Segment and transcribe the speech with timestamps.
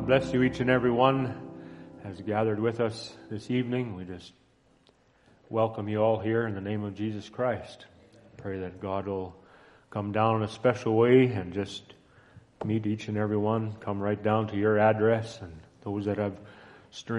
[0.00, 1.34] God bless you, each and every one,
[2.04, 3.94] has gathered with us this evening.
[3.94, 4.32] We just
[5.50, 7.84] welcome you all here in the name of Jesus Christ.
[8.38, 9.36] Pray that God will
[9.90, 11.82] come down in a special way and just
[12.64, 13.74] meet each and every one.
[13.74, 16.40] Come right down to your address and those that have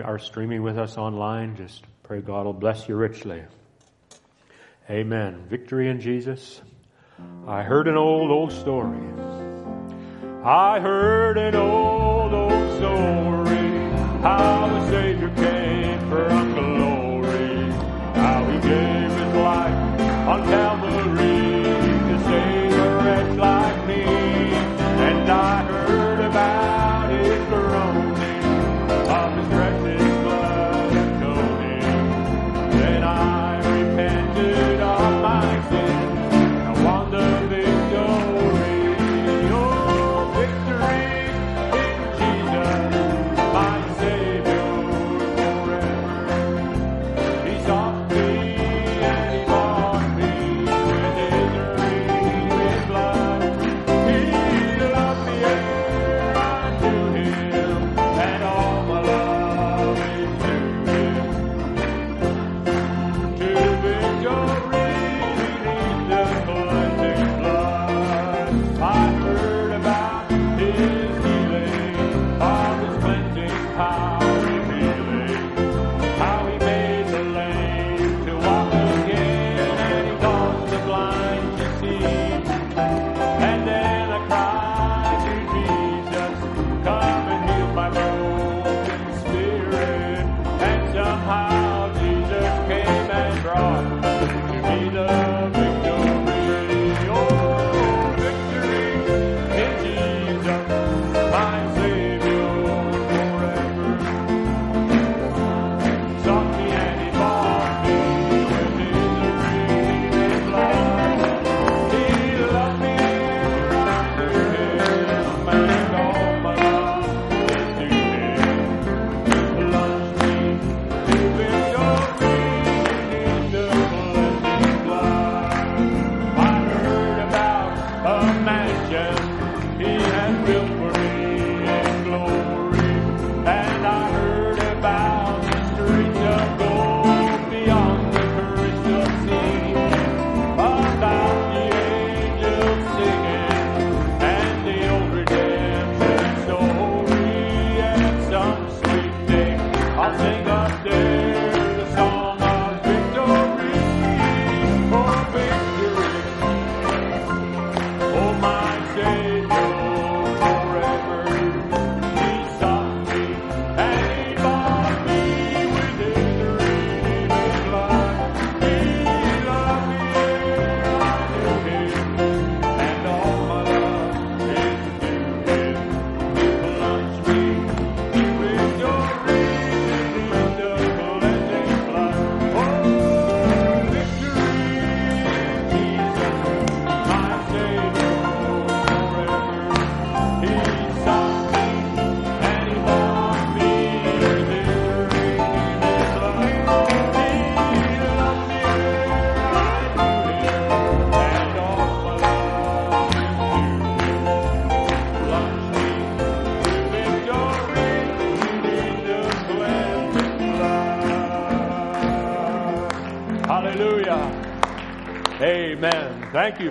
[0.03, 1.55] are streaming with us online.
[1.57, 3.43] Just pray God will bless you richly.
[4.89, 5.45] Amen.
[5.47, 6.59] Victory in Jesus.
[7.45, 8.97] I heard an old, old story.
[10.43, 12.10] I heard an old
[12.81, 13.69] story,
[14.23, 17.71] how the Savior came for our glory,
[18.15, 20.80] how he gave his life on Calvary.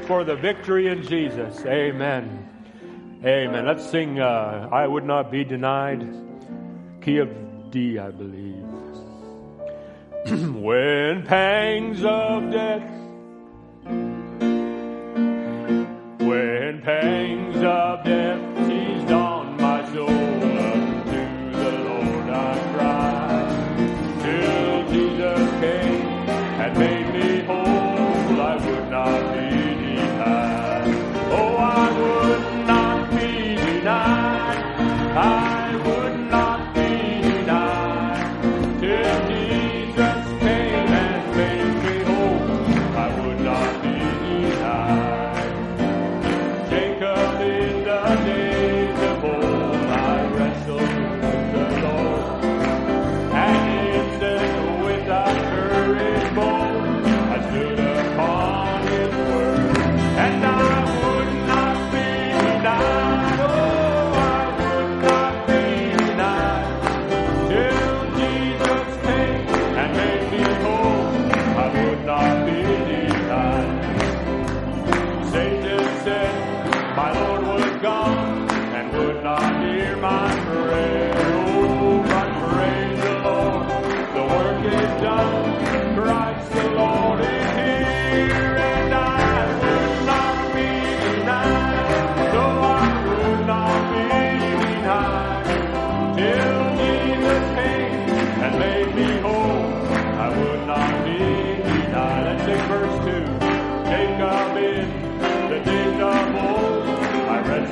[0.03, 1.65] for the victory in Jesus.
[1.65, 2.49] Amen.
[3.25, 3.67] Amen.
[3.67, 6.09] Let's sing uh, I Would Not Be Denied,
[7.01, 8.65] key of D, I believe.
[10.55, 12.90] when pangs of death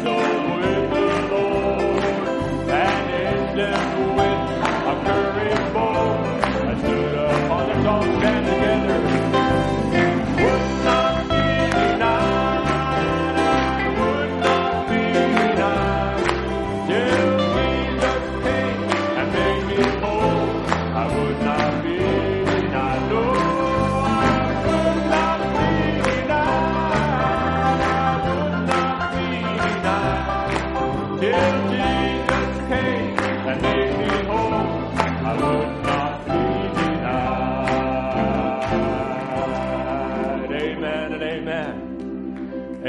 [0.04, 0.47] Lord.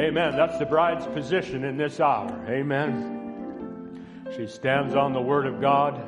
[0.09, 0.35] Amen.
[0.35, 2.43] That's the bride's position in this hour.
[2.49, 4.03] Amen.
[4.35, 6.01] She stands on the Word of God.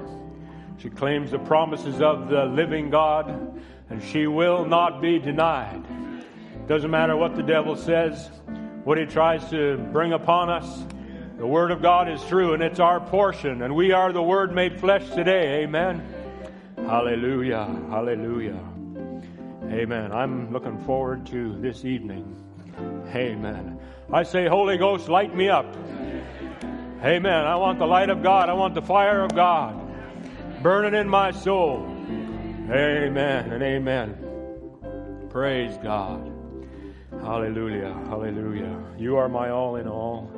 [0.80, 3.62] She claims the promises of the living God,
[3.92, 5.84] and she will not be denied.
[6.68, 8.32] Doesn't matter what the devil says,
[8.86, 10.84] what he tries to bring upon us.
[11.38, 14.52] The Word of God is true, and it's our portion, and we are the Word
[14.52, 15.62] made flesh today.
[15.62, 16.04] Amen.
[16.76, 17.66] Hallelujah.
[17.92, 18.60] Hallelujah.
[19.66, 20.12] Amen.
[20.12, 22.36] I'm looking forward to this evening.
[23.14, 23.80] Amen.
[24.14, 25.66] I say, Holy Ghost, light me up.
[27.04, 27.46] Amen.
[27.46, 28.50] I want the light of God.
[28.50, 29.82] I want the fire of God
[30.62, 31.86] burning in my soul.
[32.70, 34.18] Amen and amen.
[35.30, 36.32] Praise God.
[37.22, 37.94] Hallelujah.
[38.08, 38.78] Hallelujah.
[38.98, 40.30] You are my all in all.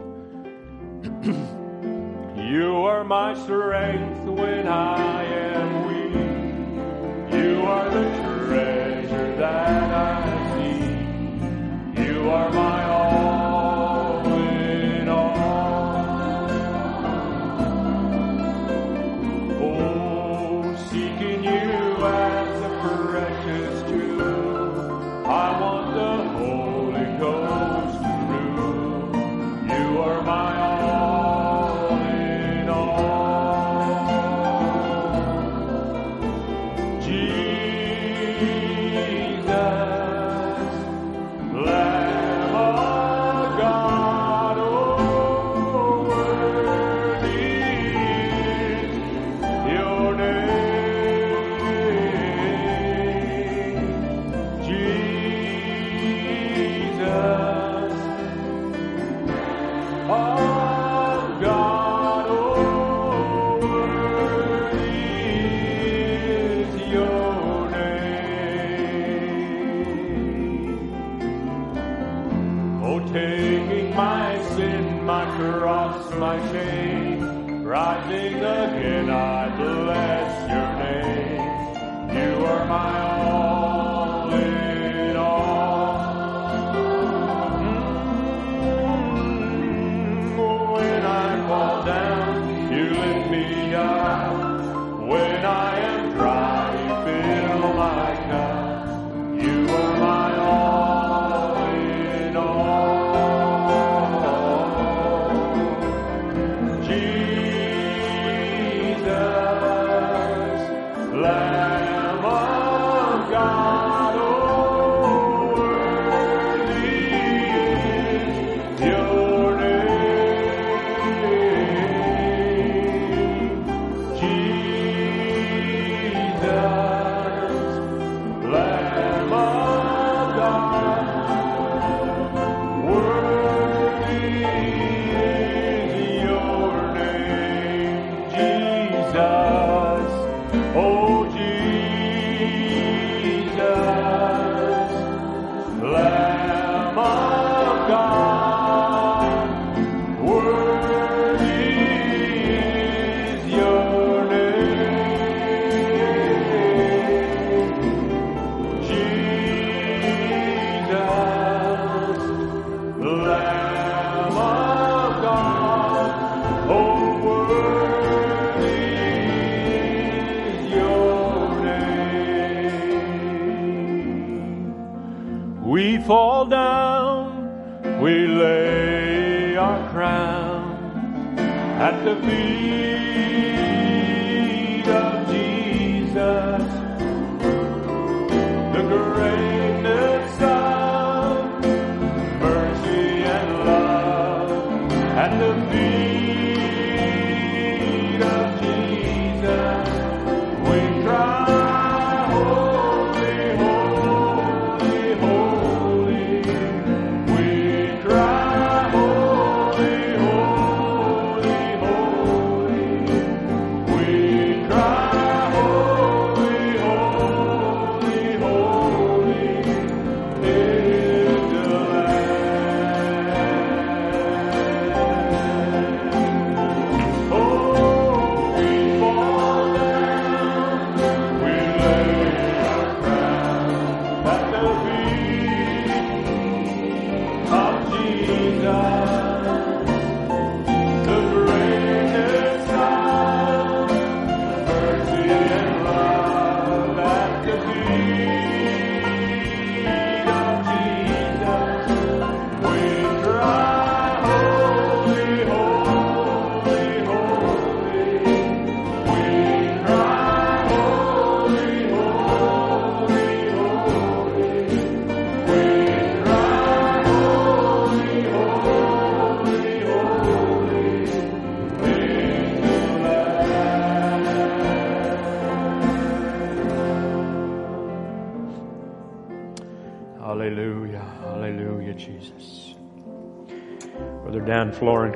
[2.37, 6.13] you are my strength when I am weak.
[7.33, 8.03] You are the
[8.47, 12.03] treasure that I see.
[12.03, 13.42] You are my all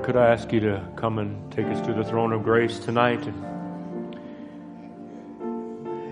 [0.08, 3.20] could I ask you to come and take us to the throne of grace tonight?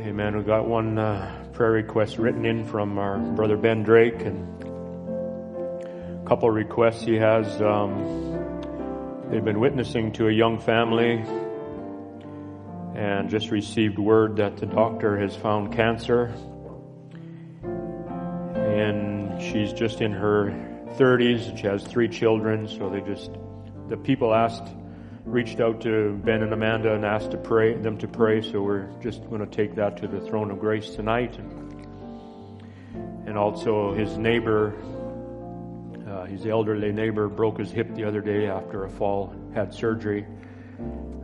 [0.06, 0.36] Amen.
[0.36, 6.24] We've got one uh, prayer request written in from our brother Ben Drake, and a
[6.28, 7.62] couple requests he has.
[7.62, 11.24] Um, they've been witnessing to a young family
[12.96, 16.34] and just received word that the doctor has found cancer
[17.64, 20.48] and she's just in her
[20.98, 21.58] 30s.
[21.58, 23.32] She has three children, so they just
[23.88, 24.68] the people asked,
[25.26, 28.42] reached out to Ben and Amanda and asked to pray them to pray.
[28.42, 31.52] So we're just going to take that to the throne of grace tonight, and,
[33.38, 34.74] also his neighbor,
[36.08, 40.26] uh, his elderly neighbor, broke his hip the other day after a fall, had surgery.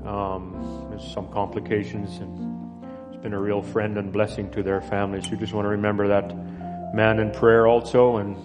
[0.05, 5.21] Um, there's some complications, and it's been a real friend and blessing to their family.
[5.21, 6.35] So we just want to remember that
[6.93, 8.17] man in prayer also.
[8.17, 8.35] And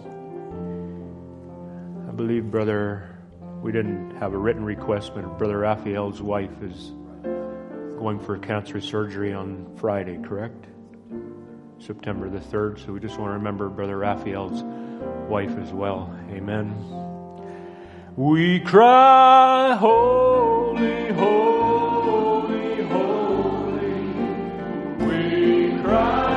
[2.08, 3.15] I believe, brother,
[3.66, 6.92] we didn't have a written request, but brother Raphael's wife is
[7.99, 10.66] going for cancer surgery on Friday, correct?
[11.80, 12.87] September the 3rd.
[12.87, 14.62] So we just want to remember brother Raphael's
[15.28, 16.16] wife as well.
[16.30, 16.76] Amen.
[18.14, 23.96] We cry, holy, holy, holy.
[25.06, 26.36] We cry,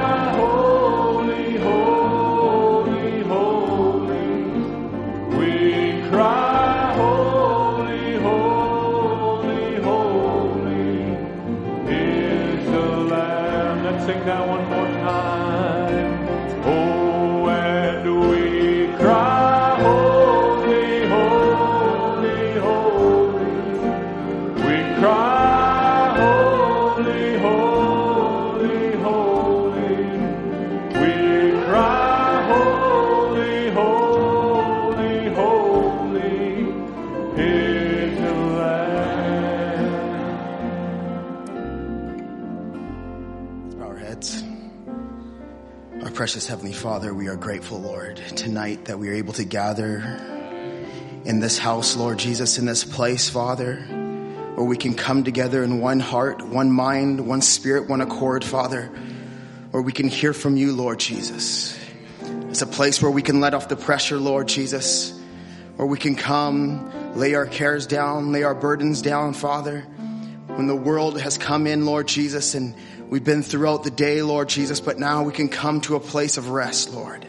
[46.30, 49.98] precious Heavenly Father, we are grateful, Lord, tonight that we are able to gather
[51.26, 53.78] in this house, Lord Jesus, in this place, Father,
[54.54, 58.92] where we can come together in one heart, one mind, one spirit, one accord, Father,
[59.72, 61.76] where we can hear from you, Lord Jesus.
[62.22, 65.20] It's a place where we can let off the pressure, Lord Jesus,
[65.78, 69.84] where we can come, lay our cares down, lay our burdens down, Father
[70.60, 72.76] when the world has come in, Lord Jesus, and
[73.10, 76.38] we've been throughout the day, Lord Jesus, but now we can come to a place
[76.38, 77.26] of rest, Lord.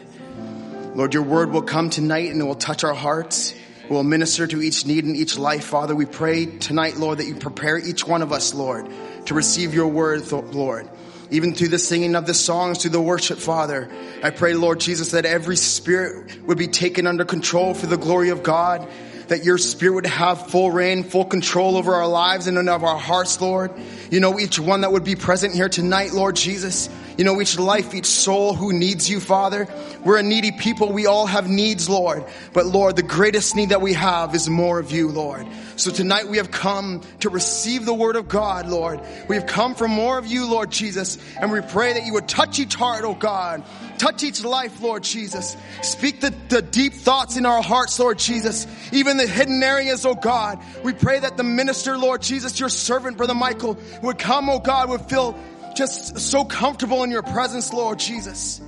[0.95, 3.53] Lord, your word will come tonight and it will touch our hearts.
[3.83, 5.95] It will minister to each need in each life, Father.
[5.95, 8.87] We pray tonight, Lord, that you prepare each one of us, Lord,
[9.25, 10.89] to receive your word, Lord.
[11.29, 13.89] Even through the singing of the songs, through the worship, Father.
[14.21, 18.29] I pray, Lord Jesus, that every spirit would be taken under control for the glory
[18.29, 18.87] of God
[19.31, 22.97] that your spirit would have full reign, full control over our lives and of our
[22.97, 23.71] hearts, Lord.
[24.09, 26.89] You know, each one that would be present here tonight, Lord Jesus.
[27.21, 29.67] You know, each life, each soul who needs you, Father.
[30.03, 30.91] We're a needy people.
[30.91, 32.25] We all have needs, Lord.
[32.51, 35.45] But Lord, the greatest need that we have is more of you, Lord.
[35.75, 39.01] So tonight we have come to receive the word of God, Lord.
[39.27, 41.19] We have come for more of you, Lord Jesus.
[41.39, 43.63] And we pray that you would touch each heart, oh God.
[43.99, 45.55] Touch each life, Lord Jesus.
[45.83, 48.65] Speak the, the deep thoughts in our hearts, Lord Jesus.
[48.91, 50.57] Even the hidden areas, oh God.
[50.83, 54.89] We pray that the minister, Lord Jesus, your servant, Brother Michael, would come, oh God,
[54.89, 55.37] would feel
[55.75, 58.61] just so comfortable in your presence, Lord Jesus.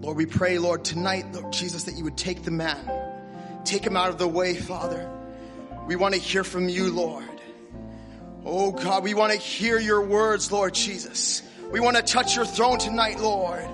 [0.00, 2.78] Lord, we pray, Lord, tonight, Lord Jesus, that you would take the man,
[3.64, 5.08] take him out of the way, Father.
[5.86, 7.28] We want to hear from you, Lord.
[8.44, 11.42] Oh God, we want to hear your words, Lord Jesus.
[11.70, 13.68] We want to touch your throne tonight, Lord.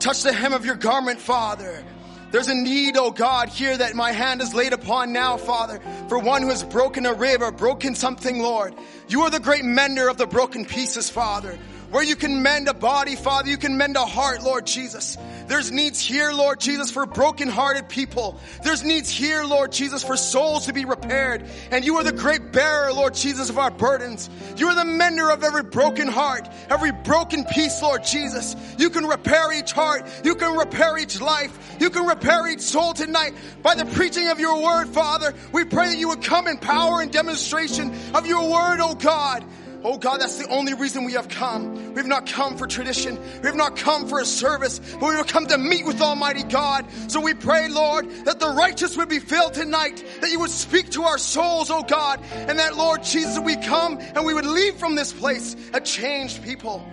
[0.00, 1.84] Touch the hem of your garment, Father.
[2.30, 6.18] There's a need, oh God, here that my hand is laid upon now, Father, for
[6.18, 8.74] one who has broken a rib or broken something, Lord.
[9.08, 11.58] You are the great mender of the broken pieces, Father.
[11.90, 15.16] Where you can mend a body, Father, you can mend a heart, Lord Jesus.
[15.46, 18.38] There's needs here, Lord Jesus, for broken-hearted people.
[18.62, 21.46] There's needs here, Lord Jesus, for souls to be repaired.
[21.70, 24.28] And you are the great bearer, Lord Jesus, of our burdens.
[24.58, 28.54] You are the mender of every broken heart, every broken piece, Lord Jesus.
[28.76, 30.06] You can repair each heart.
[30.22, 31.76] You can repair each life.
[31.80, 35.32] You can repair each soul tonight by the preaching of your word, Father.
[35.52, 39.42] We pray that you would come in power and demonstration of your word, oh God.
[39.84, 41.94] Oh God, that's the only reason we have come.
[41.94, 43.18] We've not come for tradition.
[43.42, 46.86] We've not come for a service, but we have come to meet with Almighty God.
[47.06, 50.90] So we pray, Lord, that the righteous would be filled tonight, that you would speak
[50.90, 54.76] to our souls, oh God, and that, Lord Jesus, we come and we would leave
[54.76, 56.84] from this place a changed people.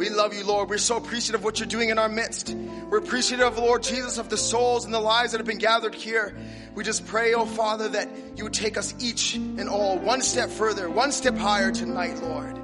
[0.00, 0.70] We love you, Lord.
[0.70, 2.54] We're so appreciative of what you're doing in our midst.
[2.88, 5.94] We're appreciative, of Lord Jesus, of the souls and the lives that have been gathered
[5.94, 6.34] here.
[6.74, 10.48] We just pray, oh Father, that you would take us each and all one step
[10.48, 12.58] further, one step higher tonight, Lord.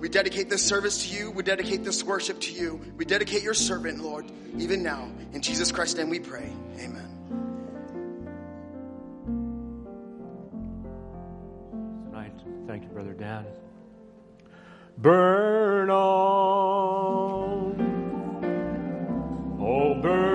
[0.00, 1.30] We dedicate this service to you.
[1.32, 2.80] We dedicate this worship to you.
[2.96, 4.24] We dedicate your servant, Lord,
[4.56, 5.06] even now.
[5.34, 6.50] In Jesus Christ's name we pray.
[6.78, 7.08] Amen.
[12.10, 12.32] Tonight,
[12.66, 13.44] thank you, Brother Dan.
[15.00, 15.98] Burn on.
[19.60, 20.27] Oh, burn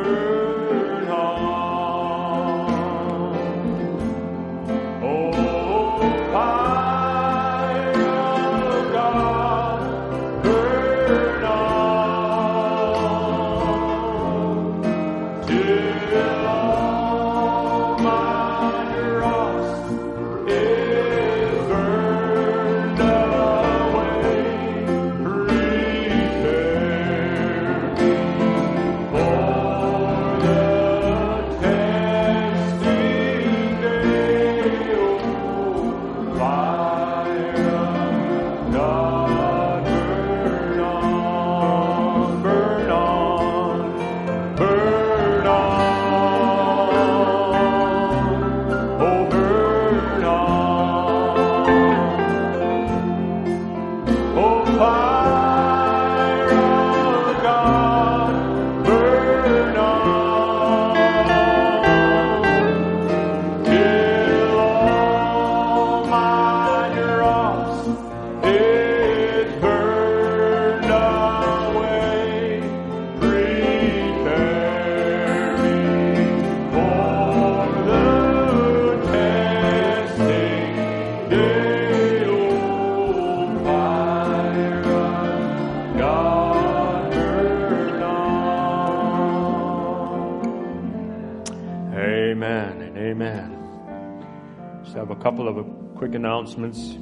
[96.44, 96.98] announcements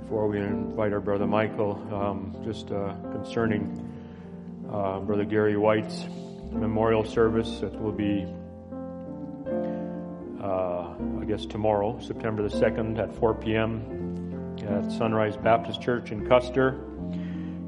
[0.00, 1.72] before we invite our brother Michael.
[1.92, 3.78] Um, just uh, concerning
[4.72, 6.06] uh, brother Gary White's
[6.50, 8.26] memorial service that will be,
[10.42, 14.56] uh, I guess, tomorrow, September the 2nd at 4 p.m.
[14.66, 16.80] at Sunrise Baptist Church in Custer.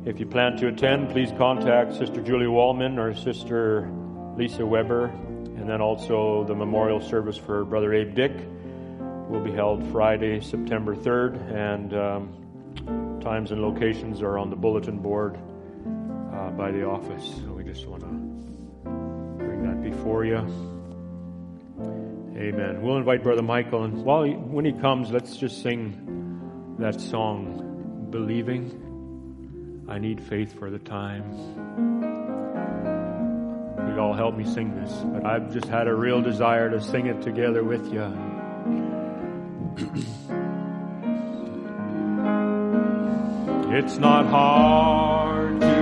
[0.07, 3.91] If you plan to attend, please contact Sister Julie Wallman or Sister
[4.39, 5.09] Lisa Weber.
[5.59, 8.33] And then also the memorial service for Brother Abe Dick
[9.29, 11.53] will be held Friday, September 3rd.
[11.53, 15.37] And um, times and locations are on the bulletin board
[16.33, 17.25] uh, by the office.
[17.45, 18.09] So we just want to
[19.45, 20.39] bring that before you.
[22.37, 22.83] Amen.
[22.83, 23.85] We'll invite Brother Michael.
[23.85, 29.85] And while he, when he comes, let's just sing that song, Believing.
[29.89, 31.25] I need faith for the time.
[33.89, 37.07] You'd all help me sing this, but I've just had a real desire to sing
[37.07, 38.26] it together with you.
[43.79, 45.76] It's not hard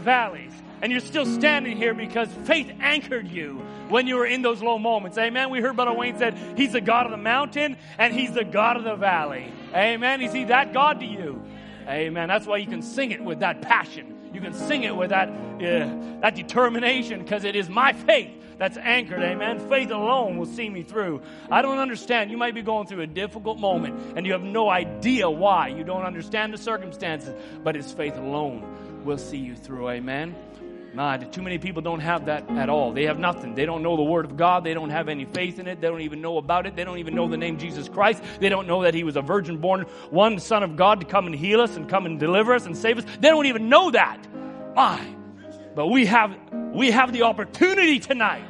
[0.00, 4.62] valleys, and you're still standing here because faith anchored you when you were in those
[4.62, 5.18] low moments.
[5.18, 5.50] Amen.
[5.50, 8.76] We heard Brother Wayne said he's the God of the mountain and he's the God
[8.76, 9.52] of the valley.
[9.74, 10.22] Amen.
[10.22, 11.42] Is he that God to you?
[11.88, 12.28] Amen.
[12.28, 14.16] That's why you can sing it with that passion.
[14.32, 18.76] You can sing it with that uh, that determination because it is my faith that's
[18.76, 19.22] anchored.
[19.22, 19.58] Amen.
[19.68, 21.22] Faith alone will see me through.
[21.50, 22.30] I don't understand.
[22.30, 25.68] You might be going through a difficult moment and you have no idea why.
[25.68, 27.34] You don't understand the circumstances,
[27.64, 29.90] but it's faith alone will see you through.
[29.90, 30.34] Amen.
[30.92, 32.92] Nah, too many people don't have that at all.
[32.92, 33.54] They have nothing.
[33.54, 34.64] They don't know the Word of God.
[34.64, 35.80] They don't have any faith in it.
[35.80, 36.74] They don't even know about it.
[36.74, 38.22] They don't even know the name Jesus Christ.
[38.40, 41.26] They don't know that He was a virgin born, one Son of God to come
[41.26, 43.04] and heal us and come and deliver us and save us.
[43.20, 44.26] They don't even know that.
[44.74, 45.00] My.
[45.76, 48.44] But we have, we have the opportunity tonight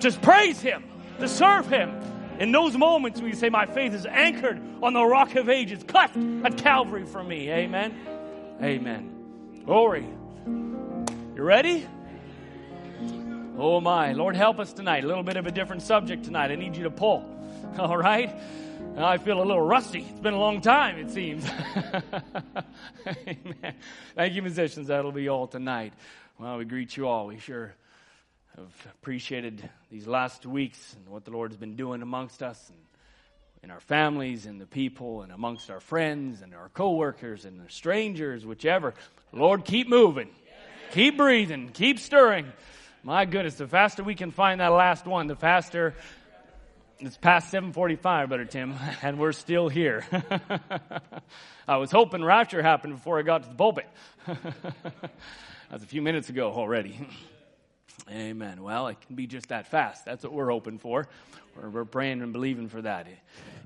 [0.00, 0.84] to praise Him,
[1.20, 1.98] to serve Him.
[2.38, 6.16] In those moments you say, My faith is anchored on the rock of ages, cleft
[6.16, 7.50] at Calvary for me.
[7.50, 7.94] Amen.
[8.60, 9.11] Amen.
[9.64, 10.04] Glory.
[10.44, 11.86] You ready?
[13.56, 15.04] Oh my, Lord help us tonight.
[15.04, 16.50] A little bit of a different subject tonight.
[16.50, 17.24] I need you to pull.
[17.78, 18.34] All right?
[18.96, 20.00] I feel a little rusty.
[20.10, 21.46] It's been a long time, it seems.
[23.06, 23.74] Amen.
[24.16, 24.88] Thank you, musicians.
[24.88, 25.92] That'll be all tonight.
[26.38, 27.28] Well, we greet you all.
[27.28, 27.72] We sure
[28.56, 32.78] have appreciated these last weeks and what the Lord has been doing amongst us and
[33.62, 37.70] in our families and the people and amongst our friends and our coworkers and the
[37.70, 38.94] strangers, whichever.
[39.32, 40.30] Lord, keep moving.
[40.92, 41.70] Keep breathing.
[41.72, 42.52] Keep stirring.
[43.04, 45.94] My goodness, the faster we can find that last one, the faster.
[46.98, 50.04] It's past 7:45, Brother Tim, and we're still here.
[51.68, 53.88] I was hoping rapture happened before I got to the pulpit.
[54.26, 57.08] That's a few minutes ago already.
[58.10, 58.62] Amen.
[58.62, 60.04] Well, it can be just that fast.
[60.04, 61.06] That's what we're hoping for.
[61.56, 63.06] We're, we're praying and believing for that.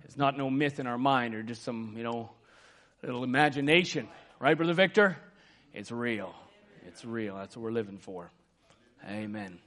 [0.05, 2.31] It's not no myth in our mind or just some, you know,
[3.03, 4.09] little imagination.
[4.39, 5.17] Right, Brother Victor?
[5.73, 6.35] It's real.
[6.87, 7.37] It's real.
[7.37, 8.31] That's what we're living for.
[9.09, 9.59] Amen.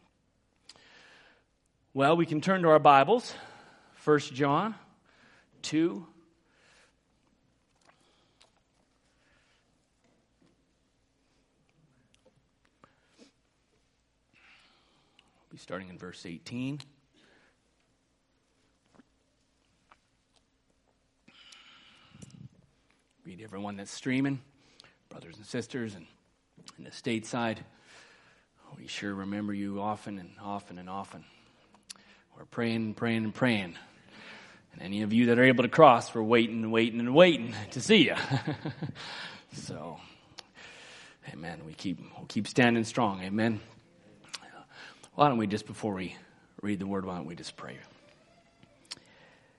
[1.94, 3.34] Well, we can turn to our Bibles.
[4.04, 4.76] 1 John
[5.64, 6.06] 2.
[15.60, 16.80] Starting in verse 18.
[23.26, 24.40] Read everyone that's streaming,
[25.10, 26.08] brothers and sisters, and
[26.78, 27.58] in the stateside.
[28.78, 31.26] We sure remember you often and often and often.
[32.38, 33.76] We're praying and praying and praying.
[34.74, 37.54] And any of you that are able to cross, we're waiting and waiting and waiting
[37.72, 38.16] to see you.
[39.54, 40.00] so,
[41.34, 41.62] amen.
[41.66, 43.22] We keep, we'll keep standing strong.
[43.22, 43.60] Amen.
[45.20, 46.16] Why don't we just, before we
[46.62, 47.76] read the word, why don't we just pray?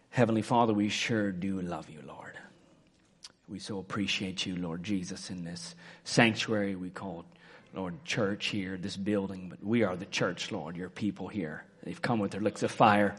[0.09, 2.39] Heavenly Father, we sure do love you, Lord.
[3.47, 7.27] We so appreciate you, Lord Jesus, in this sanctuary we call,
[7.75, 9.51] Lord, church here, this building.
[9.51, 11.63] But we are the church, Lord, your people here.
[11.83, 13.15] They've come with their licks of fire.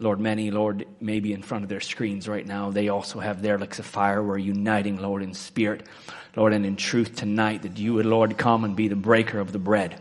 [0.00, 3.56] Lord, many, Lord, maybe in front of their screens right now, they also have their
[3.56, 4.20] licks of fire.
[4.20, 5.86] We're uniting, Lord, in spirit,
[6.34, 9.52] Lord, and in truth tonight that you would, Lord, come and be the breaker of
[9.52, 10.00] the bread.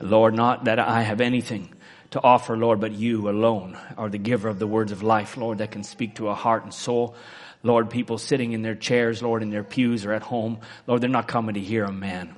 [0.00, 1.72] Lord, not that I have anything
[2.10, 5.58] to offer, Lord, but you alone are the giver of the words of life, Lord,
[5.58, 7.16] that can speak to a heart and soul.
[7.62, 11.08] Lord, people sitting in their chairs, Lord, in their pews or at home, Lord, they're
[11.08, 12.34] not coming to hear a man.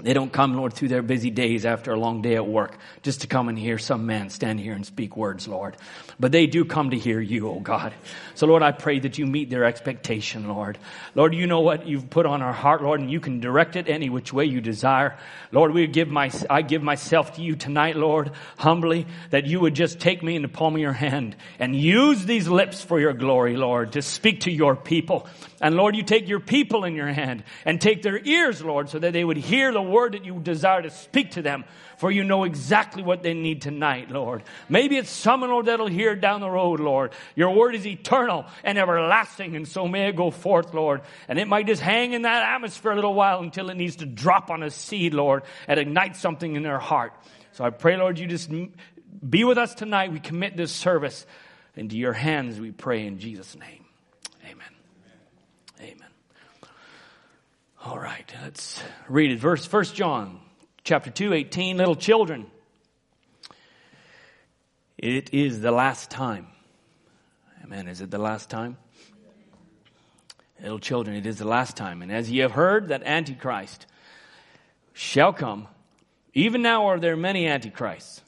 [0.00, 3.22] They don't come, Lord, through their busy days after a long day at work just
[3.22, 5.76] to come and hear some man stand here and speak words, Lord.
[6.20, 7.92] But they do come to hear you, oh God.
[8.34, 10.78] So Lord, I pray that you meet their expectation, Lord.
[11.14, 13.88] Lord, you know what you've put on our heart, Lord, and you can direct it
[13.88, 15.16] any which way you desire.
[15.50, 19.74] Lord, we give my, I give myself to you tonight, Lord, humbly, that you would
[19.74, 23.14] just take me in the palm of your hand and use these lips for your
[23.14, 25.26] glory, Lord, to speak to your people.
[25.60, 28.98] And Lord, you take your people in your hand and take their ears, Lord, so
[29.00, 31.64] that they would hear the word that you desire to speak to them.
[31.96, 34.44] For you know exactly what they need tonight, Lord.
[34.68, 37.12] Maybe it's someone, Lord, that'll hear down the road, Lord.
[37.34, 41.00] Your word is eternal and everlasting, and so may it go forth, Lord.
[41.26, 44.06] And it might just hang in that atmosphere a little while until it needs to
[44.06, 47.14] drop on a seed, Lord, and ignite something in their heart.
[47.50, 48.48] So I pray, Lord, you just
[49.28, 50.12] be with us tonight.
[50.12, 51.26] We commit this service
[51.74, 53.77] into your hands, we pray in Jesus' name.
[57.88, 59.38] All right, let's read it.
[59.38, 60.40] Verse 1 John
[60.84, 61.78] chapter 2, 18.
[61.78, 62.46] Little children,
[64.98, 66.48] it is the last time.
[67.64, 67.88] Amen.
[67.88, 68.76] Is it the last time?
[70.60, 72.02] Little children, it is the last time.
[72.02, 73.86] And as ye have heard that Antichrist
[74.92, 75.66] shall come,
[76.34, 78.20] even now are there many Antichrists,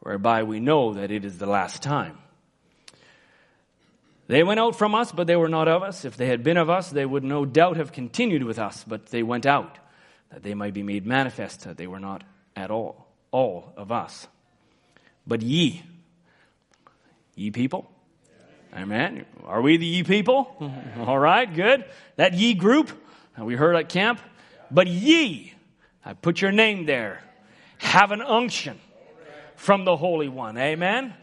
[0.00, 2.16] whereby we know that it is the last time.
[4.28, 6.04] They went out from us, but they were not of us.
[6.04, 9.06] If they had been of us, they would no doubt have continued with us, but
[9.06, 9.78] they went out,
[10.30, 12.22] that they might be made manifest that they were not
[12.54, 14.28] at all, all of us.
[15.26, 15.82] But ye,
[17.36, 17.90] ye people,
[18.76, 19.24] amen.
[19.44, 20.54] Are we the ye people?
[20.98, 21.86] all right, good.
[22.16, 22.90] That ye group,
[23.38, 24.20] we heard at camp.
[24.70, 25.54] But ye,
[26.04, 27.22] I put your name there,
[27.78, 28.78] have an unction
[29.56, 31.14] from the Holy One, amen.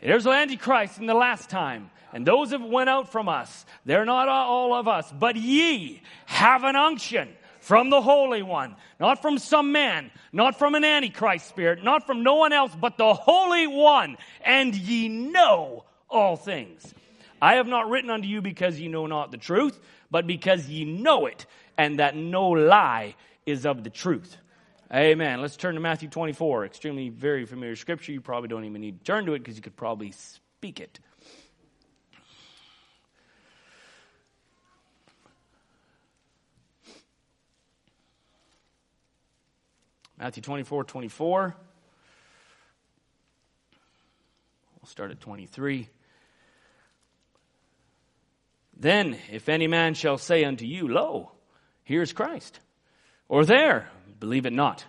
[0.00, 1.90] There's Antichrist in the last time.
[2.14, 6.62] And those that went out from us, they're not all of us, but ye have
[6.62, 11.82] an unction from the Holy One, not from some man, not from an Antichrist spirit,
[11.82, 16.94] not from no one else, but the Holy One, and ye know all things.
[17.42, 19.76] I have not written unto you because ye know not the truth,
[20.08, 21.46] but because ye know it,
[21.76, 24.36] and that no lie is of the truth.
[24.92, 25.40] Amen.
[25.40, 26.66] Let's turn to Matthew 24.
[26.66, 28.12] Extremely very familiar scripture.
[28.12, 31.00] You probably don't even need to turn to it because you could probably speak it.
[40.18, 41.56] Matthew 24, 24.
[44.80, 45.88] We'll start at 23.
[48.76, 51.32] Then, if any man shall say unto you, Lo,
[51.84, 52.60] here is Christ,
[53.28, 53.88] or there,
[54.20, 54.84] believe it not.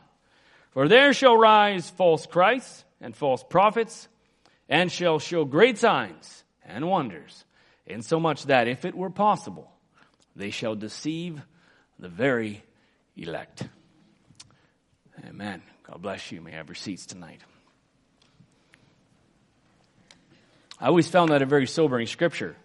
[0.71, 4.07] For there shall rise false Christs and false prophets,
[4.67, 7.45] and shall show great signs and wonders,
[7.85, 9.71] insomuch that, if it were possible,
[10.35, 11.41] they shall deceive
[11.99, 12.63] the very
[13.15, 13.67] elect.
[15.27, 15.63] Amen.
[15.83, 16.39] God bless you.
[16.39, 17.41] May I have your seats tonight.
[20.79, 22.55] I always found that a very sobering scripture.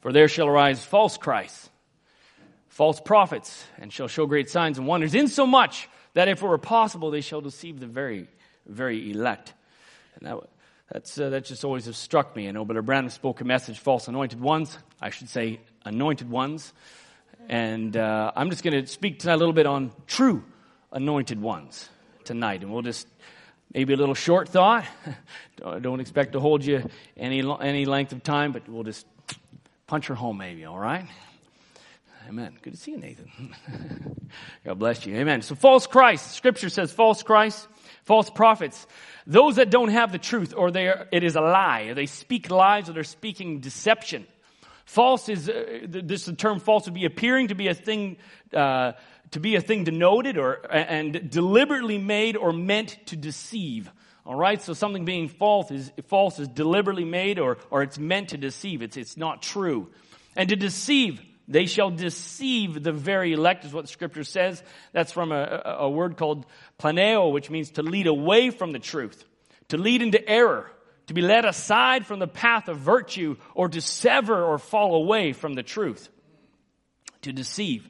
[0.00, 1.68] For there shall arise false Christs,
[2.68, 7.10] false prophets, and shall show great signs and wonders, insomuch that if it were possible,
[7.10, 8.28] they shall deceive the very,
[8.64, 9.52] very elect.
[10.14, 10.38] And that,
[10.90, 12.48] that's, uh, that just always has struck me.
[12.48, 14.78] I know Brother Branham spoke a message, false anointed ones.
[14.98, 16.72] I should say anointed ones.
[17.50, 20.42] And uh, I'm just going to speak tonight a little bit on true
[20.92, 21.88] anointed ones
[22.24, 22.62] tonight.
[22.62, 23.06] And we'll just,
[23.72, 24.84] maybe a little short thought.
[25.80, 29.06] Don't expect to hold you any, any length of time, but we'll just
[29.86, 31.06] punch her home maybe, all right?
[32.28, 32.56] Amen.
[32.62, 33.30] Good to see you, Nathan.
[34.64, 35.16] God bless you.
[35.16, 35.42] Amen.
[35.42, 36.32] So false Christ.
[36.32, 37.66] Scripture says false Christ,
[38.04, 38.86] false prophets.
[39.26, 41.82] Those that don't have the truth or they are, it is a lie.
[41.82, 44.26] Or they speak lies or they're speaking deception.
[44.84, 48.16] False is, uh, this the term false would be appearing to be a thing,
[48.52, 48.92] uh,
[49.32, 53.90] to be a thing denoted or and deliberately made or meant to deceive.
[54.26, 58.30] All right, so something being false is false is deliberately made or or it's meant
[58.30, 58.82] to deceive.
[58.82, 59.90] It's it's not true.
[60.36, 64.62] And to deceive, they shall deceive the very elect, is what scripture says.
[64.92, 66.46] That's from a, a word called
[66.78, 69.24] planeo, which means to lead away from the truth,
[69.68, 70.70] to lead into error,
[71.08, 75.32] to be led aside from the path of virtue, or to sever or fall away
[75.32, 76.08] from the truth.
[77.22, 77.88] To deceive.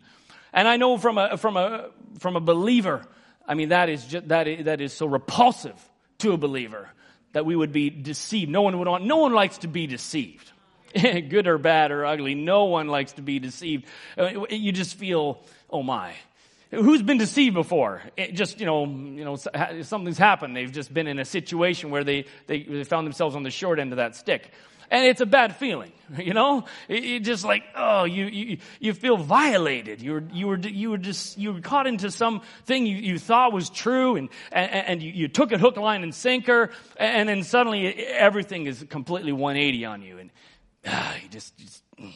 [0.52, 3.04] And I know from a, from a, from a believer,
[3.46, 5.76] I mean, that is, just, that, is, that is so repulsive
[6.18, 6.88] to a believer
[7.32, 8.50] that we would be deceived.
[8.50, 10.50] No one would want, no one likes to be deceived.
[10.94, 13.86] Good or bad or ugly, no one likes to be deceived.
[14.18, 16.14] Uh, you just feel, oh my.
[16.72, 18.02] Who's been deceived before?
[18.16, 19.36] It just, you know, you know,
[19.82, 20.56] something's happened.
[20.56, 23.80] They've just been in a situation where they, they, they found themselves on the short
[23.80, 24.52] end of that stick.
[24.90, 26.64] And it's a bad feeling, you know?
[26.88, 30.02] It, just like, oh, you, you, you feel violated.
[30.02, 33.52] You were, you were, you were just, you were caught into something you, you thought
[33.52, 36.70] was true and, and, and you, you took it hook, line, and sinker.
[36.96, 40.18] And then suddenly everything is completely 180 on you.
[40.18, 40.30] And
[40.86, 42.12] ah, you just, just, mm,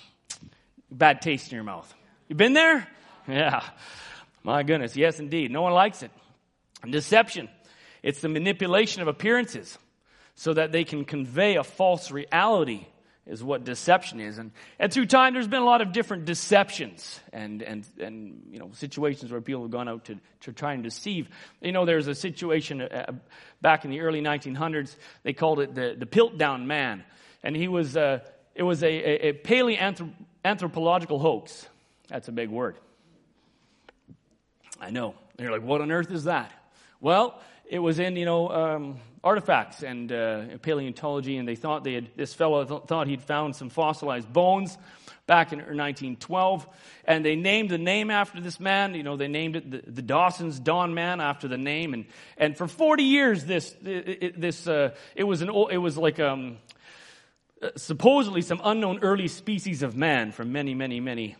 [0.90, 1.92] bad taste in your mouth.
[2.28, 2.88] You been there?
[3.28, 3.62] Yeah.
[4.42, 5.50] My goodness, yes, indeed.
[5.50, 6.10] No one likes it.
[6.88, 7.48] Deception.
[8.02, 9.78] It's the manipulation of appearances
[10.34, 12.86] so that they can convey a false reality
[13.26, 14.38] is what deception is.
[14.38, 18.58] And, and through time, there's been a lot of different deceptions and, and, and you
[18.58, 21.28] know, situations where people have gone out to, to try and deceive.
[21.62, 23.12] You know, there's a situation uh,
[23.62, 27.02] back in the early 1900s, they called it the, the Piltdown Man.
[27.42, 28.20] And he was, uh,
[28.54, 31.66] it was a, a, a paleoanthropological hoax.
[32.08, 32.76] That's a big word.
[34.80, 35.14] I know.
[35.38, 36.52] And you're like, what on earth is that?
[37.00, 41.94] Well, it was in, you know, um, artifacts and uh, paleontology, and they thought they
[41.94, 44.76] had, this fellow th- thought he'd found some fossilized bones
[45.26, 46.68] back in 1912,
[47.06, 48.94] and they named the name after this man.
[48.94, 52.04] You know, they named it the, the Dawson's Dawn Man after the name, and
[52.36, 56.58] and for 40 years, this this uh, it was an it was like um,
[57.62, 61.36] uh, supposedly some unknown early species of man from many, many, many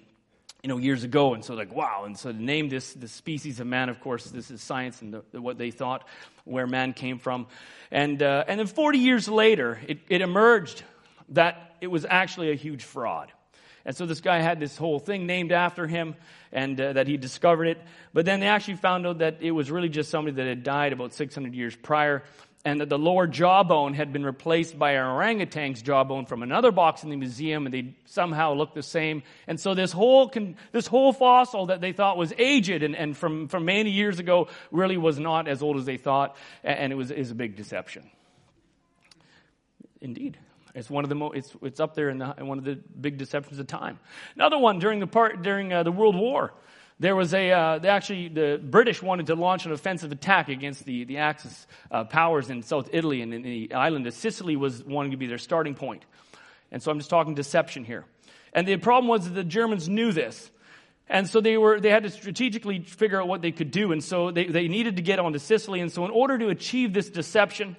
[0.65, 1.35] you know, years ago.
[1.35, 2.05] And so like, wow.
[2.07, 5.23] And so to name this, the species of man, of course, this is science and
[5.31, 6.09] the, what they thought
[6.45, 7.49] where man came from.
[7.91, 10.83] And, uh, and then 40 years later, it, it emerged
[11.29, 13.31] that it was actually a huge fraud.
[13.85, 16.15] And so this guy had this whole thing named after him
[16.51, 17.79] and uh, that he discovered it.
[18.15, 20.95] But then they actually found out that it was really just somebody that had died
[20.95, 22.23] about 600 years prior
[22.65, 27.03] and that the lower jawbone had been replaced by an orangutan's jawbone from another box
[27.03, 29.23] in the museum, and they somehow looked the same.
[29.47, 30.33] And so this whole
[30.73, 34.49] this whole fossil that they thought was aged and, and from, from many years ago
[34.71, 38.11] really was not as old as they thought, and it was is a big deception.
[40.01, 40.39] Indeed.
[40.75, 42.75] It's one of the mo- it's, it's up there in, the, in one of the
[42.75, 44.01] big deceptions of time.
[44.35, 46.53] Another one during the part during uh, the World War.
[47.05, 51.05] There was a, uh, actually, the British wanted to launch an offensive attack against the,
[51.05, 55.11] the Axis uh, powers in South Italy and in the island of Sicily was wanting
[55.11, 56.03] to be their starting point.
[56.73, 58.07] And so I'm just talking deception here.
[58.55, 60.51] And the problem was that the Germans knew this.
[61.07, 63.93] And so they were, they had to strategically figure out what they could do.
[63.93, 65.81] And so they, they needed to get onto Sicily.
[65.81, 67.77] And so in order to achieve this deception,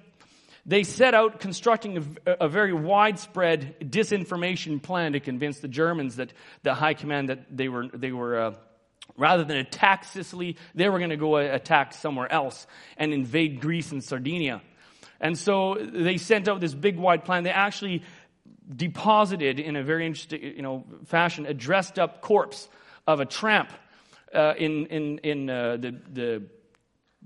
[0.68, 6.32] they set out constructing a, a, very widespread disinformation plan to convince the Germans that
[6.62, 8.54] the high command that they were, they were, uh,
[9.18, 13.92] Rather than attack Sicily, they were going to go attack somewhere else and invade Greece
[13.92, 14.62] and Sardinia.
[15.22, 17.44] And so they sent out this big wide plan.
[17.44, 18.04] They actually
[18.74, 22.68] deposited in a very interesting you know, fashion a dressed up corpse
[23.08, 23.72] of a tramp
[24.34, 26.44] uh, in, in, in uh, the, the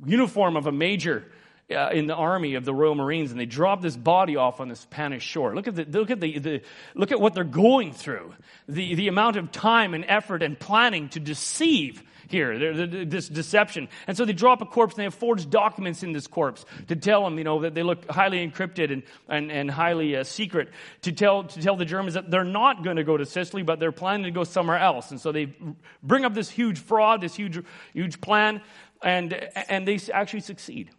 [0.06, 1.26] uniform of a major
[1.72, 4.70] uh, in the army of the Royal Marines, and they drop this body off on
[4.70, 5.56] the Spanish shore.
[5.56, 6.62] Look at the, look at the, the,
[6.96, 8.34] look at what they're going through.
[8.68, 13.90] The, the amount of time and effort and planning to deceive here, this deception.
[14.06, 16.96] And so they drop a corpse and they have forged documents in this corpse to
[16.96, 20.70] tell them, you know, that they look highly encrypted and, and, and highly uh, secret
[21.02, 23.80] to tell, to tell the Germans that they're not going to go to Sicily, but
[23.80, 25.10] they're planning to go somewhere else.
[25.10, 25.56] And so they
[26.04, 27.60] bring up this huge fraud, this huge,
[27.94, 28.62] huge plan,
[29.02, 30.92] and, and they actually succeed.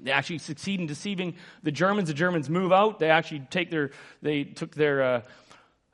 [0.00, 2.08] They actually succeed in deceiving the Germans.
[2.08, 2.98] The Germans move out.
[2.98, 3.90] They actually take their,
[4.22, 5.22] they took their uh,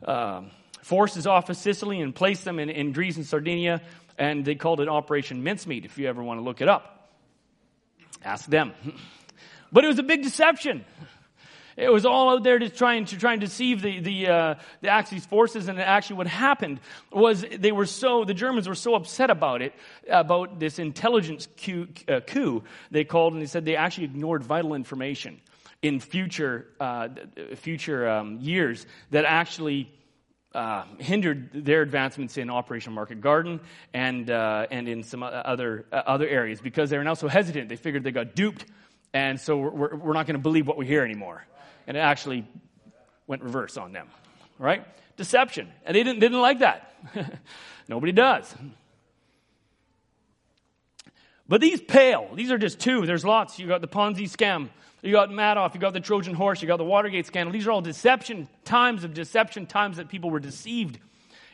[0.04, 0.42] uh,
[0.82, 3.82] forces off of Sicily and placed them in, in Greece and Sardinia,
[4.18, 7.10] and they called it Operation Mincemeat, if you ever want to look it up.
[8.24, 8.72] Ask them.
[9.72, 10.84] But it was a big deception.
[11.80, 14.54] It was all out there to try and to try and deceive the the uh,
[14.82, 15.66] the Axis forces.
[15.66, 16.78] And actually, what happened
[17.10, 19.72] was they were so the Germans were so upset about it
[20.08, 24.74] about this intelligence coup, uh, coup they called and they said they actually ignored vital
[24.74, 25.40] information
[25.80, 27.08] in future uh,
[27.56, 29.90] future um, years that actually.
[30.52, 33.60] Uh, hindered their advancements in Operation Market Garden
[33.94, 37.68] and uh, and in some other uh, other areas because they were now so hesitant.
[37.68, 38.64] They figured they got duped,
[39.14, 41.46] and so we're, we're not going to believe what we hear anymore
[41.90, 42.46] and it actually
[43.26, 44.06] went reverse on them.
[44.60, 44.86] Right?
[45.16, 45.68] Deception.
[45.84, 46.94] And they didn't, didn't like that.
[47.88, 48.54] Nobody does.
[51.48, 52.30] But these pale.
[52.36, 53.06] These are just two.
[53.06, 53.58] There's lots.
[53.58, 54.68] You got the Ponzi scam.
[55.02, 55.74] You got Madoff.
[55.74, 56.62] You got the Trojan horse.
[56.62, 57.52] You got the Watergate scandal.
[57.52, 61.00] These are all deception, times of deception, times that people were deceived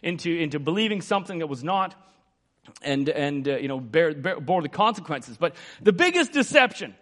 [0.03, 1.95] into, into believing something that was not
[2.83, 5.39] and, and uh, you know, bear, bear, bore the consequences.
[5.39, 6.95] But the biggest deception,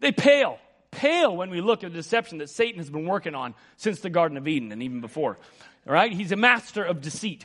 [0.00, 0.58] they pale
[0.90, 4.10] pale when we look at the deception that Satan has been working on since the
[4.10, 5.38] Garden of Eden and even before.
[5.86, 6.12] All right?
[6.12, 7.44] He's a master of deceit.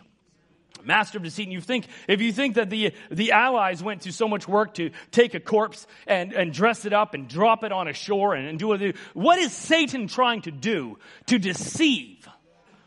[0.85, 1.43] master of deceit.
[1.43, 4.75] And you think, if you think that the, the allies went to so much work
[4.75, 8.33] to take a corpse and, and dress it up and drop it on a shore
[8.33, 12.27] and, and do it, what is Satan trying to do to deceive?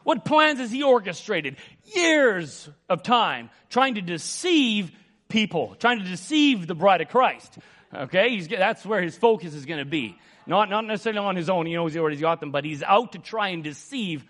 [0.04, 1.56] What plans has he orchestrated?
[1.94, 4.92] Years of time trying to deceive
[5.28, 7.58] people, trying to deceive the bride of Christ.
[7.94, 10.16] Okay, he's, that's where his focus is going to be.
[10.46, 13.12] Not, not necessarily on his own, he knows he already got them, but he's out
[13.12, 14.24] to try and deceive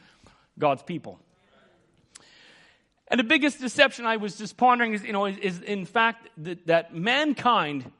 [0.58, 1.20] God's people.
[3.08, 6.28] And the biggest deception I was just pondering is, you know, is, is in fact
[6.38, 7.90] that, that mankind,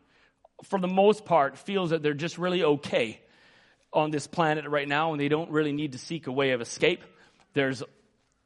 [0.65, 3.21] for the most part, feels that they're just really okay
[3.93, 6.61] on this planet right now and they don't really need to seek a way of
[6.61, 7.05] escape.
[7.55, 7.83] There's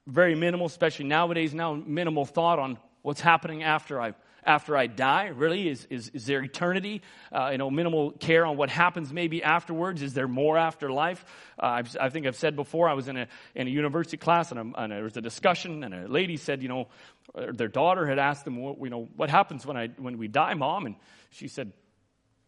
[0.07, 4.15] very minimal, especially nowadays now, minimal thought on what's happening after I
[4.45, 5.29] after I die?
[5.29, 7.03] Really, is is, is there eternity?
[7.33, 10.03] Uh, you know, minimal care on what happens maybe afterwards.
[10.03, 11.25] Is there more after life?
[11.59, 12.89] Uh, i think I've said before.
[12.89, 15.85] I was in a in a university class and, a, and there was a discussion,
[15.85, 16.89] and a lady said, you know,
[17.35, 20.55] uh, their daughter had asked them, you know, what happens when I when we die,
[20.55, 20.87] mom?
[20.87, 20.97] And
[21.31, 21.73] she said,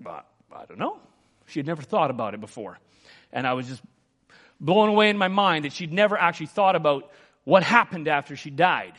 [0.03, 0.24] well,
[0.55, 0.99] I don't know.
[1.47, 2.78] She had never thought about it before,
[3.32, 3.82] and I was just
[4.61, 7.11] blown away in my mind that she'd never actually thought about
[7.45, 8.95] what happened after she died.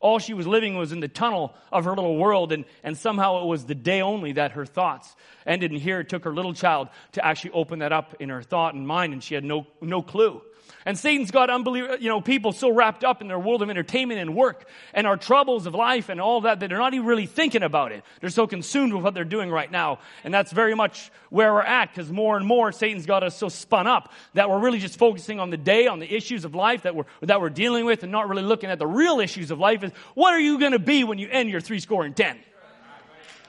[0.00, 3.42] All she was living was in the tunnel of her little world, and, and somehow
[3.42, 5.14] it was the day only that her thoughts
[5.46, 5.70] ended.
[5.70, 8.74] And here it took her little child to actually open that up in her thought
[8.74, 10.40] and mind, and she had no, no clue.
[10.86, 14.18] And Satan's got unbelievable, you know, people so wrapped up in their world of entertainment
[14.18, 17.26] and work and our troubles of life and all that that they're not even really
[17.26, 18.02] thinking about it.
[18.20, 19.98] They're so consumed with what they're doing right now.
[20.24, 23.48] And that's very much where we're at because more and more Satan's got us so
[23.50, 26.82] spun up that we're really just focusing on the day, on the issues of life
[26.82, 29.58] that we're, that we're dealing with and not really looking at the real issues of
[29.58, 32.16] life is what are you going to be when you end your three score and
[32.16, 32.38] ten?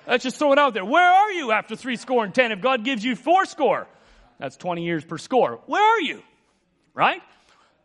[0.07, 0.83] Let's just throw it out there.
[0.83, 2.51] Where are you after three score and ten?
[2.51, 3.87] If God gives you four score,
[4.39, 5.61] that's 20 years per score.
[5.67, 6.23] Where are you?
[6.93, 7.21] Right?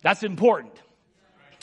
[0.02, 0.72] That's important.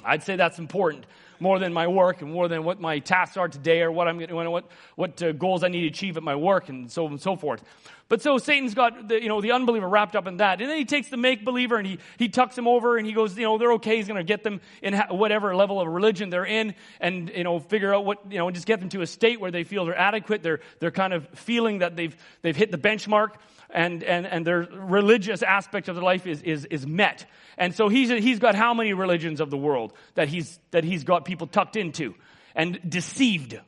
[0.04, 1.06] I'd say that's important
[1.44, 4.18] more than my work and more than what my tasks are today or what I'm
[4.18, 4.66] going what
[4.96, 7.36] what uh, goals I need to achieve at my work and so on and so
[7.36, 7.64] forth.
[8.08, 10.78] But so Satan's got the, you know the unbeliever wrapped up in that, and then
[10.78, 13.44] he takes the make believer and he he tucks him over and he goes you
[13.44, 13.98] know they're okay.
[13.98, 17.60] He's going to get them in whatever level of religion they're in, and you know
[17.60, 19.86] figure out what you know and just get them to a state where they feel
[19.86, 20.44] they're adequate.
[20.44, 23.32] They're they're kind of feeling that they've they've hit the benchmark
[23.74, 27.26] and, and, and their religious aspect of their life is, is, is met.
[27.58, 31.04] And so he's, he's got how many religions of the world that he's, that he's
[31.04, 32.14] got people tucked into
[32.56, 33.60] and deceived.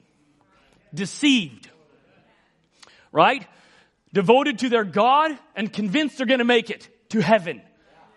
[0.93, 1.69] Deceived.
[3.11, 3.45] Right?
[4.13, 7.61] Devoted to their God and convinced they're going to make it to heaven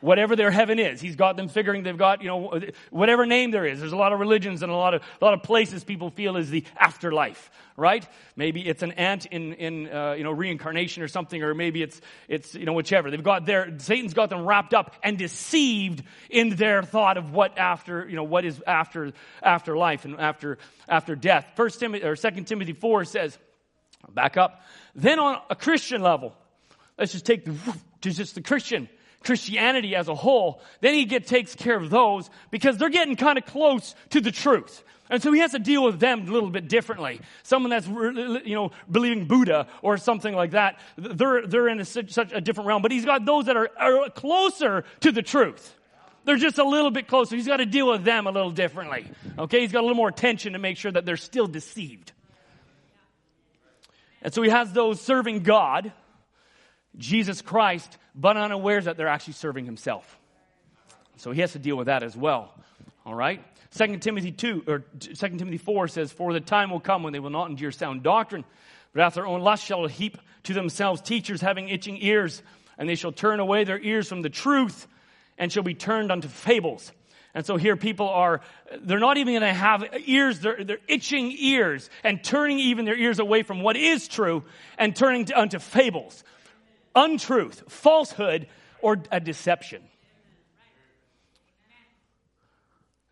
[0.01, 1.01] whatever their heaven is.
[1.01, 3.81] He's got them figuring they've got, you know, whatever name there is.
[3.81, 6.37] There's a lot of religions and a lot of, a lot of places people feel
[6.37, 8.07] is the afterlife, right?
[8.37, 12.01] Maybe it's an ant in, in, uh, you know, reincarnation or something, or maybe it's,
[12.29, 13.11] it's, you know, whichever.
[13.11, 17.59] They've got their, Satan's got them wrapped up and deceived in their thought of what
[17.59, 21.47] after, you know, what is after, after life and after, after death.
[21.57, 23.39] First Timothy, or Second Timothy 4 says,
[24.09, 24.63] back up,
[24.95, 26.35] then on a Christian level,
[26.97, 27.55] let's just take the,
[28.01, 28.89] just the Christian
[29.21, 33.39] Christianity as a whole, then he get, takes care of those because they're getting kind
[33.39, 34.85] of close to the truth.
[35.11, 37.21] And so he has to deal with them a little bit differently.
[37.43, 42.33] Someone that's, you know, believing Buddha or something like that, they're, they're in a, such,
[42.33, 42.83] a different realm.
[42.83, 45.75] But he's got those that are, are closer to the truth.
[46.25, 47.37] They're just a little bit closer.
[47.37, 49.07] He's got to deal with them a little differently.
[49.39, 49.61] Okay?
[49.61, 52.13] He's got a little more attention to make sure that they're still deceived.
[54.21, 55.93] And so he has those serving God
[56.99, 60.19] Jesus Christ, but unawares that they're actually serving himself.
[61.17, 62.55] So he has to deal with that as well.
[63.07, 63.43] All right?
[63.77, 67.21] 2 Timothy 2 or 2 Timothy 4 says, For the time will come when they
[67.21, 68.45] will not endure sound doctrine,
[68.93, 72.43] but after their own lust shall heap to themselves teachers having itching ears,
[72.79, 74.87] and they shall turn away their ears from the truth
[75.37, 76.93] and shall be turned unto fables.
[77.35, 78.41] And so here people are,
[78.81, 82.97] they're not even going to have ears, they're, they're, itching ears and turning even their
[82.97, 84.45] ears away from what is true
[84.79, 86.25] and turning to, unto fables
[86.95, 88.49] untruth, falsehood,
[88.81, 89.83] or a deception.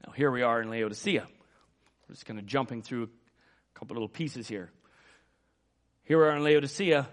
[0.06, 1.26] Now, here we are in Laodicea.
[2.10, 4.70] Just kind of jumping through a couple little pieces here.
[6.04, 7.08] Here we are in Laodicea,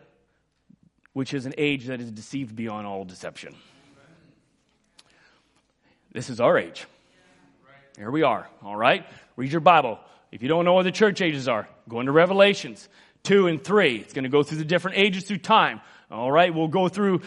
[1.13, 3.55] which is an age that is deceived beyond all deception.
[6.11, 6.85] This is our age.
[7.97, 9.05] Here we are, all right?
[9.35, 9.99] Read your Bible.
[10.31, 12.87] If you don't know what the church ages are, go into Revelations
[13.23, 13.97] 2 and 3.
[13.97, 15.81] It's going to go through the different ages through time.
[16.13, 17.21] All right, we'll go through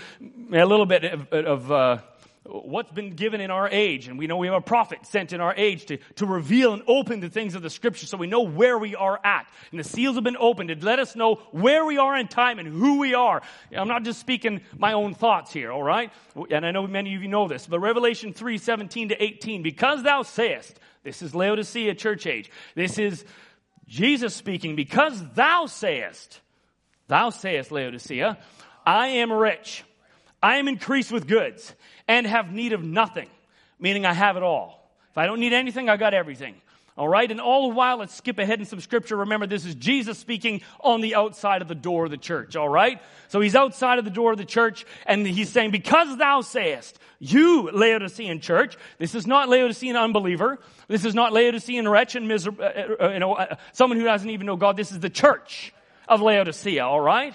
[0.52, 1.98] a little bit of, of, uh,
[2.44, 4.06] what's been given in our age.
[4.06, 6.84] And we know we have a prophet sent in our age to, to reveal and
[6.86, 9.50] open the things of the scripture so we know where we are at.
[9.72, 12.60] And the seals have been opened to let us know where we are in time
[12.60, 13.42] and who we are.
[13.76, 16.12] I'm not just speaking my own thoughts here, all right?
[16.52, 20.04] And I know many of you know this, but Revelation 3, 17 to 18, because
[20.04, 22.52] thou sayest, this is Laodicea church age.
[22.76, 23.24] This is
[23.88, 26.40] Jesus speaking, because thou sayest,
[27.08, 28.38] thou sayest, Laodicea,
[28.86, 29.84] I am rich.
[30.42, 31.74] I am increased with goods
[32.06, 33.28] and have need of nothing,
[33.80, 34.88] meaning I have it all.
[35.10, 36.54] If I don't need anything, I got everything.
[36.96, 37.30] All right.
[37.30, 39.16] And all the while, let's skip ahead in some scripture.
[39.16, 42.56] Remember, this is Jesus speaking on the outside of the door of the church.
[42.56, 43.02] All right.
[43.28, 46.98] So he's outside of the door of the church and he's saying, because thou sayest,
[47.18, 50.58] you Laodicean church, this is not Laodicean unbeliever.
[50.88, 54.30] This is not Laodicean wretch and miserable, uh, uh, you know, uh, someone who doesn't
[54.30, 54.76] even know God.
[54.76, 55.74] This is the church
[56.08, 56.84] of Laodicea.
[56.86, 57.34] All right.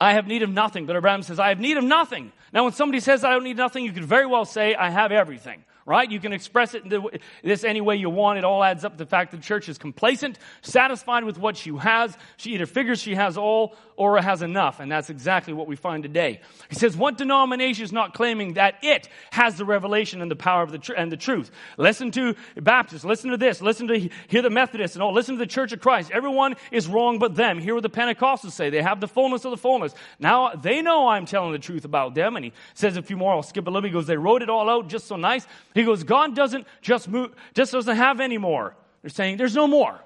[0.00, 0.86] I have need of nothing.
[0.86, 2.32] But Abraham says, I have need of nothing.
[2.52, 5.12] Now, when somebody says, I don't need nothing, you could very well say, I have
[5.12, 6.10] everything right?
[6.10, 7.04] You can express it in
[7.42, 8.38] this any way you want.
[8.38, 11.56] It all adds up to the fact that the church is complacent, satisfied with what
[11.56, 12.16] she has.
[12.36, 14.80] She either figures she has all or has enough.
[14.80, 16.40] And that's exactly what we find today.
[16.68, 20.62] He says, what denomination is not claiming that it has the revelation and the power
[20.62, 21.50] of the tr- and the truth?
[21.76, 23.04] Listen to Baptists.
[23.04, 23.60] Listen to this.
[23.60, 25.12] Listen to hear the Methodists and all.
[25.12, 26.10] Listen to the Church of Christ.
[26.12, 27.60] Everyone is wrong but them.
[27.60, 28.70] Hear what the Pentecostals say.
[28.70, 29.94] They have the fullness of the fullness.
[30.18, 32.36] Now they know I'm telling the truth about them.
[32.36, 33.32] And he says a few more.
[33.32, 33.86] I'll skip a little.
[33.86, 35.46] He goes, they wrote it all out just so nice.
[35.74, 38.76] He goes, God doesn't just move, just doesn't have any more.
[39.02, 40.00] They're saying there's no more.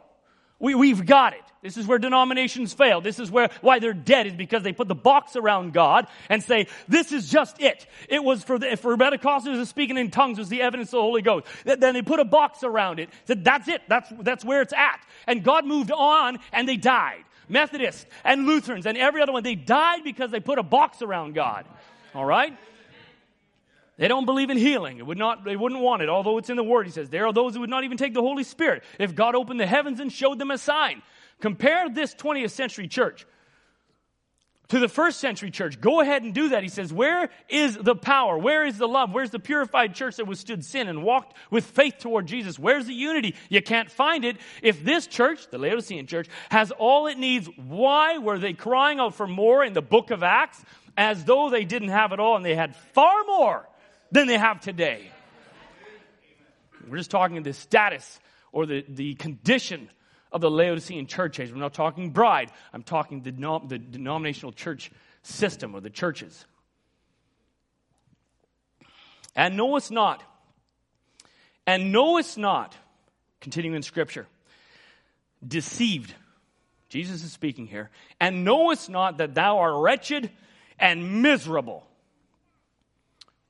[0.60, 1.42] We, we've got it.
[1.62, 3.00] This is where denominations fail.
[3.00, 6.42] This is where, why they're dead is because they put the box around God and
[6.42, 7.86] say, this is just it.
[8.08, 11.22] It was for the, for Pentecostals speaking in tongues was the evidence of the Holy
[11.22, 11.46] Ghost.
[11.64, 13.10] Then they put a box around it.
[13.24, 13.82] Said, that's it.
[13.88, 15.00] That's, that's where it's at.
[15.26, 17.24] And God moved on and they died.
[17.48, 21.34] Methodists and Lutherans and every other one, they died because they put a box around
[21.34, 21.66] God.
[22.14, 22.56] All right?
[23.98, 24.98] They don't believe in healing.
[24.98, 26.86] It would not, they wouldn't want it, although it's in the Word.
[26.86, 29.34] He says, there are those who would not even take the Holy Spirit if God
[29.34, 31.02] opened the heavens and showed them a sign.
[31.40, 33.26] Compare this 20th century church
[34.68, 35.80] to the first century church.
[35.80, 36.62] Go ahead and do that.
[36.62, 38.38] He says, where is the power?
[38.38, 39.12] Where is the love?
[39.12, 42.58] Where's the purified church that withstood sin and walked with faith toward Jesus?
[42.58, 43.34] Where's the unity?
[43.48, 44.36] You can't find it.
[44.62, 49.14] If this church, the Laodicean church, has all it needs, why were they crying out
[49.14, 50.62] for more in the book of Acts
[50.96, 53.66] as though they didn't have it all and they had far more?
[54.10, 55.10] Than they have today.
[56.88, 58.20] We're just talking the status
[58.52, 59.90] or the, the condition
[60.32, 61.50] of the Laodicean church age.
[61.50, 62.50] We're not talking bride.
[62.72, 63.32] I'm talking the,
[63.66, 64.90] the denominational church
[65.22, 66.46] system or the churches.
[69.34, 70.22] And knowest not,
[71.66, 72.74] and knowest not,
[73.40, 74.26] continuing in scripture,
[75.46, 76.14] deceived.
[76.88, 77.90] Jesus is speaking here.
[78.20, 80.30] And knowest not that thou art wretched
[80.78, 81.86] and miserable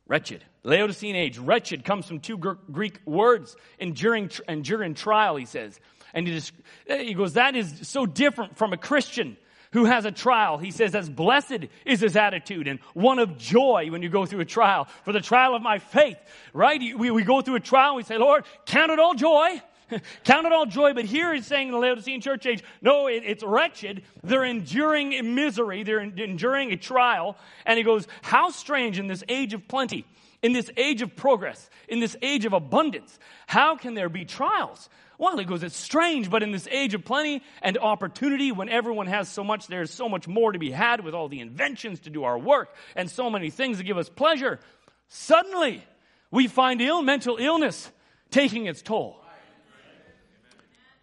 [0.09, 0.45] Wretched.
[0.65, 1.39] Laodicean age.
[1.39, 3.57] Wretched comes from two Greek words.
[3.79, 5.79] Enduring, enduring trial, he says.
[6.15, 6.53] And he, just,
[6.87, 9.37] he goes, that is so different from a Christian
[9.73, 10.57] who has a trial.
[10.57, 14.41] He says, as blessed is his attitude and one of joy when you go through
[14.41, 14.87] a trial.
[15.05, 16.17] For the trial of my faith,
[16.55, 16.81] right?
[16.81, 19.61] We, we go through a trial and we say, Lord, count it all joy.
[20.25, 20.95] count it all joy.
[20.95, 24.03] But here he's saying in the Laodicean church age, no, it, it's wretched.
[24.23, 25.83] They're enduring misery.
[25.83, 27.37] They're enduring a trial.
[27.67, 30.07] And he goes, how strange in this age of plenty,
[30.43, 34.89] in this age of progress, in this age of abundance, how can there be trials?
[35.19, 39.09] Well, he goes, it's strange, but in this age of plenty and opportunity, when everyone
[39.09, 42.11] has so much, there's so much more to be had with all the inventions to
[42.11, 44.61] do our work and so many things to give us pleasure.
[45.09, 45.83] Suddenly,
[46.31, 47.91] we find ill, mental illness
[48.31, 49.21] taking its toll.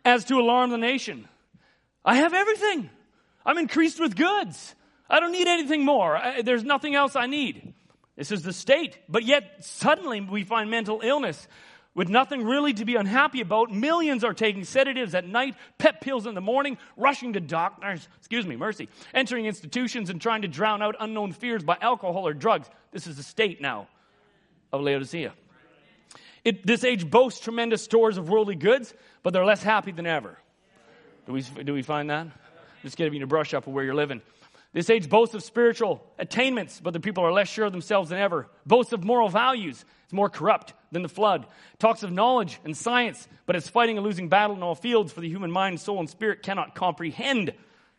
[0.06, 1.28] As to alarm the nation,
[2.06, 2.90] I have everything.
[3.46, 4.76] I'm increased with goods.
[5.10, 6.16] I don't need anything more.
[6.16, 7.74] I, there's nothing else I need.
[8.16, 8.98] This is the state.
[9.10, 11.48] But yet, suddenly, we find mental illness
[11.96, 13.72] with nothing really to be unhappy about.
[13.72, 18.46] Millions are taking sedatives at night, pep pills in the morning, rushing to doctors, excuse
[18.46, 22.70] me, mercy, entering institutions and trying to drown out unknown fears by alcohol or drugs.
[22.92, 23.88] This is the state now
[24.72, 25.34] of Laodicea.
[26.44, 28.94] It, this age boasts tremendous stores of worldly goods,
[29.26, 30.38] but they're less happy than ever.
[31.26, 32.28] Do we, do we find that?
[32.84, 34.22] Just giving you a brush up of where you're living.
[34.72, 38.20] This age boasts of spiritual attainments, but the people are less sure of themselves than
[38.20, 38.48] ever.
[38.68, 39.84] Boasts of moral values.
[40.04, 41.48] It's more corrupt than the flood.
[41.80, 45.22] Talks of knowledge and science, but it's fighting a losing battle in all fields, for
[45.22, 47.52] the human mind, soul, and spirit cannot comprehend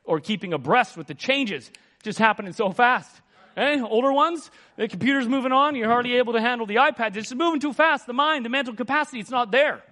[0.05, 1.73] or keeping abreast with the changes
[2.05, 3.11] just happening so fast.
[3.57, 3.81] Eh?
[3.83, 7.17] Older ones, the computer's moving on, you're hardly able to handle the iPad.
[7.17, 8.07] It's moving too fast.
[8.07, 9.83] The mind, the mental capacity, it's not there.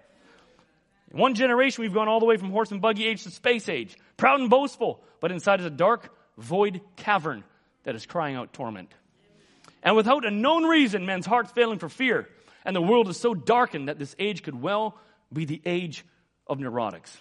[1.15, 3.69] In one generation, we've gone all the way from horse and buggy age to space
[3.69, 3.97] age.
[4.17, 7.45] Proud and boastful, but inside is a dark, void cavern
[7.85, 8.93] that is crying out torment.
[9.85, 12.29] And without a known reason, men's hearts failing for fear.
[12.65, 14.99] And the world is so darkened that this age could well
[15.33, 16.05] be the age
[16.49, 17.17] of neurotics.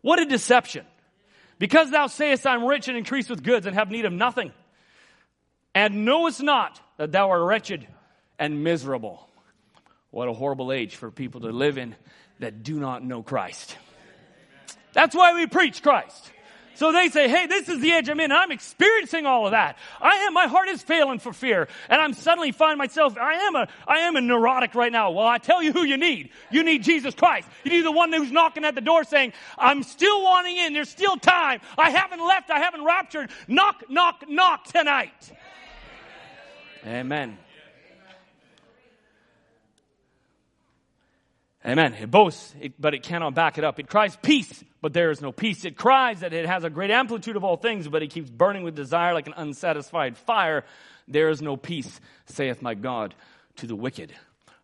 [0.00, 0.86] What a deception.
[1.58, 4.52] Because thou sayest, I'm rich and increased with goods and have need of nothing,
[5.74, 7.86] and knowest not that thou art wretched
[8.38, 9.25] and miserable.
[10.10, 11.94] What a horrible age for people to live in
[12.38, 13.76] that do not know Christ.
[14.92, 16.32] That's why we preach Christ.
[16.76, 18.30] So they say, hey, this is the age I'm in.
[18.30, 19.78] I'm experiencing all of that.
[19.98, 21.68] I am, my heart is failing for fear.
[21.88, 25.10] And I'm suddenly find myself, I am a, I am a neurotic right now.
[25.10, 26.30] Well, I tell you who you need.
[26.50, 27.48] You need Jesus Christ.
[27.64, 30.74] You need the one who's knocking at the door saying, I'm still wanting in.
[30.74, 31.60] There's still time.
[31.78, 32.50] I haven't left.
[32.50, 33.30] I haven't raptured.
[33.48, 35.32] Knock, knock, knock tonight.
[36.86, 37.38] Amen.
[41.66, 41.94] Amen.
[41.94, 43.80] It boasts, but it cannot back it up.
[43.80, 45.64] It cries peace, but there is no peace.
[45.64, 48.62] It cries that it has a great amplitude of all things, but it keeps burning
[48.62, 50.64] with desire like an unsatisfied fire.
[51.08, 53.16] There is no peace, saith my God,
[53.56, 54.14] to the wicked.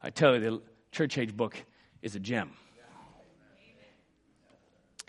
[0.01, 1.57] I tell you, the church age book
[2.03, 2.51] is a gem.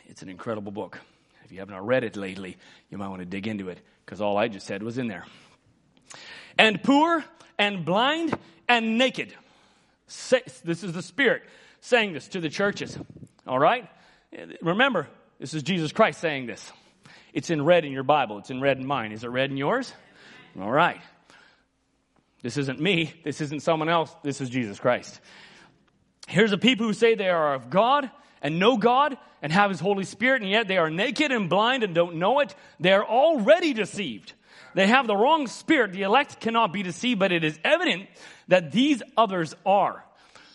[0.08, 1.00] It's an incredible book.
[1.46, 2.58] If you have not read it lately,
[2.90, 5.26] you might want to dig into it because all I just said was in there.
[6.58, 7.24] And poor
[7.60, 8.36] and blind
[8.68, 9.32] and naked.
[10.08, 11.44] This is the Spirit
[11.84, 12.98] saying this to the churches.
[13.46, 13.90] All right?
[14.62, 15.08] Remember,
[15.40, 16.72] this is Jesus Christ saying this.
[17.34, 19.12] It's in red in your Bible, it's in red in mine.
[19.12, 19.94] Is it red in yours?
[20.60, 21.02] All right.
[22.42, 25.20] This isn't me, this isn't someone else, this is Jesus Christ.
[26.28, 28.10] Here's a people who say they are of God
[28.42, 31.84] and know God and have His Holy Spirit, and yet they are naked and blind
[31.84, 32.56] and don't know it.
[32.80, 34.34] They are already deceived.
[34.74, 35.92] They have the wrong spirit.
[35.92, 38.08] The elect cannot be deceived, but it is evident
[38.48, 40.04] that these others are.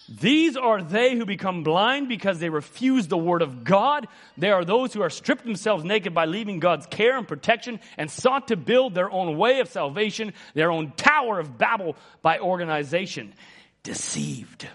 [0.09, 4.09] These are they who become blind because they refuse the word of God.
[4.39, 8.11] They are those who are stripped themselves naked by leaving God's care and protection and
[8.11, 13.35] sought to build their own way of salvation, their own tower of Babel by organization.
[13.83, 14.67] Deceived.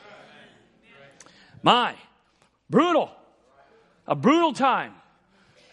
[1.64, 1.96] My,
[2.70, 3.10] brutal.
[4.06, 4.94] A brutal time.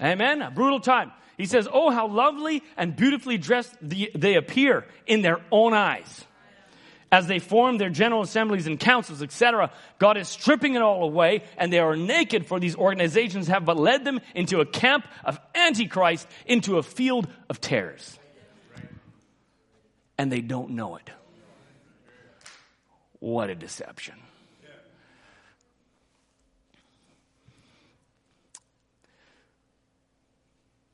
[0.00, 0.40] Amen.
[0.40, 1.12] A brutal time.
[1.36, 6.24] He says, Oh, how lovely and beautifully dressed they appear in their own eyes
[7.12, 11.42] as they form their general assemblies and councils, etc., God is stripping it all away,
[11.56, 15.40] and they are naked, for these organizations have but led them into a camp of
[15.54, 18.18] Antichrist, into a field of tares.
[20.16, 21.10] And they don't know it.
[23.18, 24.14] What a deception.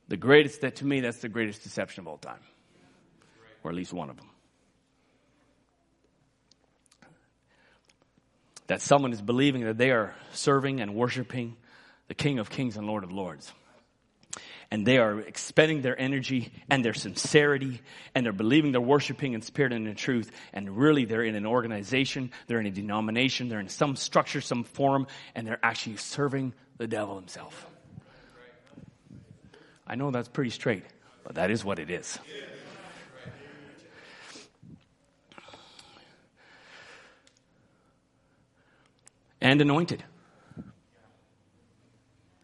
[0.09, 2.39] The greatest, that to me, that's the greatest deception of all time.
[3.63, 4.29] Or at least one of them.
[8.67, 11.55] That someone is believing that they are serving and worshiping
[12.07, 13.51] the King of Kings and Lord of Lords.
[14.69, 17.81] And they are expending their energy and their sincerity,
[18.13, 20.29] and they're believing they're worshiping in spirit and in truth.
[20.51, 24.65] And really, they're in an organization, they're in a denomination, they're in some structure, some
[24.65, 27.65] form, and they're actually serving the devil himself.
[29.87, 30.83] I know that's pretty straight,
[31.23, 32.19] but that is what it is.
[39.41, 40.03] And anointed.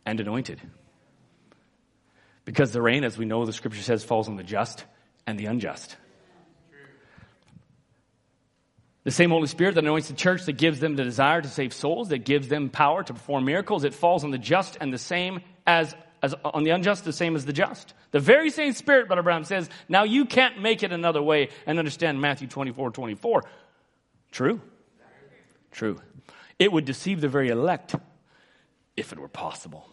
[0.06, 0.62] And anointed.
[2.46, 4.84] Because the rain, as we know, the scripture says, falls on the just
[5.26, 5.96] and the unjust.
[9.04, 11.74] The same Holy Spirit that anoints the church, that gives them the desire to save
[11.74, 14.98] souls, that gives them power to perform miracles, it falls on the just and the
[14.98, 17.94] same as, as on the unjust, the same as the just.
[18.12, 21.80] The very same Spirit, Brother Branham says, now you can't make it another way and
[21.80, 23.44] understand Matthew 24, 24.
[24.32, 24.62] True.
[25.72, 26.00] True.
[26.60, 27.96] It would deceive the very elect
[28.96, 29.88] if it were possible.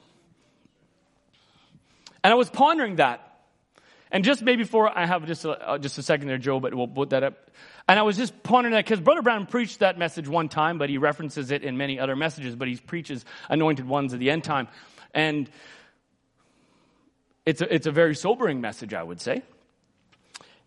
[2.22, 3.26] And I was pondering that.
[4.12, 6.74] And just maybe before I have just a, uh, just a second there, Joe, but
[6.74, 7.50] we'll put that up.
[7.88, 10.90] And I was just pondering that because Brother Branham preached that message one time, but
[10.90, 14.44] he references it in many other messages, but he preaches anointed ones at the end
[14.44, 14.68] time.
[15.14, 15.48] And
[17.46, 19.42] it's a, it's a very sobering message, I would say.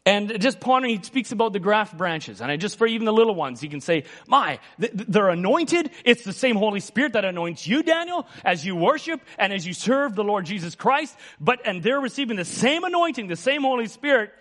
[0.05, 2.41] And just pondering, he speaks about the graft branches.
[2.41, 5.91] And I just, for even the little ones, he can say, my, they're anointed.
[6.03, 9.73] It's the same Holy Spirit that anoints you, Daniel, as you worship and as you
[9.73, 11.15] serve the Lord Jesus Christ.
[11.39, 14.33] But, and they're receiving the same anointing, the same Holy Spirit,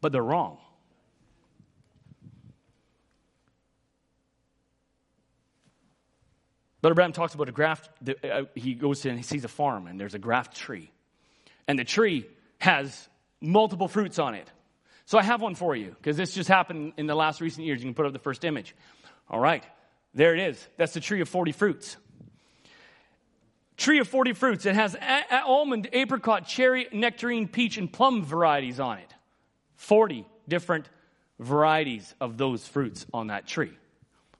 [0.00, 0.58] but they're wrong.
[6.80, 7.90] Brother Branham talks about a graft.
[8.22, 10.92] Uh, he goes in he sees a farm, and there's a graft tree.
[11.66, 12.28] And the tree
[12.58, 13.08] has
[13.40, 14.48] multiple fruits on it.
[15.06, 17.80] So I have one for you because this just happened in the last recent years.
[17.80, 18.74] You can put up the first image.
[19.30, 19.64] All right,
[20.14, 20.68] there it is.
[20.76, 21.96] That's the tree of 40 fruits.
[23.76, 24.66] Tree of 40 fruits.
[24.66, 29.14] It has a- a- almond, apricot, cherry, nectarine, peach, and plum varieties on it.
[29.76, 30.88] 40 different
[31.38, 33.76] varieties of those fruits on that tree.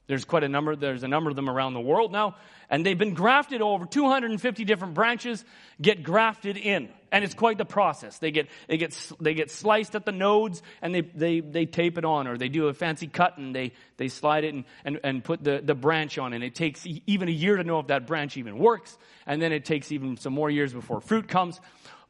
[0.06, 2.36] There's quite a number, there's a number of them around the world now,
[2.70, 5.44] and they've been grafted over 250 different branches
[5.80, 6.88] get grafted in.
[7.12, 8.18] And it's quite the process.
[8.18, 11.98] They get, they get, they get sliced at the nodes and they, they, they tape
[11.98, 15.00] it on or they do a fancy cut and they, they slide it and, and,
[15.04, 16.32] and put the, the branch on.
[16.32, 18.98] And it takes even a year to know if that branch even works.
[19.24, 21.60] And then it takes even some more years before fruit comes.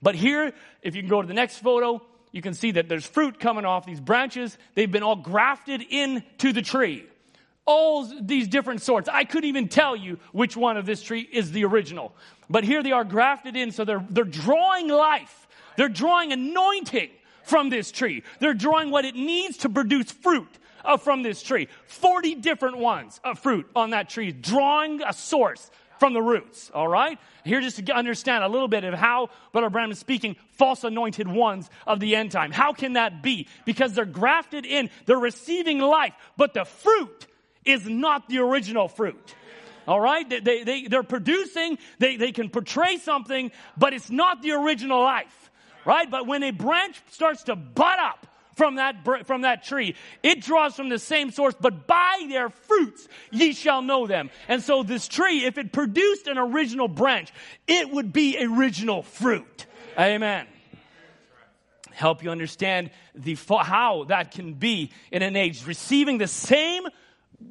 [0.03, 3.07] But here, if you can go to the next photo, you can see that there's
[3.07, 4.57] fruit coming off these branches.
[4.75, 7.05] They've been all grafted into the tree
[7.67, 9.09] all these different sorts.
[9.09, 12.15] I couldn't even tell you which one of this tree is the original.
[12.49, 15.49] But here they are grafted in, so they're, they're drawing life.
[15.77, 17.11] They're drawing anointing
[17.45, 18.23] from this tree.
[18.41, 20.49] They're drawing what it needs to produce fruit
[20.85, 21.69] uh, from this tree.
[21.87, 26.71] 40 different ones of fruit on that tree, drawing a source from the roots.
[26.73, 27.19] All right?
[27.45, 31.27] Here just to understand a little bit of how Brother Branham is speaking false anointed
[31.27, 32.53] ones of the end time.
[32.53, 33.49] How can that be?
[33.65, 37.27] Because they're grafted in, they're receiving life, but the fruit
[37.67, 39.35] is not the original fruit.
[39.87, 40.29] All right?
[40.29, 45.01] They, they, they, they're producing, they, they can portray something, but it's not the original
[45.01, 45.51] life.
[45.85, 46.11] Right?
[46.11, 49.95] But when a branch starts to bud up, from that, from that tree.
[50.23, 54.31] It draws from the same source, but by their fruits ye shall know them.
[54.49, 57.31] And so this tree, if it produced an original branch,
[57.69, 59.67] it would be original fruit.
[59.99, 60.47] Amen.
[61.93, 66.85] Help you understand the, how that can be in an age receiving the same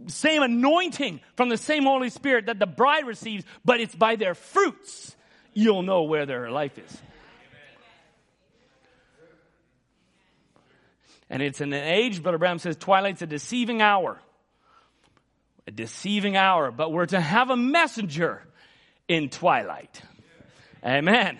[0.07, 4.35] same anointing from the same Holy Spirit that the bride receives, but it's by their
[4.35, 5.15] fruits
[5.53, 7.01] you'll know where their life is.
[11.29, 14.19] And it's an age, Brother Branham says, twilight's a deceiving hour.
[15.65, 18.43] A deceiving hour, but we're to have a messenger
[19.07, 20.01] in twilight.
[20.85, 21.39] Amen.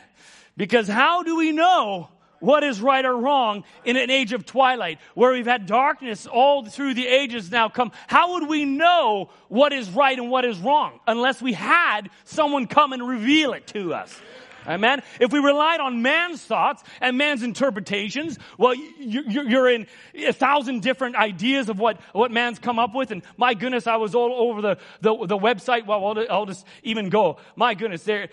[0.58, 2.10] Because how do we know
[2.40, 6.66] what is right or wrong in an age of twilight where we've had darkness all
[6.66, 7.92] through the ages now come.
[8.08, 12.68] How would we know what is right and what is wrong unless we had someone
[12.68, 14.20] come and reveal it to us?
[14.68, 15.04] Amen.
[15.20, 21.16] If we relied on man's thoughts and man's interpretations, well, you're in a thousand different
[21.16, 23.12] ideas of what, what man's come up with.
[23.12, 25.86] And my goodness, I was all over the, the, the website.
[25.86, 27.38] Well, I'll just even go.
[27.56, 28.30] My goodness, there,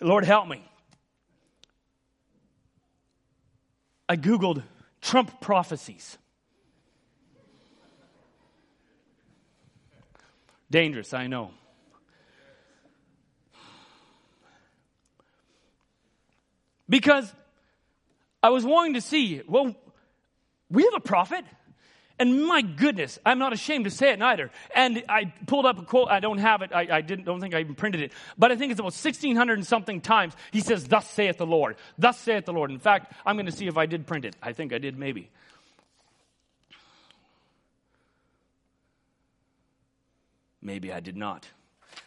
[0.00, 0.67] Lord help me.
[4.08, 4.62] I Googled
[5.00, 6.16] Trump prophecies.
[10.70, 11.50] Dangerous, I know.
[16.88, 17.32] Because
[18.42, 19.74] I was wanting to see, well,
[20.70, 21.44] we have a prophet.
[22.18, 24.50] And my goodness, I'm not ashamed to say it neither.
[24.74, 26.08] And I pulled up a quote.
[26.08, 26.70] I don't have it.
[26.74, 28.12] I, I didn't, don't think I even printed it.
[28.36, 30.34] But I think it's about 1600 and something times.
[30.50, 31.76] He says, thus saith the Lord.
[31.96, 32.72] Thus saith the Lord.
[32.72, 34.34] In fact, I'm going to see if I did print it.
[34.42, 35.30] I think I did maybe.
[40.60, 41.48] Maybe I did not.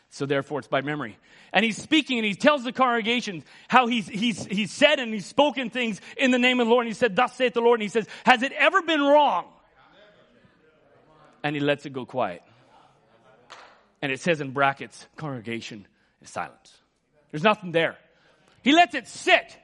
[0.10, 1.18] So therefore it's by memory.
[1.54, 5.26] And he's speaking and he tells the congregation how he's, he's, he's said and he's
[5.26, 6.86] spoken things in the name of the Lord.
[6.86, 7.80] And he said, thus saith the Lord.
[7.80, 9.46] And he says, has it ever been wrong
[11.44, 12.42] and he lets it go quiet.
[14.02, 15.88] And it says in brackets, congregation
[16.22, 16.74] is silence.
[17.32, 17.98] There's nothing there.
[18.64, 19.58] He lets it sit.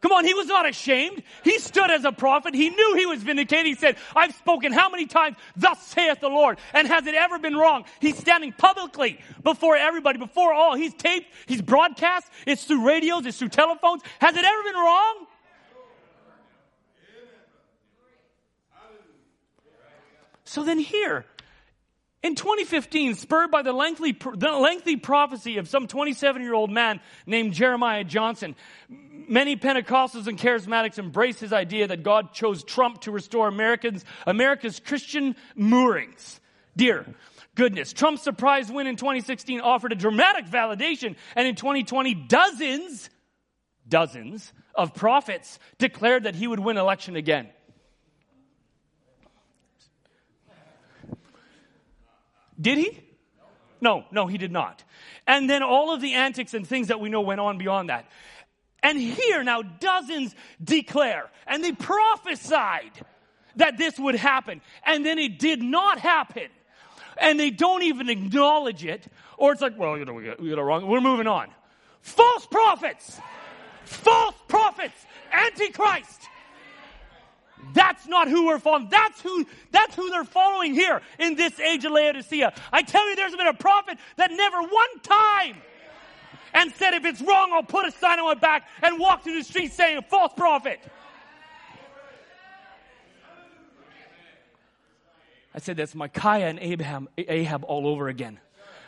[0.00, 1.22] Come on, he was not ashamed.
[1.44, 2.54] He stood as a prophet.
[2.54, 3.66] He knew he was vindicated.
[3.66, 6.58] He said, I've spoken how many times, thus saith the Lord.
[6.72, 7.84] And has it ever been wrong?
[8.00, 10.74] He's standing publicly before everybody, before all.
[10.74, 14.02] He's taped, he's broadcast, it's through radios, it's through telephones.
[14.20, 15.26] Has it ever been wrong?
[20.50, 21.24] So then here,
[22.24, 26.98] in 2015, spurred by the lengthy, the lengthy prophecy of some 27 year old man
[27.24, 28.56] named Jeremiah Johnson,
[28.88, 34.80] many Pentecostals and charismatics embraced his idea that God chose Trump to restore Americans, America's
[34.80, 36.40] Christian moorings.
[36.76, 37.06] Dear
[37.54, 43.08] goodness, Trump's surprise win in 2016 offered a dramatic validation, and in 2020, dozens,
[43.88, 47.50] dozens of prophets declared that he would win election again.
[52.60, 53.00] Did he?
[53.80, 54.84] No, no, he did not.
[55.26, 58.06] And then all of the antics and things that we know went on beyond that.
[58.82, 62.92] And here now dozens declare and they prophesied
[63.56, 64.60] that this would happen.
[64.84, 66.48] And then it did not happen.
[67.16, 69.06] And they don't even acknowledge it.
[69.36, 70.86] Or it's like, well, you know, we got, we got it wrong.
[70.86, 71.48] We're moving on.
[72.00, 73.20] False prophets!
[73.84, 74.94] False prophets!
[75.32, 76.29] Antichrist!
[77.72, 78.88] That's not who we're following.
[78.90, 82.52] That's who, that's who they're following here in this age of Laodicea.
[82.72, 85.56] I tell you, there's been a prophet that never one time
[86.52, 89.36] and said, if it's wrong, I'll put a sign on my back and walk through
[89.36, 90.80] the streets saying, a false prophet.
[95.54, 98.38] I said, that's Micaiah and Abraham, Ahab all over again.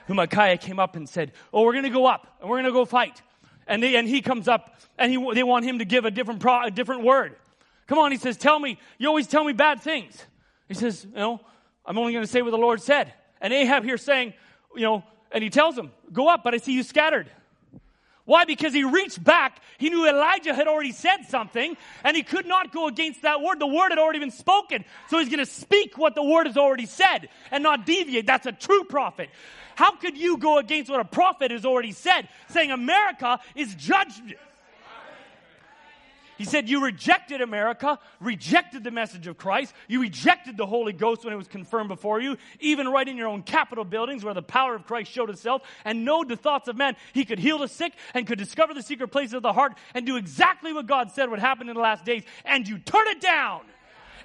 [0.07, 2.67] Who Micaiah came up and said, oh, we're going to go up and we're going
[2.67, 3.21] to go fight.
[3.67, 6.41] And, they, and he comes up and he, they want him to give a different,
[6.41, 7.37] pro, a different word.
[7.93, 10.17] Come on, he says, tell me, you always tell me bad things.
[10.67, 11.43] He says, you know,
[11.85, 13.13] I'm only going to say what the Lord said.
[13.39, 14.33] And Ahab here saying,
[14.75, 17.31] you know, and he tells him, go up, but I see you scattered.
[18.25, 18.47] Why?
[18.47, 19.61] Because he reached back.
[19.77, 23.59] He knew Elijah had already said something and he could not go against that word.
[23.59, 24.87] The word had already been spoken.
[25.11, 28.27] So he's going to speak what the word has already said and not deviate.
[28.27, 29.29] That's a true prophet.
[29.75, 34.35] How could you go against what a prophet has already said, saying America is judged?
[36.39, 39.75] He said, You rejected America, rejected the message of Christ.
[39.89, 43.29] You rejected the Holy Ghost when it was confirmed before you, even right in your
[43.29, 46.77] own Capitol buildings where the power of Christ showed itself and know the thoughts of
[46.77, 46.97] man.
[47.13, 50.07] He could heal the sick and could discover the secret places of the heart and
[50.07, 52.23] do exactly what God said would happen in the last days.
[52.45, 53.63] And you turn it down.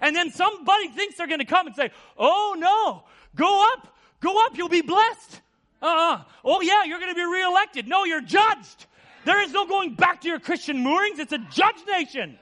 [0.01, 3.03] And then somebody thinks they're going to come and say, Oh no,
[3.35, 5.41] go up, go up, you'll be blessed.
[5.81, 6.23] Uh-uh.
[6.43, 7.87] Oh yeah, you're going to be reelected.
[7.87, 8.85] No, you're judged.
[9.27, 11.19] There is no going back to your Christian moorings.
[11.19, 12.39] It's a judge nation.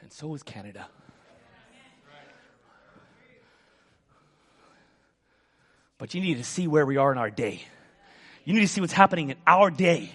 [0.00, 0.88] And so is Canada.
[5.98, 7.62] But you need to see where we are in our day.
[8.44, 10.10] You need to see what's happening in our day.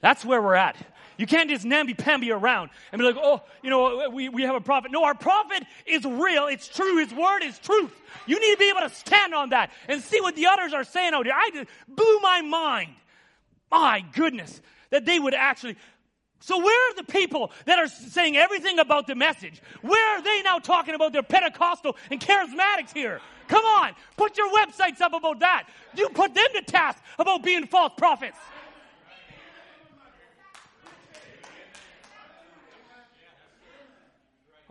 [0.00, 0.78] That's where we're at.
[1.18, 4.60] You can't just namby-pamby around and be like, oh, you know, we, we have a
[4.60, 4.90] prophet.
[4.90, 6.46] No, our prophet is real.
[6.46, 6.98] It's true.
[6.98, 7.92] His word is truth.
[8.26, 10.84] You need to be able to stand on that and see what the others are
[10.84, 11.34] saying out here.
[11.34, 12.90] I just blew my mind.
[13.70, 14.60] My goodness,
[14.90, 15.76] that they would actually.
[16.40, 19.60] So where are the people that are saying everything about the message?
[19.82, 23.20] Where are they now talking about their Pentecostal and charismatics here?
[23.48, 25.68] Come on, put your websites up about that.
[25.96, 28.38] You put them to task about being false prophets.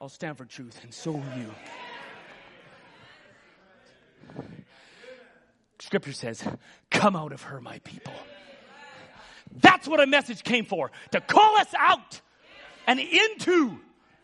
[0.05, 1.51] I'll stand for truth, and so will you.
[5.79, 6.47] Scripture says,
[6.91, 8.13] Come out of her, my people.
[9.51, 12.21] That's what a message came for to call us out
[12.85, 13.79] and into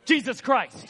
[0.06, 0.86] Jesus Christ.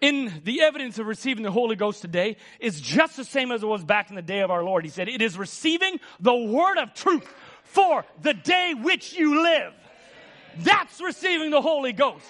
[0.00, 3.66] In the evidence of receiving the Holy Ghost today is just the same as it
[3.66, 4.84] was back in the day of our Lord.
[4.84, 7.26] He said, It is receiving the word of truth
[7.64, 9.72] for the day which you live.
[10.58, 12.24] That's receiving the Holy Ghost.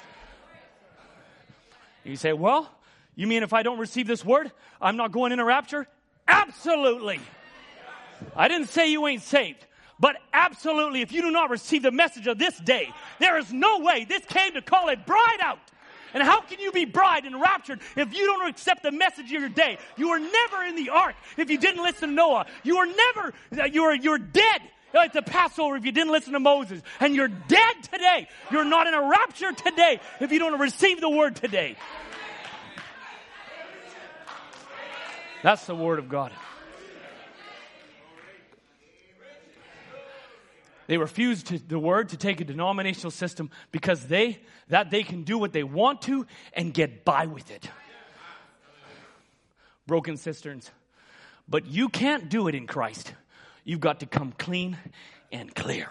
[2.05, 2.71] You say, well,
[3.17, 5.87] you mean if I don't receive this word, I'm not going in a rapture?
[6.29, 7.21] Absolutely.
[8.37, 9.67] I didn't say you ain't saved,
[9.99, 13.81] but absolutely, if you do not receive the message of this day, there is no
[13.81, 15.59] way this came to call a bride out.
[16.13, 19.41] And how can you be bride and raptured if you don't accept the message of
[19.41, 19.79] your day?
[19.97, 22.47] You were never in the ark if you didn't listen to Noah.
[22.63, 23.35] You were never,
[23.73, 24.61] you are you're dead
[24.95, 26.81] Uh, at the Passover if you didn't listen to Moses.
[27.01, 28.29] And you're dead today.
[28.51, 31.77] You're not in a rapture today if you don't receive the word today.
[35.43, 36.33] That's the word of God.
[40.87, 44.39] They refused to, the word to take a denominational system because they
[44.69, 47.69] that they can do what they want to and get by with it.
[49.87, 50.71] Broken cisterns.
[51.49, 53.13] But you can't do it in Christ.
[53.65, 54.77] You've got to come clean
[55.33, 55.89] and clear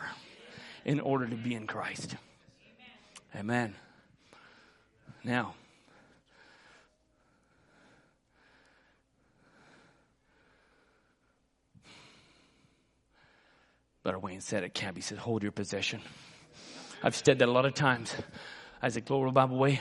[0.85, 2.15] in order to be in Christ.
[3.35, 3.73] Amen.
[5.23, 5.55] Now,
[14.03, 16.01] Brother Wayne said it can't be said, hold your position.
[17.01, 18.13] I've said that a lot of times.
[18.81, 19.79] Isaac Global Bible Way,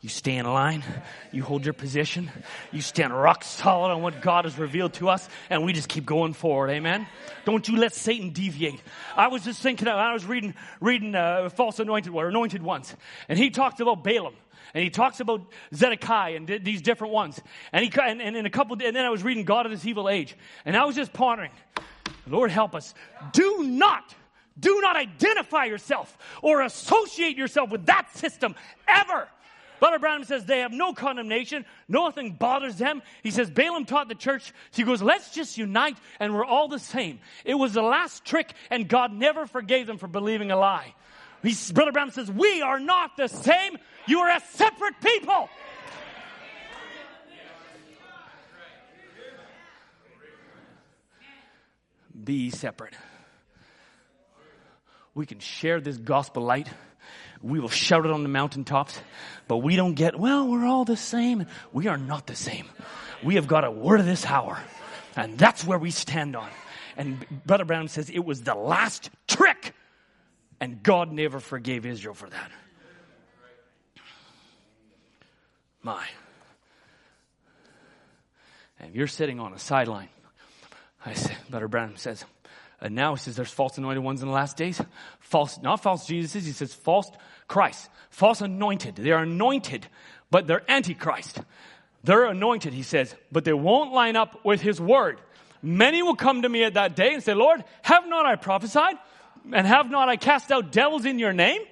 [0.00, 0.84] you stay in line,
[1.32, 2.30] you hold your position,
[2.70, 6.06] you stand rock solid on what God has revealed to us, and we just keep
[6.06, 6.70] going forward.
[6.70, 7.06] Amen.
[7.44, 8.80] Don't you let Satan deviate.
[9.16, 12.94] I was just thinking, I was reading reading uh, false anointed or anointed ones,
[13.28, 14.34] and he talked about Balaam.
[14.74, 17.40] And he talks about Zedekiah and these different ones.
[17.72, 19.86] And he and, and in a couple, and then I was reading God of this
[19.86, 20.36] evil age,
[20.66, 21.52] and I was just pondering.
[22.26, 22.92] Lord help us.
[23.32, 24.14] Do not
[24.60, 28.54] do not identify yourself or associate yourself with that system
[28.86, 29.28] ever.
[29.80, 31.64] Brother Branham says they have no condemnation.
[31.88, 33.02] Nothing bothers them.
[33.22, 34.52] He says Balaam taught the church.
[34.72, 37.20] He goes, let's just unite and we're all the same.
[37.44, 40.94] It was the last trick and God never forgave them for believing a lie.
[41.42, 43.78] He's, Brother Branham says, we are not the same.
[44.06, 45.48] You are a separate people.
[52.24, 52.94] Be separate
[55.18, 56.68] we can share this gospel light.
[57.42, 59.00] We will shout it on the mountaintops,
[59.46, 61.46] but we don't get, well, we're all the same.
[61.72, 62.66] We are not the same.
[63.22, 64.60] We have got a word of this hour,
[65.16, 66.48] and that's where we stand on.
[66.96, 69.74] And Brother Branham says it was the last trick.
[70.60, 72.50] And God never forgave Israel for that.
[75.82, 76.04] My.
[78.80, 80.08] And if you're sitting on a sideline,
[81.06, 82.24] I said, Brother Branham says,
[82.80, 84.80] and now he says there's false anointed ones in the last days.
[85.20, 87.10] False, not false Jesuses, he says false
[87.48, 87.88] Christ.
[88.10, 88.96] False anointed.
[88.96, 89.86] They're anointed,
[90.30, 91.40] but they're antichrist.
[92.04, 95.20] They're anointed, he says, but they won't line up with his word.
[95.60, 98.96] Many will come to me at that day and say, Lord, have not I prophesied?
[99.52, 101.62] And have not I cast out devils in your name?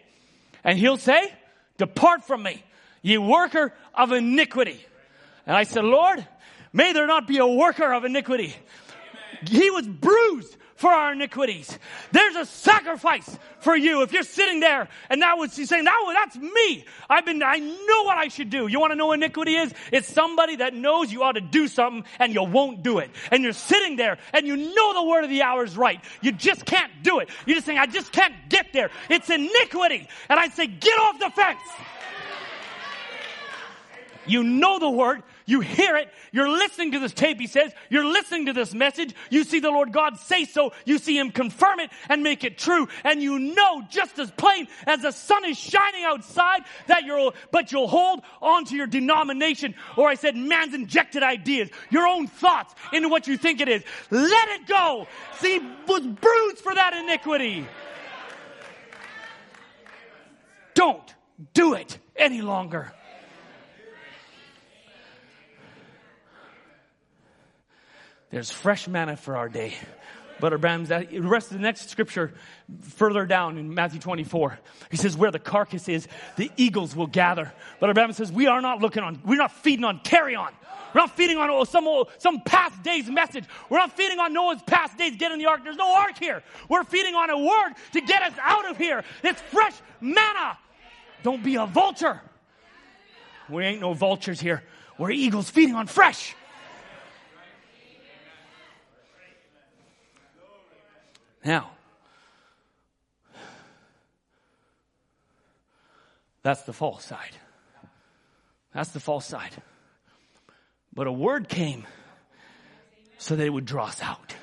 [0.64, 1.32] And he'll say,
[1.78, 2.64] Depart from me,
[3.02, 4.84] ye worker of iniquity.
[5.46, 6.26] And I said, Lord,
[6.72, 8.56] may there not be a worker of iniquity.
[9.46, 11.78] He was bruised for our iniquities.
[12.12, 14.02] There's a sacrifice for you.
[14.02, 16.84] If you're sitting there and that was saying, that, that's me.
[17.08, 18.66] I've been, I know what I should do.
[18.66, 19.72] You want to know what iniquity is?
[19.90, 23.10] It's somebody that knows you ought to do something and you won't do it.
[23.30, 26.00] And you're sitting there and you know the word of the hour is right.
[26.20, 27.30] You just can't do it.
[27.46, 28.90] You're just saying, I just can't get there.
[29.08, 30.08] It's iniquity.
[30.28, 31.60] And I say, get off the fence.
[34.26, 35.22] You know the word.
[35.48, 36.12] You hear it.
[36.32, 37.72] You're listening to this tape, he says.
[37.88, 39.14] You're listening to this message.
[39.30, 40.72] You see the Lord God say so.
[40.84, 42.88] You see him confirm it and make it true.
[43.04, 47.70] And you know just as plain as the sun is shining outside that you're, but
[47.70, 49.76] you'll hold on to your denomination.
[49.96, 53.84] Or I said man's injected ideas, your own thoughts into what you think it is.
[54.10, 55.06] Let it go.
[55.38, 57.64] See, was bruised for that iniquity.
[60.74, 61.14] Don't
[61.54, 62.92] do it any longer.
[68.36, 69.72] There's fresh manna for our day.
[70.40, 72.34] Brother Branham's, the rest of the next scripture
[72.82, 74.58] further down in Matthew 24,
[74.90, 76.06] he says, where the carcass is,
[76.36, 77.50] the eagles will gather.
[77.78, 80.52] Brother Branham says, we are not looking on, we're not feeding on carry on.
[80.94, 83.46] We're not feeding on oh, some, some past day's message.
[83.70, 85.62] We're not feeding on Noah's past days, get in the ark.
[85.64, 86.42] There's no ark here.
[86.68, 89.02] We're feeding on a word to get us out of here.
[89.24, 90.58] It's fresh manna.
[91.22, 92.20] Don't be a vulture.
[93.48, 94.62] We ain't no vultures here.
[94.98, 96.34] We're eagles feeding on fresh.
[101.46, 101.70] Now,
[106.42, 107.36] that's the false side.
[108.74, 109.52] That's the false side.
[110.92, 111.86] But a word came
[113.18, 114.34] so that it would draw us out,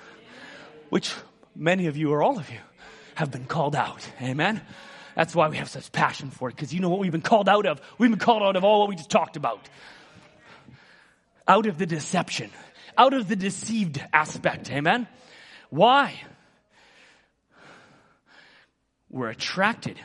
[0.90, 1.14] which
[1.54, 2.60] many of you or all of you
[3.16, 4.08] have been called out.
[4.22, 4.62] Amen.
[5.14, 7.50] That's why we have such passion for it, because you know what we've been called
[7.50, 7.82] out of?
[7.98, 9.68] We've been called out of all what we just talked about.
[11.50, 12.50] Out of the deception,
[12.98, 14.72] out of the deceived aspect.
[14.72, 15.06] Amen.
[15.70, 16.22] Why?
[19.14, 19.98] We're attracted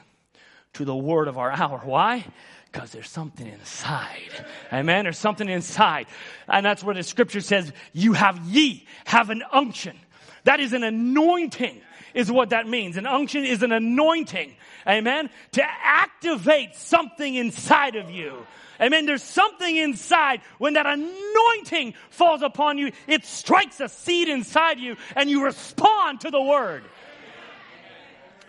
[0.75, 1.81] to the word of our hour.
[1.83, 2.27] Why?
[2.71, 4.31] Because there's something inside.
[4.71, 5.05] Amen.
[5.05, 6.07] There's something inside.
[6.47, 9.99] And that's where the scripture says, you have ye, have an unction.
[10.45, 11.81] That is an anointing
[12.15, 12.97] is what that means.
[12.99, 14.55] An unction is an anointing.
[14.87, 15.31] Amen.
[15.53, 18.47] To activate something inside of you.
[18.81, 19.07] Amen.
[19.07, 22.93] There's something inside when that anointing falls upon you.
[23.07, 26.85] It strikes a seed inside you and you respond to the word.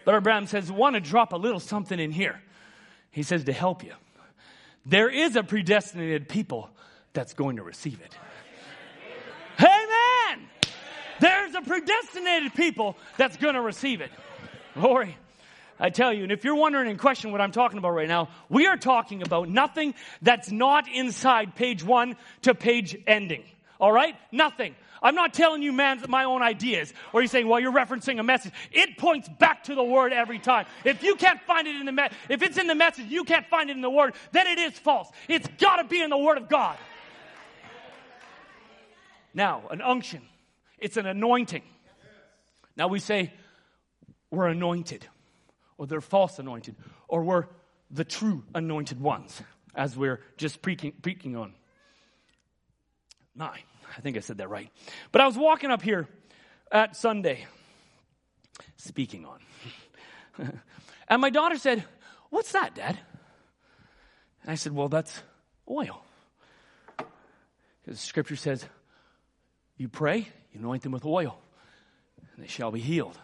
[0.03, 2.41] Brother Branham says, want to drop a little something in here.
[3.11, 3.93] He says to help you.
[4.85, 6.69] There is a predestinated people
[7.13, 8.17] that's going to receive it.
[9.59, 10.47] Amen.
[11.19, 14.11] There's a predestinated people that's going to receive it.
[14.73, 15.17] Glory.
[15.79, 18.29] I tell you, and if you're wondering and questioning what I'm talking about right now,
[18.49, 23.43] we are talking about nothing that's not inside page one to page ending.
[23.79, 24.15] All right?
[24.31, 24.75] Nothing.
[25.01, 28.23] I'm not telling you man's my own ideas, or you're saying, well, you're referencing a
[28.23, 28.53] message.
[28.71, 30.65] It points back to the word every time.
[30.83, 33.45] If you can't find it in the me- if it's in the message, you can't
[33.47, 35.09] find it in the word, then it is false.
[35.27, 36.77] It's got to be in the word of God.
[39.33, 40.21] Now, an unction,
[40.77, 41.63] it's an anointing.
[42.75, 43.33] Now we say
[44.31, 45.05] we're anointed,
[45.77, 46.75] or they're false anointed,
[47.07, 47.45] or we're
[47.91, 49.41] the true anointed ones,
[49.75, 51.53] as we're just preaching, preaching on.
[53.35, 53.63] Nine.
[53.97, 54.69] I think I said that right.
[55.11, 56.07] But I was walking up here
[56.71, 57.45] at Sunday,
[58.77, 59.39] speaking on.
[61.07, 61.83] and my daughter said,
[62.29, 62.97] What's that, Dad?
[64.43, 65.21] And I said, Well, that's
[65.69, 66.03] oil.
[67.81, 68.65] Because scripture says,
[69.77, 71.39] You pray, you anoint them with oil,
[72.33, 73.17] and they shall be healed.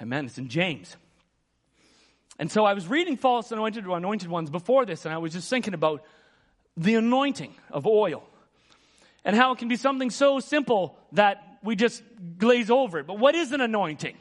[0.00, 0.26] Amen.
[0.26, 0.96] It's in James.
[2.38, 5.48] And so I was reading false anointed anointed ones before this, and I was just
[5.48, 6.02] thinking about
[6.76, 8.28] the anointing of oil
[9.24, 12.02] and how it can be something so simple that we just
[12.38, 13.06] glaze over it.
[13.06, 14.16] But what is an anointing?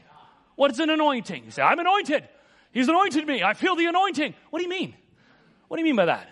[0.55, 1.45] What is an anointing?
[1.45, 2.27] You say, I'm anointed.
[2.71, 3.43] He's anointed me.
[3.43, 4.33] I feel the anointing.
[4.49, 4.95] What do you mean?
[5.67, 6.29] What do you mean by that?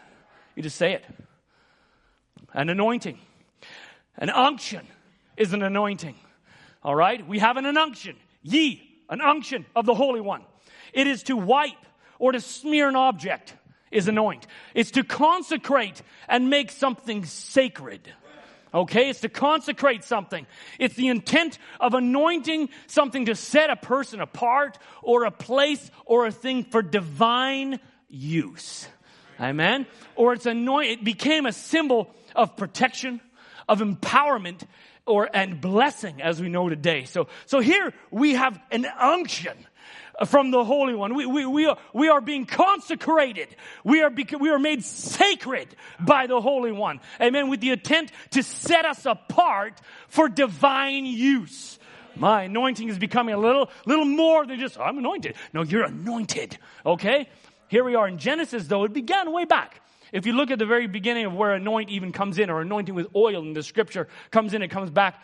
[0.55, 1.05] You just say it.
[2.53, 3.19] An anointing.
[4.17, 4.87] An unction
[5.37, 6.15] is an anointing.
[6.83, 7.25] All right?
[7.27, 8.15] We have an unction.
[8.41, 10.43] Ye, an unction of the Holy One.
[10.93, 11.73] It is to wipe
[12.19, 13.55] or to smear an object
[13.91, 14.47] is anoint.
[14.73, 18.11] It's to consecrate and make something sacred.
[18.73, 20.47] Okay, it's to consecrate something.
[20.79, 26.25] It's the intent of anointing something to set a person apart or a place or
[26.25, 27.79] a thing for divine
[28.09, 28.87] use.
[29.39, 29.87] Amen.
[30.15, 33.19] Or it's anoint, it became a symbol of protection,
[33.67, 34.63] of empowerment,
[35.05, 37.05] or, and blessing as we know today.
[37.05, 39.57] So, so here we have an unction
[40.25, 41.15] from the Holy One.
[41.15, 43.55] We, we, we, are, we are being consecrated.
[43.83, 46.99] We are, we are made sacred by the Holy One.
[47.19, 47.49] Amen.
[47.49, 51.79] With the intent to set us apart for divine use.
[52.15, 55.35] My anointing is becoming a little, little more than just, I'm anointed.
[55.53, 56.57] No, you're anointed.
[56.85, 57.29] Okay?
[57.69, 58.83] Here we are in Genesis, though.
[58.83, 59.81] It began way back.
[60.11, 62.93] If you look at the very beginning of where anoint even comes in, or anointing
[62.93, 65.21] with oil in the scripture comes in, it comes back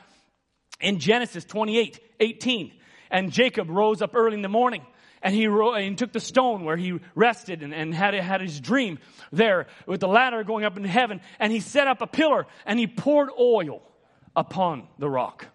[0.79, 2.71] in Genesis 28, 18.
[3.09, 4.85] And Jacob rose up early in the morning
[5.21, 8.59] and he, ro- and took the stone where he rested and, and had, had his
[8.59, 8.99] dream
[9.31, 11.21] there with the ladder going up in heaven.
[11.39, 13.81] And he set up a pillar and he poured oil
[14.35, 15.47] upon the rock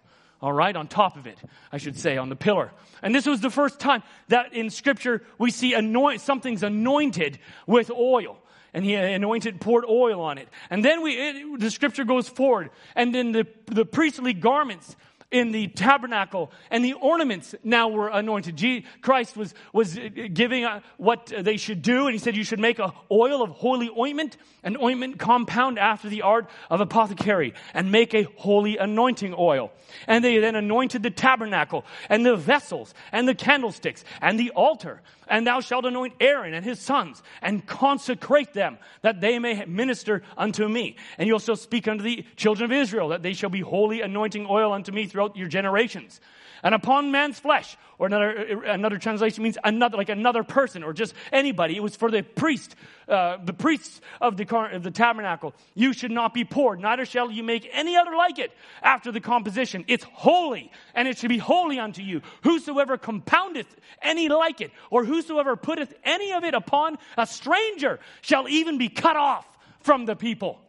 [0.43, 1.37] all right, on top of it,
[1.71, 2.73] I should say, on the pillar.
[3.01, 7.89] And this was the first time that in scripture we see anoint, something's anointed with
[7.89, 8.37] oil.
[8.73, 10.49] And he anointed, poured oil on it.
[10.69, 12.71] And then we, it, the scripture goes forward.
[12.93, 14.97] And then the, the priestly garments
[15.33, 18.53] in the tabernacle and the ornaments now were anointed.
[19.01, 19.99] Christ was, was
[20.31, 23.49] giving uh, what they should do and he said you should make a oil of
[23.49, 29.33] holy ointment, an ointment compound after the art of apothecary and make a holy anointing
[29.37, 29.71] oil.
[30.07, 35.01] And they then anointed the tabernacle and the vessels and the candlesticks and the altar
[35.27, 40.23] and thou shalt anoint Aaron and his sons and consecrate them that they may minister
[40.37, 40.97] unto me.
[41.17, 44.45] And you also speak unto the children of Israel that they shall be holy anointing
[44.49, 46.19] oil unto me throughout your generations
[46.63, 47.77] and upon man's flesh.
[47.99, 51.75] Or another, another translation means another, like another person or just anybody.
[51.75, 52.75] It was for the priest,
[53.07, 55.53] uh, the priests of the, of the tabernacle.
[55.73, 58.51] You should not be poured, neither shall you make any other like it
[58.81, 59.85] after the composition.
[59.87, 62.21] It's holy, and it should be holy unto you.
[62.43, 68.47] Whosoever compoundeth any like it, or whosoever putteth any of it upon a stranger shall
[68.47, 69.45] even be cut off
[69.79, 70.59] from the people.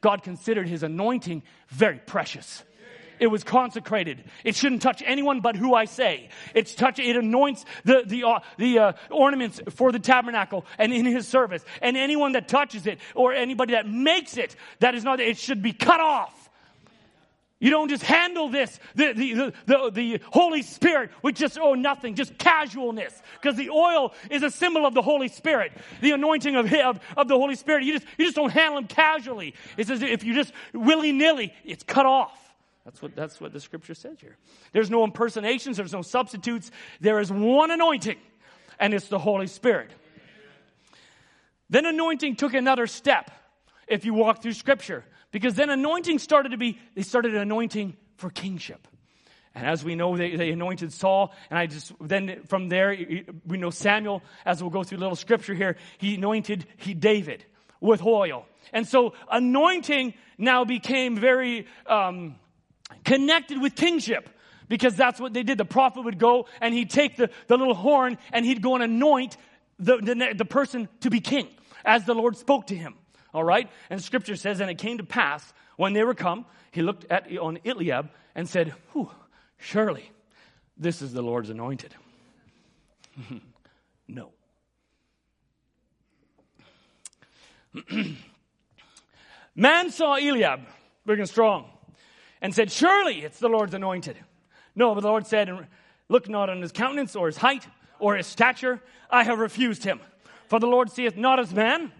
[0.00, 2.62] God considered his anointing very precious.
[3.18, 4.24] It was consecrated.
[4.44, 6.28] It shouldn't touch anyone but who I say.
[6.54, 11.06] It's touch, it anoints the, the, uh, the uh, ornaments for the tabernacle and in
[11.06, 11.64] his service.
[11.80, 15.62] And anyone that touches it or anybody that makes it, that is not, it should
[15.62, 16.46] be cut off.
[17.58, 22.14] You don't just handle this, the, the, the, the, Holy Spirit with just, oh, nothing,
[22.14, 23.22] just casualness.
[23.40, 25.72] Because the oil is a symbol of the Holy Spirit,
[26.02, 27.84] the anointing of, of, of the Holy Spirit.
[27.84, 29.54] You just, you just don't handle them casually.
[29.78, 32.45] It says if you just willy nilly, it's cut off.
[32.86, 34.36] That's what, that's what the scripture says here.
[34.72, 36.70] There's no impersonations, there's no substitutes.
[37.00, 38.16] There is one anointing,
[38.78, 39.90] and it's the Holy Spirit.
[41.68, 43.32] Then anointing took another step
[43.88, 48.30] if you walk through scripture, because then anointing started to be, they started anointing for
[48.30, 48.86] kingship.
[49.52, 52.96] And as we know, they, they anointed Saul, and I just, then from there,
[53.44, 57.44] we know Samuel, as we'll go through a little scripture here, he anointed he David
[57.80, 58.46] with oil.
[58.72, 62.36] And so anointing now became very, um,
[63.06, 64.28] connected with kingship
[64.68, 65.56] because that's what they did.
[65.56, 68.84] The prophet would go and he'd take the, the little horn and he'd go and
[68.84, 69.38] anoint
[69.78, 71.48] the, the, the person to be king
[71.84, 72.96] as the Lord spoke to him.
[73.32, 73.70] All right?
[73.88, 77.34] And scripture says, and it came to pass when they were come, he looked at
[77.38, 79.10] on Eliab and said, Whew,
[79.58, 80.10] surely
[80.76, 81.94] this is the Lord's anointed.
[84.08, 84.30] no.
[89.54, 90.60] Man saw Eliab,
[91.06, 91.70] big and strong
[92.40, 94.16] and said, Surely it's the Lord's anointed.
[94.74, 95.66] No, but the Lord said,
[96.08, 97.66] Look not on his countenance or his height
[97.98, 98.80] or his stature.
[99.10, 100.00] I have refused him.
[100.48, 101.92] For the Lord seeth not as man,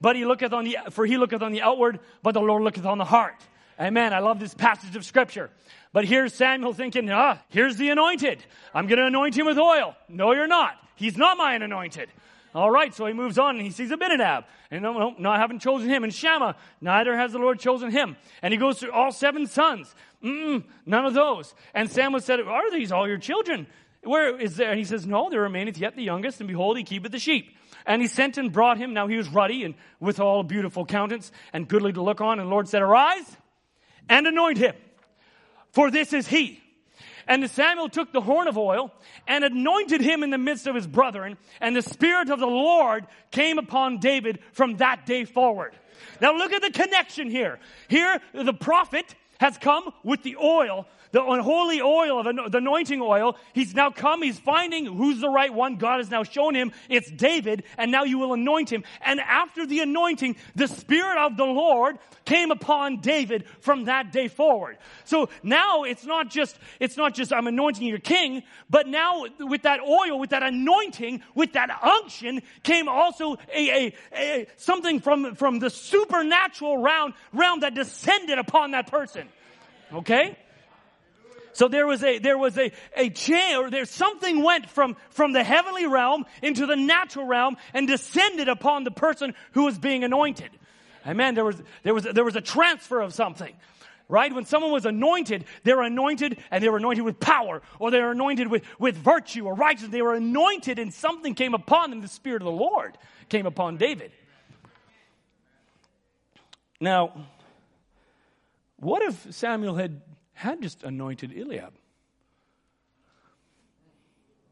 [0.00, 2.86] but he looketh on the, for he looketh on the outward, but the Lord looketh
[2.86, 3.36] on the heart.
[3.78, 4.12] Amen.
[4.12, 5.50] I love this passage of scripture.
[5.92, 8.44] But here's Samuel thinking, ah, here's the anointed.
[8.74, 9.96] I'm going to anoint him with oil.
[10.08, 10.76] No, you're not.
[10.94, 12.10] He's not my anointed.
[12.54, 14.44] All right, so he moves on and he sees Abinadab.
[14.70, 16.02] And no, no, no, I haven't chosen him.
[16.02, 18.16] And Shammah, neither has the Lord chosen him.
[18.42, 19.94] And he goes through all seven sons.
[20.22, 21.54] Mm-mm, none of those.
[21.74, 23.66] And Samuel said, Are these all your children?
[24.02, 24.70] Where is there?
[24.70, 27.56] And he says, No, there remaineth yet the youngest, and behold, he keepeth the sheep.
[27.86, 28.92] And he sent and brought him.
[28.94, 32.38] Now he was ruddy and with all beautiful countenance and goodly to look on.
[32.38, 33.36] And the Lord said, Arise
[34.08, 34.74] and anoint him,
[35.72, 36.60] for this is he.
[37.30, 38.92] And Samuel took the horn of oil
[39.28, 43.06] and anointed him in the midst of his brethren, and the Spirit of the Lord
[43.30, 45.72] came upon David from that day forward.
[46.20, 47.60] Now look at the connection here.
[47.86, 53.36] Here, the prophet has come with the oil, the unholy oil of the anointing oil.
[53.52, 54.22] He's now come.
[54.22, 55.76] He's finding who's the right one.
[55.76, 58.84] God has now shown him it's David, and now you will anoint him.
[59.00, 64.28] And after the anointing, the Spirit of the Lord came upon David from that day
[64.28, 64.78] forward.
[65.04, 69.62] So now it's not just, it's not just I'm anointing your king, but now with
[69.62, 75.34] that oil, with that anointing, with that unction came also a, a, a something from,
[75.34, 79.28] from the supernatural realm, realm that descended upon that person.
[79.92, 80.36] Okay?
[81.52, 85.32] So there was a, there was a, a chain, or there, something went from, from
[85.32, 90.04] the heavenly realm into the natural realm and descended upon the person who was being
[90.04, 90.50] anointed.
[91.06, 91.34] Amen.
[91.34, 93.54] There was, there was, there was a transfer of something.
[94.08, 94.34] Right?
[94.34, 98.00] When someone was anointed, they were anointed and they were anointed with power, or they
[98.00, 99.92] were anointed with, with virtue or righteousness.
[99.92, 102.00] They were anointed and something came upon them.
[102.00, 102.98] The Spirit of the Lord
[103.28, 104.10] came upon David.
[106.80, 107.26] Now,
[108.78, 110.00] what if Samuel had,
[110.40, 111.74] had just anointed Eliab?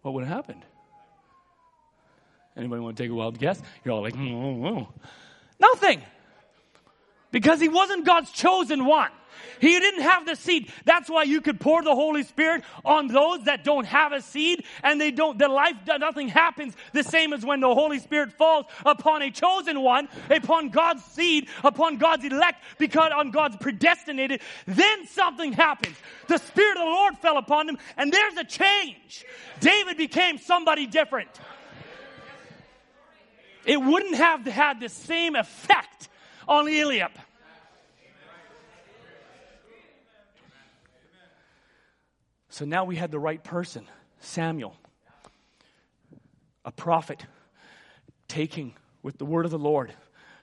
[0.03, 0.63] What would have happened?
[2.55, 3.63] Anybody want to take a wild guess?
[3.83, 4.83] You're all like, mm-hmm.
[5.59, 6.03] nothing.
[7.31, 9.11] Because he wasn't God's chosen one.
[9.61, 10.73] He didn't have the seed.
[10.85, 14.65] That's why you could pour the Holy Spirit on those that don't have a seed
[14.83, 18.67] and they don't, their life, nothing happens the same as when the Holy Spirit falls
[18.85, 25.07] upon a chosen one, upon God's seed, upon God's elect, because on God's predestinated, then
[25.07, 25.97] something happens.
[26.29, 29.25] The Spirit of the Lord fell upon them and there's a change.
[29.61, 31.31] David became somebody different.
[33.65, 36.09] It wouldn't have had the same effect
[36.47, 37.13] on Eliab.
[42.49, 43.87] So now we had the right person,
[44.21, 44.75] Samuel,
[46.65, 47.25] a prophet,
[48.27, 49.93] taking with the word of the Lord,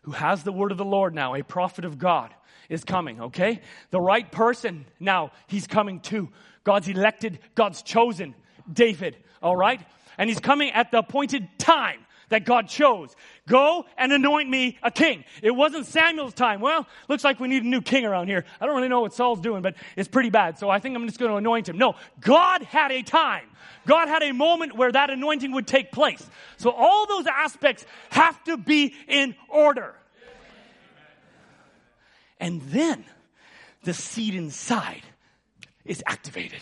[0.04, 2.34] who has the word of the Lord now, a prophet of God
[2.70, 3.62] is coming, okay?
[3.92, 6.30] The right person now, he's coming too.
[6.64, 8.36] God's elected, God's chosen,
[8.72, 9.82] David, all right?
[10.18, 13.16] And he's coming at the appointed time that God chose.
[13.48, 15.24] Go and anoint me a king.
[15.42, 16.62] It wasn't Samuel's time.
[16.62, 18.46] Well, looks like we need a new king around here.
[18.60, 20.58] I don't really know what Saul's doing, but it's pretty bad.
[20.58, 21.78] So I think I'm just going to anoint him.
[21.78, 23.48] No, God had a time.
[23.86, 26.28] God had a moment where that anointing would take place.
[26.58, 29.96] So all those aspects have to be in order.
[32.40, 33.06] And then
[33.84, 35.04] the seed inside
[35.86, 36.62] is activated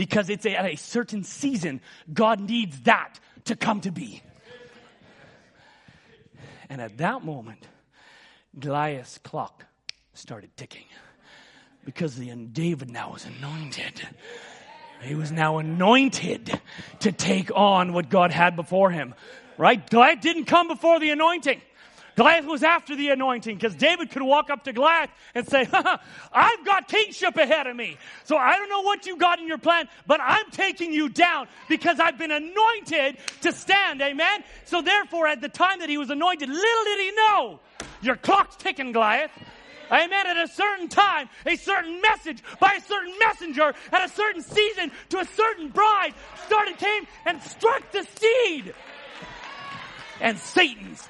[0.00, 1.78] because it's at a certain season,
[2.10, 4.22] God needs that to come to be.
[6.70, 7.68] And at that moment,
[8.58, 9.66] Goliath's clock
[10.14, 10.86] started ticking
[11.84, 14.00] because the David now was anointed.
[15.02, 16.58] He was now anointed
[17.00, 19.14] to take on what God had before him.
[19.58, 19.86] Right?
[19.90, 21.60] Goliath didn't come before the anointing.
[22.20, 25.66] Goliath was after the anointing because David could walk up to Goliath and say,
[26.34, 27.96] I've got kingship ahead of me.
[28.24, 31.48] So I don't know what you got in your plan, but I'm taking you down
[31.66, 34.02] because I've been anointed to stand.
[34.02, 34.44] Amen.
[34.66, 37.60] So therefore, at the time that he was anointed, little did he know
[38.02, 39.30] your clock's ticking, Goliath.
[39.90, 40.26] Amen.
[40.26, 44.92] At a certain time, a certain message by a certain messenger at a certain season
[45.08, 46.12] to a certain bride
[46.44, 48.74] started came and struck the seed.
[50.20, 51.08] And Satan's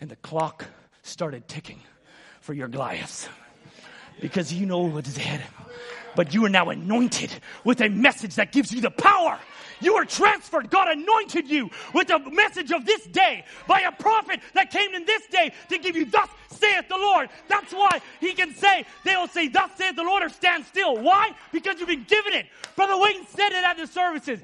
[0.00, 0.66] And the clock
[1.02, 1.80] started ticking
[2.40, 3.28] for your Goliaths
[4.20, 5.42] because you know what is ahead.
[6.16, 7.32] But you are now anointed
[7.64, 9.38] with a message that gives you the power.
[9.80, 10.70] You are transferred.
[10.70, 15.04] God anointed you with a message of this day by a prophet that came in
[15.04, 17.28] this day to give you, Thus saith the Lord.
[17.48, 20.96] That's why he can say, they will say, Thus saith the Lord, or stand still.
[20.96, 21.32] Why?
[21.52, 22.46] Because you've been given it.
[22.76, 24.40] Brother Wayne said it at the services.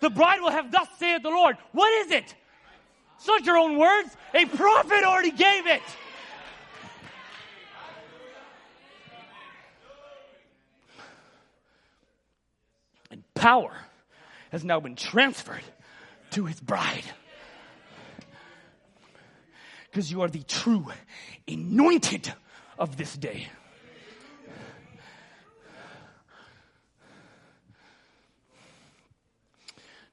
[0.00, 1.56] The bride will have, Thus saith the Lord.
[1.72, 2.34] What is it?
[3.16, 4.16] It's not your own words.
[4.34, 5.82] A prophet already gave it.
[13.10, 13.72] And power
[14.50, 15.62] has now been transferred
[16.32, 17.04] to his bride.
[19.90, 20.88] Because you are the true
[21.46, 22.32] anointed
[22.78, 23.48] of this day.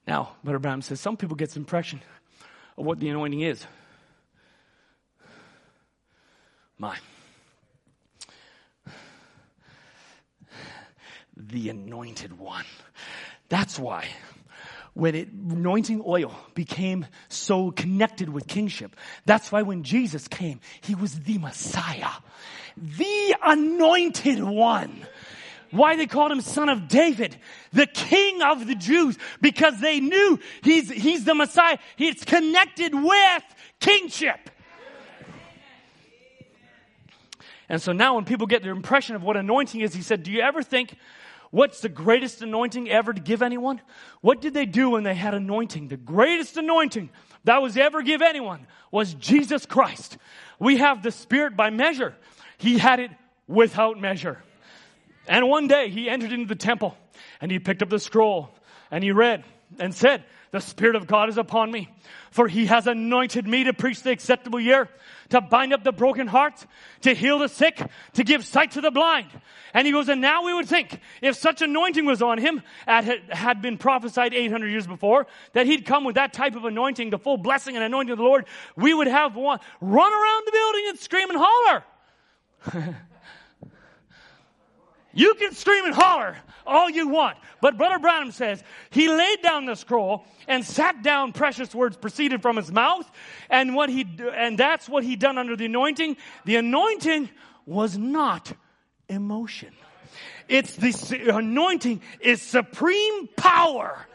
[0.07, 2.01] Now, Brother Branham says some people get this impression
[2.77, 3.65] of what the anointing is.
[6.77, 6.97] My.
[11.35, 12.65] The anointed one.
[13.49, 14.07] That's why
[14.93, 18.95] when it, anointing oil became so connected with kingship,
[19.25, 22.11] that's why when Jesus came, he was the Messiah,
[22.75, 25.05] the anointed one.
[25.71, 27.37] Why they called him son of David,
[27.71, 31.77] the king of the Jews, because they knew he's, he's the Messiah.
[31.95, 33.43] He's connected with
[33.79, 34.49] kingship.
[37.69, 40.31] And so now when people get their impression of what anointing is, he said, do
[40.31, 40.93] you ever think
[41.51, 43.79] what's the greatest anointing ever to give anyone?
[44.19, 45.87] What did they do when they had anointing?
[45.87, 47.09] The greatest anointing
[47.45, 50.17] that was ever give anyone was Jesus Christ.
[50.59, 52.13] We have the Spirit by measure.
[52.57, 53.11] He had it
[53.47, 54.43] without measure.
[55.31, 56.97] And one day he entered into the temple
[57.39, 58.49] and he picked up the scroll
[58.91, 59.45] and he read
[59.79, 61.87] and said, the Spirit of God is upon me,
[62.29, 64.89] for He has anointed me to preach the acceptable year,
[65.29, 66.65] to bind up the broken heart,
[67.03, 67.81] to heal the sick,
[68.15, 69.27] to give sight to the blind.
[69.73, 73.61] And he goes, and now we would think, if such anointing was on him, had
[73.61, 77.37] been prophesied 800 years before, that he'd come with that type of anointing, the full
[77.37, 80.99] blessing and anointing of the Lord, we would have one run around the building and
[80.99, 82.97] scream and holler.
[85.13, 87.37] You can scream and holler all you want.
[87.61, 91.33] But Brother Branham says he laid down the scroll and sat down.
[91.33, 93.09] Precious words proceeded from his mouth,
[93.49, 96.17] and what he and that's what he done under the anointing.
[96.45, 97.29] The anointing
[97.65, 98.53] was not
[99.09, 99.73] emotion.
[100.47, 104.05] It's the anointing is supreme power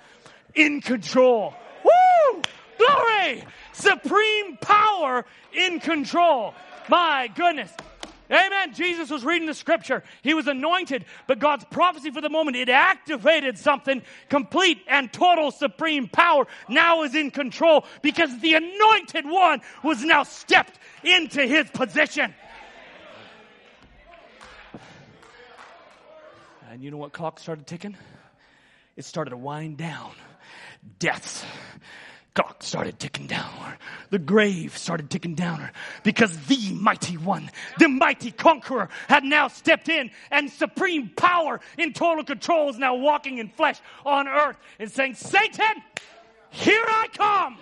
[0.55, 1.55] in control.
[1.85, 2.43] Woo!
[2.79, 3.45] Glory!
[3.73, 6.55] Supreme power in control.
[6.89, 7.71] My goodness.
[8.31, 8.75] Amen.
[8.75, 10.03] Jesus was reading the scripture.
[10.23, 15.51] He was anointed, but God's prophecy for the moment, it activated something complete and total
[15.51, 21.71] supreme power now is in control because the anointed one was now stepped into his
[21.71, 22.35] position.
[26.71, 27.97] And you know what clock started ticking?
[28.97, 30.13] It started to wind down.
[30.99, 31.45] Deaths
[32.37, 33.51] clock started ticking down.
[34.11, 35.71] The grave started ticking down
[36.03, 41.95] because the mighty one, the mighty conqueror had now stepped in and supreme power in
[41.95, 45.83] total control is now walking in flesh on earth and saying, Satan,
[46.51, 47.59] here I come.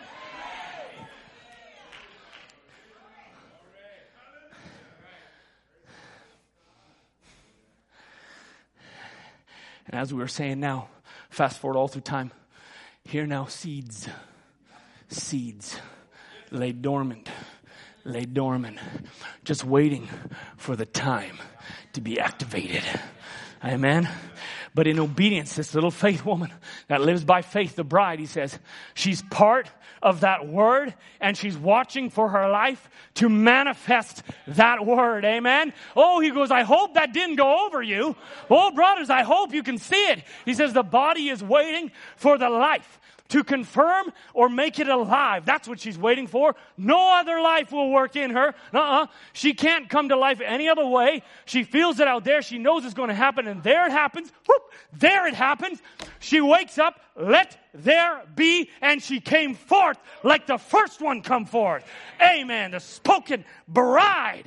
[9.87, 10.89] And as we were saying now,
[11.31, 12.33] fast forward all through time,
[13.05, 14.09] here now seeds
[15.15, 15.79] seeds
[16.51, 17.29] lay dormant,
[18.05, 18.79] lay dormant,
[19.45, 20.09] just waiting
[20.57, 21.39] for the time
[21.95, 22.85] to be activated.
[23.65, 24.09] Amen.
[24.75, 26.53] But in obedience, this little faith woman
[26.89, 28.59] that lives by faith, the bride, he says,
[28.93, 29.71] she's part
[30.03, 35.25] of that word and she's watching for her life to manifest that word.
[35.25, 35.73] Amen.
[35.97, 38.17] Oh, he goes, I hope that didn't go over you.
[38.51, 40.25] Oh, brothers, I hope you can see it.
[40.45, 43.01] He says the body is waiting for the life
[43.35, 45.45] to confirm or make it alive.
[45.45, 46.55] That's what she's waiting for.
[46.79, 48.55] No other life will work in her.
[48.73, 49.09] Uh-uh.
[49.33, 51.25] She can't come to life any other way.
[51.45, 52.43] She feels it out there.
[52.43, 54.31] She knows it's going to happen and there it happens.
[54.47, 54.63] Whoop,
[54.93, 55.83] there it happens.
[56.21, 61.45] She wakes up, let there be, and she came forth like the first one come
[61.45, 61.85] forth.
[62.23, 62.71] Amen.
[62.71, 64.47] The spoken bride.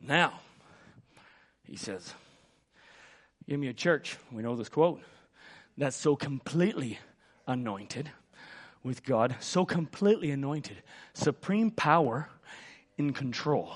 [0.00, 0.38] Now,
[1.64, 2.14] he says,
[3.48, 5.00] Give me a church, we know this quote,
[5.76, 6.98] that's so completely
[7.46, 8.10] anointed
[8.82, 10.82] with God, so completely anointed,
[11.14, 12.28] supreme power
[12.98, 13.72] in control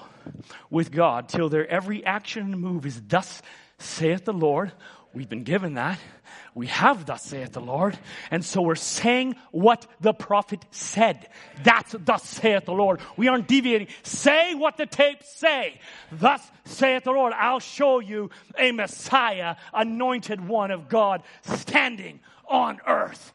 [0.70, 3.43] with God till their every action and move is thus
[3.78, 4.72] saith the Lord
[5.16, 5.98] We've been given that.
[6.55, 7.98] We have thus saith the Lord.
[8.30, 11.30] And so we're saying what the prophet said.
[11.64, 13.01] That's thus saith the Lord.
[13.16, 13.88] We aren't deviating.
[14.02, 15.80] Say what the tapes say.
[16.12, 17.32] Thus saith the Lord.
[17.34, 18.28] I'll show you
[18.59, 23.32] a Messiah, anointed one of God, standing on earth.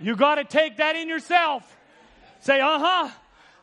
[0.00, 1.76] You got to take that in yourself.
[2.38, 3.10] Say, uh huh,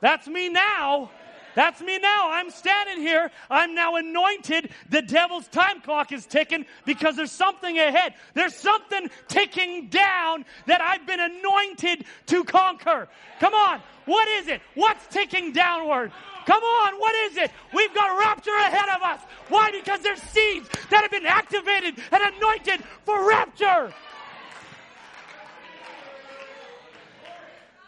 [0.01, 1.09] that's me now.
[1.55, 2.30] That's me now.
[2.31, 3.30] I'm standing here.
[3.49, 4.69] I'm now anointed.
[4.89, 8.15] The devil's time clock is ticking because there's something ahead.
[8.34, 13.07] There's something ticking down that I've been anointed to conquer.
[13.39, 13.81] Come on.
[14.05, 14.61] What is it?
[14.75, 16.11] What's ticking downward?
[16.45, 17.51] Come on, what is it?
[17.73, 19.21] We've got rapture ahead of us.
[19.47, 19.71] Why?
[19.71, 23.93] Because there's seeds that have been activated and anointed for rapture.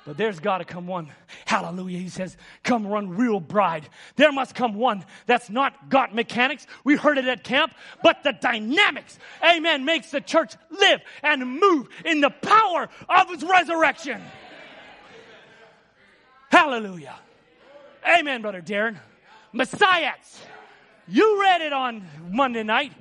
[0.05, 1.11] But there's got to come one.
[1.45, 1.97] Hallelujah.
[1.97, 3.89] He says, come run real bride.
[4.15, 6.67] There must come one that's not got mechanics.
[6.83, 7.73] We heard it at camp,
[8.03, 13.43] but the dynamics, amen, makes the church live and move in the power of his
[13.43, 14.21] resurrection.
[16.51, 17.15] Hallelujah.
[18.07, 18.97] Amen, Brother Darren.
[19.51, 20.39] Messiahs.
[21.07, 22.93] You read it on Monday night.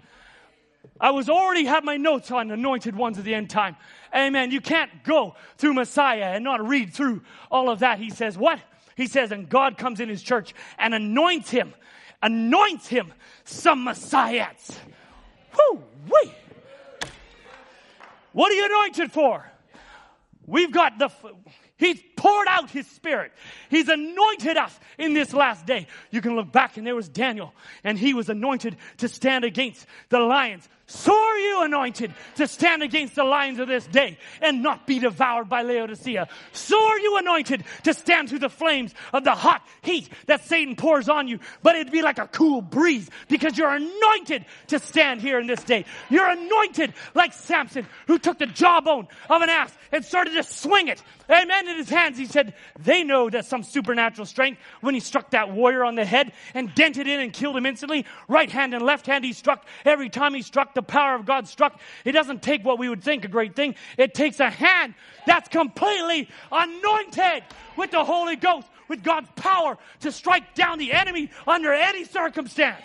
[1.01, 3.77] I was already had my notes on anointed ones of the end time.
[4.15, 4.51] Amen.
[4.51, 7.99] You can't go through Messiah and not read through all of that.
[7.99, 8.61] He says, what?
[8.97, 11.75] He says, and God comes in his church and anoints him,
[12.23, 13.13] anoints him
[13.45, 14.79] some Messiahs.
[15.57, 16.33] Whoo, wee.
[18.33, 19.51] What are you anointed for?
[20.47, 21.11] We've got the,
[21.85, 23.33] He's poured out His Spirit.
[23.69, 25.87] He's anointed us in this last day.
[26.11, 27.53] You can look back and there was Daniel
[27.85, 30.67] and he was anointed to stand against the lions.
[30.87, 34.99] So are you anointed to stand against the lions of this day and not be
[34.99, 36.29] devoured by Laodicea.
[36.53, 40.77] So are you anointed to stand through the flames of the hot heat that Satan
[40.77, 45.23] pours on you, but it'd be like a cool breeze because you're anointed to stand
[45.23, 45.87] here in this day.
[46.11, 50.89] You're anointed like Samson who took the jawbone of an ass and started to swing
[50.89, 51.03] it.
[51.31, 51.67] Amen.
[51.67, 55.51] In his hands, he said, they know that some supernatural strength when he struck that
[55.51, 58.05] warrior on the head and dented in and killed him instantly.
[58.29, 61.49] Right hand and left hand he struck every time he struck the power of God
[61.49, 63.75] struck, it doesn't take what we would think a great thing.
[63.97, 64.95] It takes a hand
[65.27, 67.45] that's completely anointed
[67.77, 72.85] with the Holy Ghost, with God's power to strike down the enemy under any circumstance.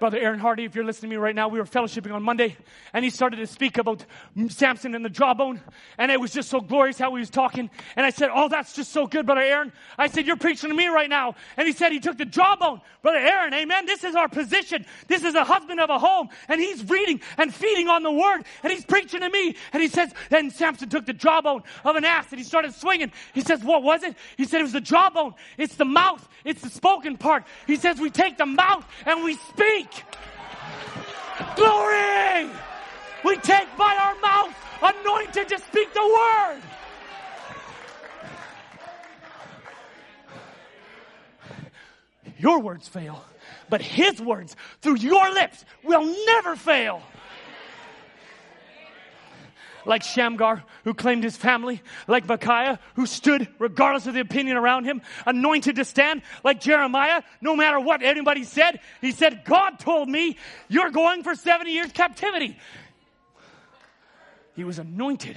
[0.00, 2.56] Brother Aaron Hardy, if you're listening to me right now, we were fellowshipping on Monday
[2.94, 4.02] and he started to speak about
[4.48, 5.60] Samson and the jawbone.
[5.98, 7.68] And it was just so glorious how he was talking.
[7.96, 9.72] And I said, Oh, that's just so good, Brother Aaron.
[9.98, 11.34] I said, You're preaching to me right now.
[11.58, 12.80] And he said, He took the jawbone.
[13.02, 13.84] Brother Aaron, amen.
[13.84, 14.86] This is our position.
[15.06, 16.30] This is a husband of a home.
[16.48, 18.44] And he's reading and feeding on the word.
[18.62, 19.54] And he's preaching to me.
[19.74, 23.12] And he says, Then Samson took the jawbone of an ass and he started swinging.
[23.34, 24.16] He says, What was it?
[24.38, 25.34] He said, It was the jawbone.
[25.58, 26.26] It's the mouth.
[26.42, 27.44] It's the spoken part.
[27.66, 29.89] He says, We take the mouth and we speak.
[31.56, 32.50] Glory!
[33.24, 36.62] We take by our mouth anointed to speak the word.
[42.38, 43.24] Your words fail,
[43.68, 47.02] but his words through your lips will never fail
[49.84, 54.84] like Shamgar, who claimed his family, like Micaiah, who stood regardless of the opinion around
[54.84, 60.08] him, anointed to stand, like Jeremiah, no matter what anybody said, he said, God told
[60.08, 60.36] me
[60.68, 62.56] you're going for 70 years captivity.
[64.54, 65.36] He was anointed,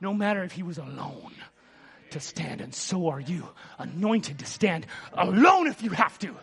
[0.00, 1.32] no matter if he was alone,
[2.10, 3.48] to stand, and so are you,
[3.78, 6.34] anointed to stand alone if you have to.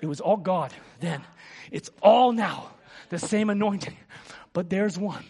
[0.00, 1.22] It was all God then.
[1.70, 2.70] It's all now.
[3.10, 3.96] The same anointing.
[4.52, 5.24] But there's one.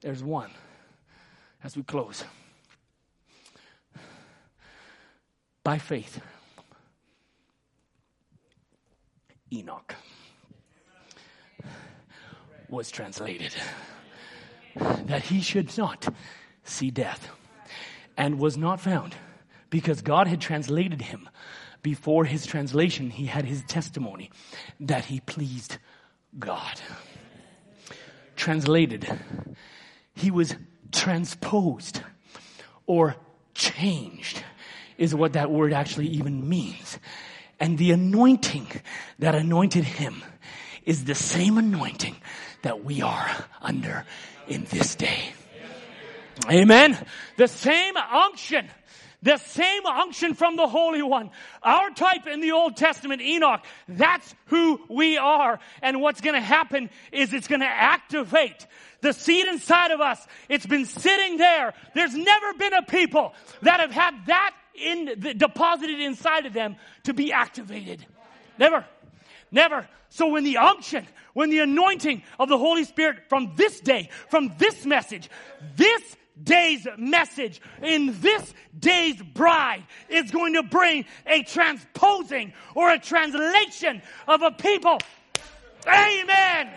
[0.00, 0.50] There's one.
[1.62, 2.24] As we close.
[5.64, 6.20] By faith,
[9.52, 9.94] Enoch
[12.68, 13.52] was translated
[14.74, 16.08] that he should not
[16.64, 17.28] see death
[18.16, 19.14] and was not found
[19.70, 21.28] because God had translated him.
[21.82, 24.30] Before his translation, he had his testimony
[24.80, 25.78] that he pleased
[26.38, 26.80] God
[28.36, 29.06] translated.
[30.14, 30.54] He was
[30.90, 32.02] transposed
[32.86, 33.16] or
[33.54, 34.42] changed
[34.98, 36.98] is what that word actually even means.
[37.58, 38.66] And the anointing
[39.18, 40.22] that anointed him
[40.84, 42.16] is the same anointing
[42.62, 43.30] that we are
[43.60, 44.04] under
[44.48, 45.32] in this day.
[46.50, 46.98] Amen.
[47.36, 48.68] The same unction
[49.22, 51.30] the same unction from the Holy One.
[51.62, 55.60] Our type in the Old Testament, Enoch, that's who we are.
[55.80, 58.66] And what's going to happen is it's going to activate
[59.00, 60.24] the seed inside of us.
[60.48, 61.74] It's been sitting there.
[61.94, 66.76] There's never been a people that have had that in the, deposited inside of them
[67.04, 68.04] to be activated.
[68.58, 68.84] Never.
[69.50, 69.86] Never.
[70.08, 74.52] So when the unction, when the anointing of the Holy Spirit from this day, from
[74.58, 75.28] this message,
[75.76, 82.98] this day's message in this day's bride is going to bring a transposing or a
[82.98, 84.98] translation of a people.
[85.86, 86.70] Amen.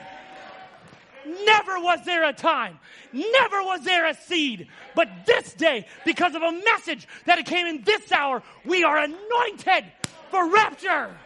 [1.45, 2.79] Never was there a time,
[3.11, 7.65] never was there a seed, but this day, because of a message that it came
[7.65, 9.91] in this hour, we are anointed
[10.29, 11.17] for rapture.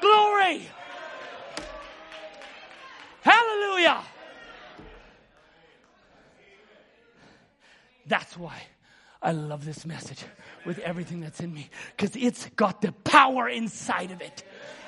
[0.00, 0.62] Glory.
[3.22, 4.02] Hallelujah.
[8.06, 8.60] That's why
[9.22, 10.24] I love this message
[10.64, 14.42] with everything that's in me because it's got the power inside of it.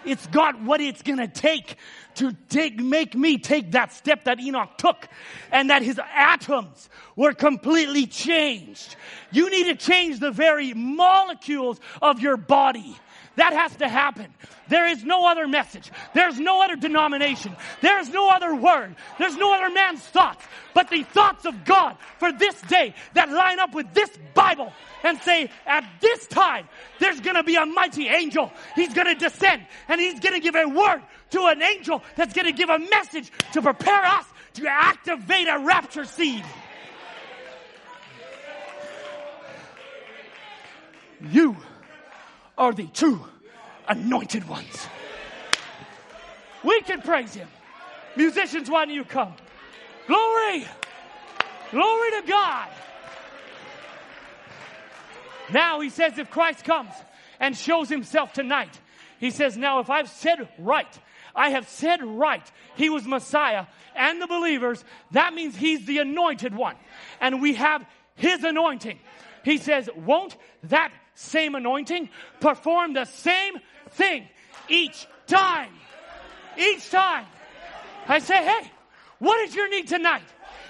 [0.05, 1.77] It's got what it's gonna take
[2.16, 2.36] to
[2.77, 5.09] make me take that step that Enoch took
[5.51, 8.97] and that his atoms were completely changed.
[9.32, 12.97] You need to change the very molecules of your body
[13.36, 14.27] That has to happen.
[14.69, 15.90] There is no other message.
[16.15, 17.56] There's no other denomination.
[17.81, 18.94] There's no other word.
[19.19, 23.59] There's no other man's thoughts, but the thoughts of God for this day that line
[23.59, 26.69] up with this Bible and say, at this time,
[27.01, 28.52] there's gonna be a mighty angel.
[28.77, 32.70] He's gonna descend and he's gonna give a word to an angel that's gonna give
[32.70, 34.24] a message to prepare us
[34.55, 36.44] to activate a rapture seed.
[41.31, 41.56] You
[42.56, 43.24] are the true
[43.89, 44.86] anointed ones.
[46.62, 47.48] We can praise him.
[48.16, 49.35] Musicians, why don't you come?
[50.06, 50.66] Glory!
[51.70, 52.68] Glory to God!
[55.52, 56.93] Now he says, if Christ comes
[57.40, 58.81] and shows himself tonight,
[59.18, 61.01] he says, now if I've said right,
[61.35, 66.55] I have said right, he was Messiah and the believers, that means he's the anointed
[66.55, 66.76] one.
[67.20, 68.98] And we have his anointing.
[69.44, 72.09] He says, won't that same anointing
[72.41, 73.55] perform the same
[73.91, 74.28] thing
[74.69, 75.70] each time?
[76.59, 77.27] Each time.
[78.07, 78.70] I say, hey,
[79.19, 80.23] what is your need tonight?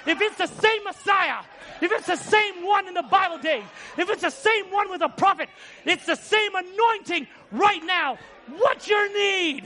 [0.07, 1.43] If it's the same Messiah,
[1.81, 3.65] if it's the same one in the Bible days,
[3.97, 5.49] if it's the same one with a prophet,
[5.85, 8.19] it's the same anointing right now.
[8.59, 9.65] What's your need?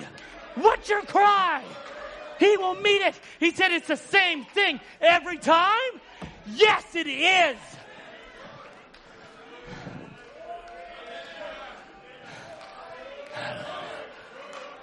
[0.55, 1.63] What's your cry?
[2.39, 3.15] He will meet it.
[3.41, 6.01] He said it's the same thing every time.
[6.47, 7.57] Yes, it is.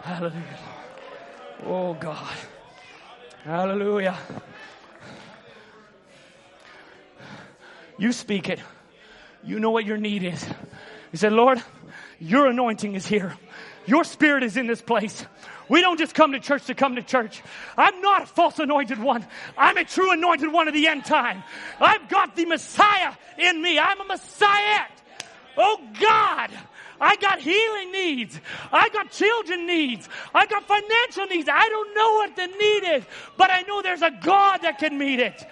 [0.01, 0.59] Hallelujah.
[1.65, 2.37] Oh God.
[3.43, 4.17] Hallelujah.
[7.97, 8.59] You speak it.
[9.43, 10.45] You know what your need is.
[11.11, 11.61] You said, Lord,
[12.19, 13.35] your anointing is here.
[13.85, 15.25] Your spirit is in this place.
[15.69, 17.41] We don't just come to church to come to church.
[17.77, 19.25] I'm not a false anointed one.
[19.57, 21.43] I'm a true anointed one of the end time.
[21.79, 23.79] I've got the Messiah in me.
[23.79, 24.85] I'm a Messiah.
[25.57, 26.51] Oh God.
[27.05, 28.41] I got healing needs.
[28.71, 30.09] I got children needs.
[30.33, 31.47] I got financial needs.
[31.47, 33.03] I don't know what the need is,
[33.37, 35.45] but I know there's a God that can meet it.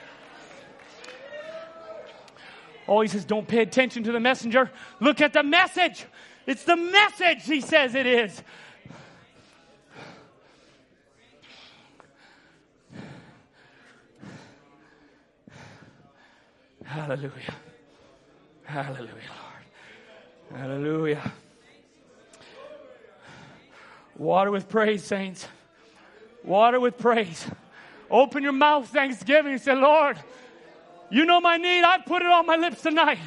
[2.87, 4.71] Oh, he says, don't pay attention to the messenger.
[4.99, 6.05] Look at the message.
[6.47, 8.41] It's the message he says it is.
[16.83, 17.55] Hallelujah.
[18.63, 19.31] Hallelujah,
[20.51, 20.59] Lord.
[20.59, 21.33] Hallelujah.
[24.23, 25.45] Water with praise, saints.
[26.45, 27.45] Water with praise.
[28.09, 30.17] Open your mouth, thanksgiving, say, Lord,
[31.09, 31.83] you know my need.
[31.83, 33.19] I've put it on my lips tonight.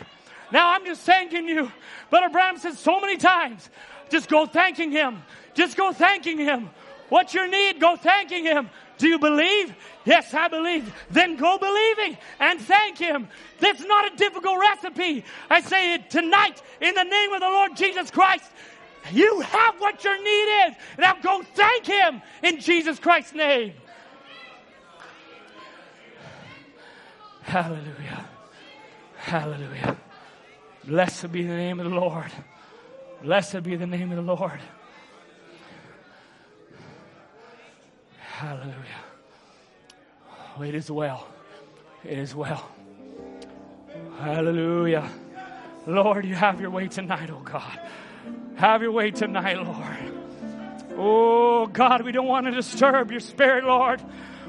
[0.51, 1.71] Now I'm just thanking you.
[2.09, 3.69] Brother Branham said so many times,
[4.09, 5.23] just go thanking him.
[5.53, 6.71] Just go thanking him.
[7.11, 7.79] What's your need?
[7.79, 8.71] Go thanking him.
[8.97, 9.75] Do you believe?
[10.07, 10.95] Yes, I believe.
[11.11, 13.29] Then go believing and thank him.
[13.61, 15.25] That's not a difficult recipe.
[15.51, 18.51] I say it tonight in the name of the Lord Jesus Christ.
[19.13, 20.77] You have what your need is.
[20.99, 23.73] Now go thank him in Jesus Christ's name.
[27.43, 28.29] Hallelujah.
[29.17, 29.97] Hallelujah.
[30.85, 32.31] Blessed be the name of the Lord.
[33.23, 34.61] Blessed be the name of the Lord.
[38.19, 38.75] Hallelujah.
[40.59, 41.27] Oh, it is well.
[42.05, 42.69] It is well.
[44.19, 45.09] Hallelujah.
[45.87, 47.81] Lord, you have your way tonight, oh God.
[48.57, 50.97] Have your way tonight, Lord.
[50.99, 54.01] Oh God, we don't want to disturb your spirit, Lord.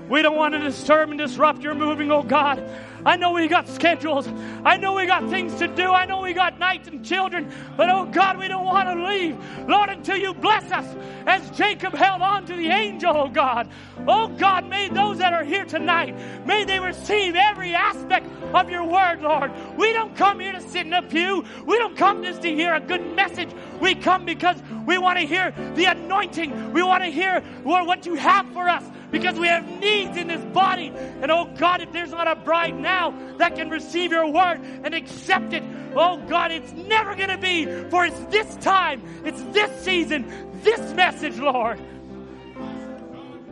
[0.09, 2.63] We don't want to disturb and disrupt your moving, oh God.
[3.05, 4.27] I know we got schedules.
[4.65, 5.91] I know we got things to do.
[5.91, 7.51] I know we got nights and children.
[7.75, 9.37] But oh God, we don't want to leave.
[9.67, 13.69] Lord, until you bless us as Jacob held on to the angel, oh God.
[14.07, 16.15] Oh God, may those that are here tonight,
[16.45, 19.51] may they receive every aspect of your word, Lord.
[19.77, 21.45] We don't come here to sit in a pew.
[21.65, 23.49] We don't come just to hear a good message.
[23.79, 26.73] We come because we want to hear the anointing.
[26.73, 30.27] We want to hear Lord, what you have for us because we have needs in
[30.27, 30.91] this body.
[31.21, 34.93] And oh God, if there's not a bride now that can receive your word and
[34.93, 35.63] accept it,
[35.95, 40.93] oh God, it's never going to be, for it's this time, it's this season, this
[40.93, 41.79] message, Lord.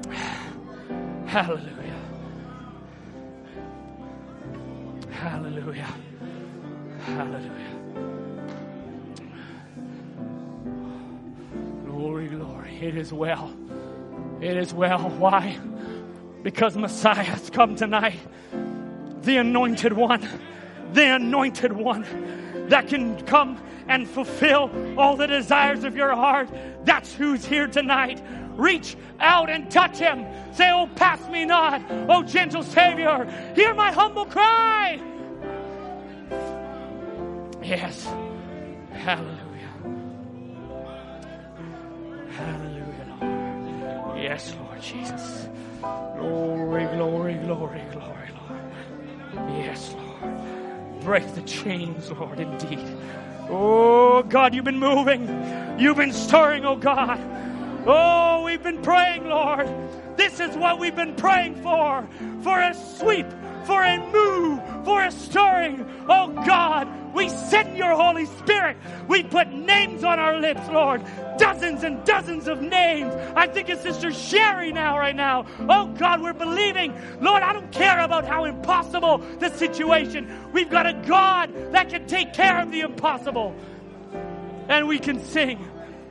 [1.26, 1.76] Hallelujah.
[5.12, 5.94] Hallelujah.
[7.00, 7.52] Hallelujah.
[11.86, 12.78] Glory, glory.
[12.82, 13.54] It is well.
[14.46, 15.10] It is well.
[15.10, 15.58] Why?
[16.44, 18.20] Because Messiah has come tonight.
[19.24, 20.22] The anointed one.
[20.94, 22.06] The anointed one
[22.70, 24.70] that can come and fulfill
[25.00, 26.48] all the desires of your heart.
[26.84, 28.22] That's who's here tonight.
[28.56, 30.24] Reach out and touch him.
[30.54, 31.82] Say, Oh, pass me not.
[32.08, 35.02] Oh, gentle Savior, hear my humble cry.
[37.64, 38.04] Yes.
[38.92, 39.42] Hallelujah.
[42.30, 42.75] Hallelujah.
[44.26, 45.48] Yes, Lord Jesus.
[45.82, 49.52] Glory, glory, glory, glory, Lord.
[49.52, 51.02] Yes, Lord.
[51.02, 52.98] Break the chains, Lord, indeed.
[53.52, 55.28] Oh, God, you've been moving.
[55.78, 57.20] You've been stirring, oh God.
[57.86, 59.70] Oh, we've been praying, Lord.
[60.18, 62.10] This is what we've been praying for.
[62.42, 63.28] For a sweep,
[63.66, 65.86] for a move, for a stirring.
[66.08, 68.78] Oh God, we send your Holy Spirit.
[69.08, 71.04] We put names on our lips, Lord.
[71.38, 73.14] Dozens and dozens of names.
[73.36, 75.46] I think it's Sister Sherry now, right now.
[75.70, 76.94] Oh God, we're believing.
[77.22, 80.52] Lord, I don't care about how impossible the situation.
[80.52, 83.56] We've got a God that can take care of the impossible.
[84.68, 85.68] And we can sing,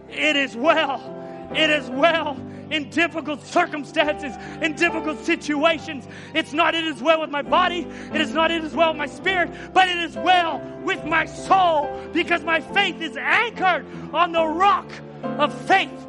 [0.09, 1.11] It is well.
[1.55, 2.37] It is well
[2.75, 6.09] in difficult circumstances, in difficult situations.
[6.35, 8.99] It's not it is well with my body, it is not it is well with
[8.99, 14.33] my spirit, but it is well with my soul because my faith is anchored on
[14.33, 14.91] the rock
[15.23, 16.07] of faith.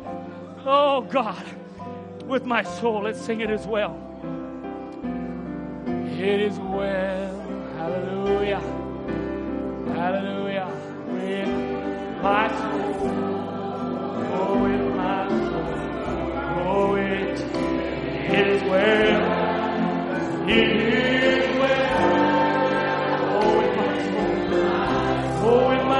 [0.66, 1.44] Oh God,
[2.26, 4.02] with my soul, let's sing it as well.
[6.18, 7.40] It is well,
[7.78, 8.62] hallelujah,
[9.94, 10.72] hallelujah,
[11.10, 13.12] with my soul,
[14.34, 15.95] oh, with my soul,
[16.66, 21.96] oh, it, it is well, it is well,
[23.44, 25.95] oh, my soul, oh, with my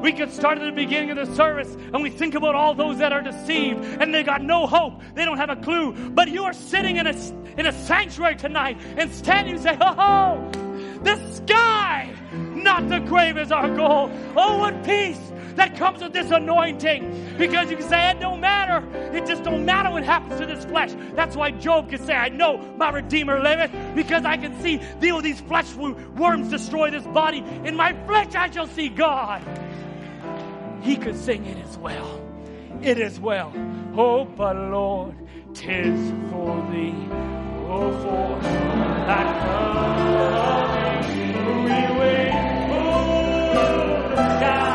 [0.00, 2.98] We could start at the beginning of the service and we think about all those
[2.98, 5.00] that are deceived and they got no hope.
[5.14, 5.92] They don't have a clue.
[6.10, 7.14] But you are sitting in a,
[7.58, 10.50] in a sanctuary tonight and standing and say, oh,
[11.02, 14.10] the sky, not the grave is our goal.
[14.36, 15.20] Oh, what peace
[15.56, 17.34] that comes with this anointing.
[17.38, 18.86] Because you can say, it don't matter.
[19.14, 20.92] It just don't matter what happens to this flesh.
[21.14, 25.40] That's why Job can say, I know my Redeemer liveth, because I can see these
[25.40, 27.38] flesh worms destroy this body.
[27.64, 29.42] In my flesh I shall see God.
[30.86, 32.22] He could sing it as well.
[32.80, 33.52] It is well.
[33.96, 35.16] Oh, but Lord,
[35.52, 36.94] tis for thee.
[37.68, 39.26] Oh, for that
[40.62, 42.30] coming we wait.
[42.70, 44.65] Oh, God.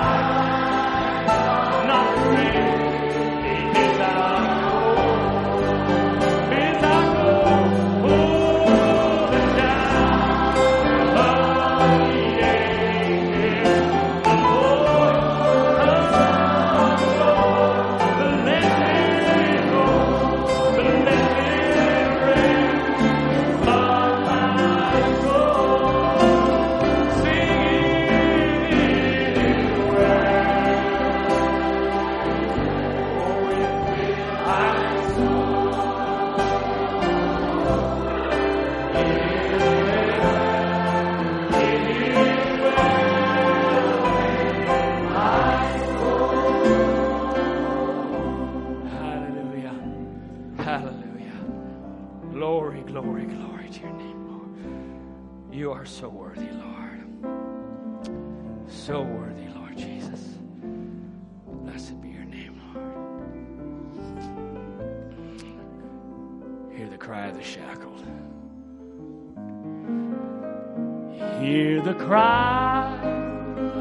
[71.93, 72.95] the cry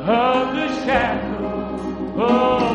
[0.06, 2.16] of the shadow.
[2.16, 2.69] Oh.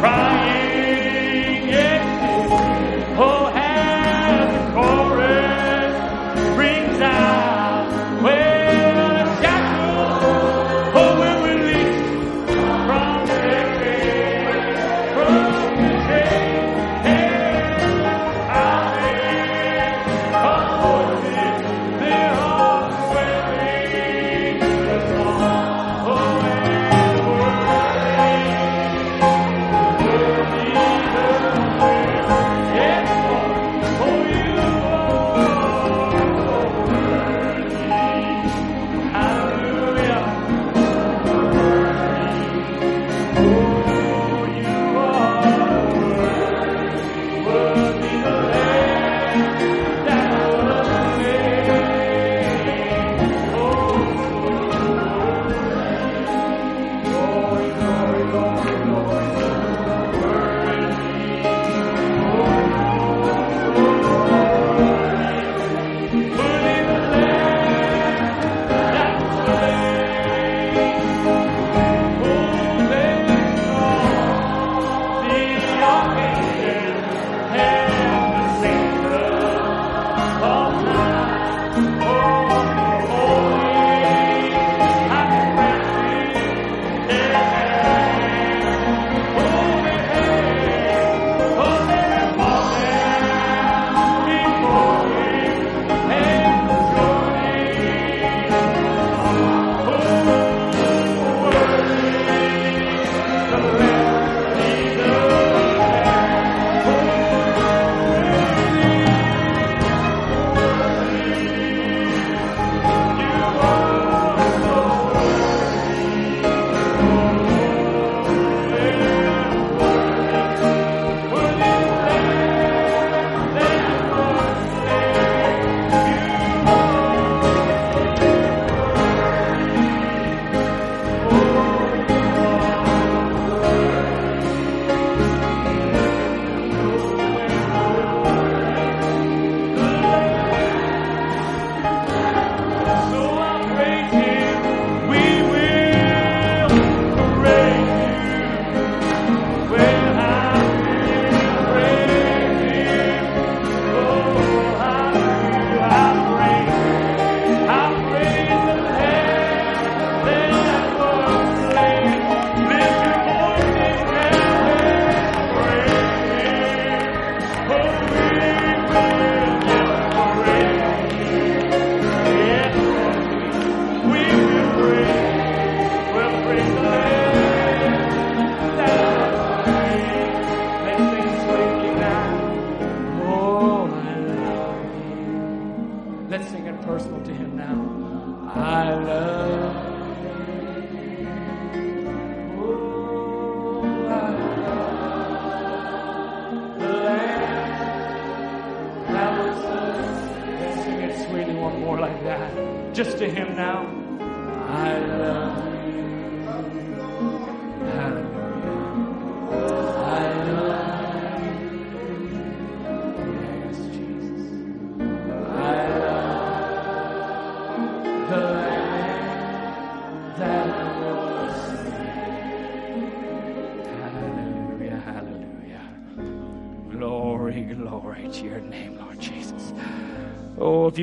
[0.00, 0.69] crying.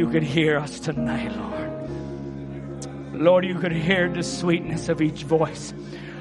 [0.08, 3.14] You could hear us tonight, Lord.
[3.14, 5.74] Lord, you could hear the sweetness of each voice.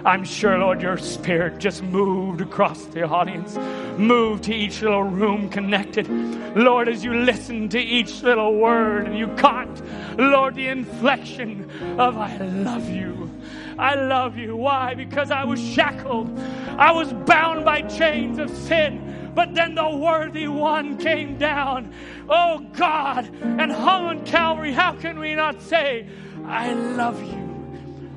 [0.04, 3.56] I'm sure, Lord, your spirit just moved across the audience,
[3.96, 6.08] moved to each little room connected.
[6.56, 9.80] Lord, as you listened to each little word and you caught,
[10.18, 13.30] Lord, the inflection of I love you.
[13.78, 14.56] I love you.
[14.56, 14.94] Why?
[14.94, 16.36] Because I was shackled.
[16.76, 19.30] I was bound by chains of sin.
[19.36, 21.92] But then the worthy one came down,
[22.28, 24.72] oh God, and hung on Calvary.
[24.72, 26.08] How can we not say,
[26.44, 27.46] I love you?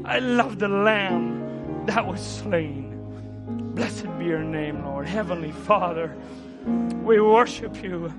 [0.06, 2.96] I love the Lamb that was slain.
[3.76, 5.08] Blessed be your name, Lord.
[5.08, 6.16] Heavenly Father,
[7.04, 8.14] we worship you.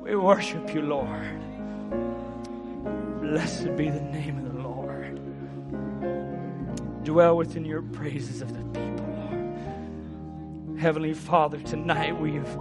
[0.00, 1.40] We worship you, Lord.
[3.20, 5.20] Blessed be the name of the Lord.
[7.04, 10.78] Dwell within your praises of the people, Lord.
[10.78, 12.58] Heavenly Father, tonight we've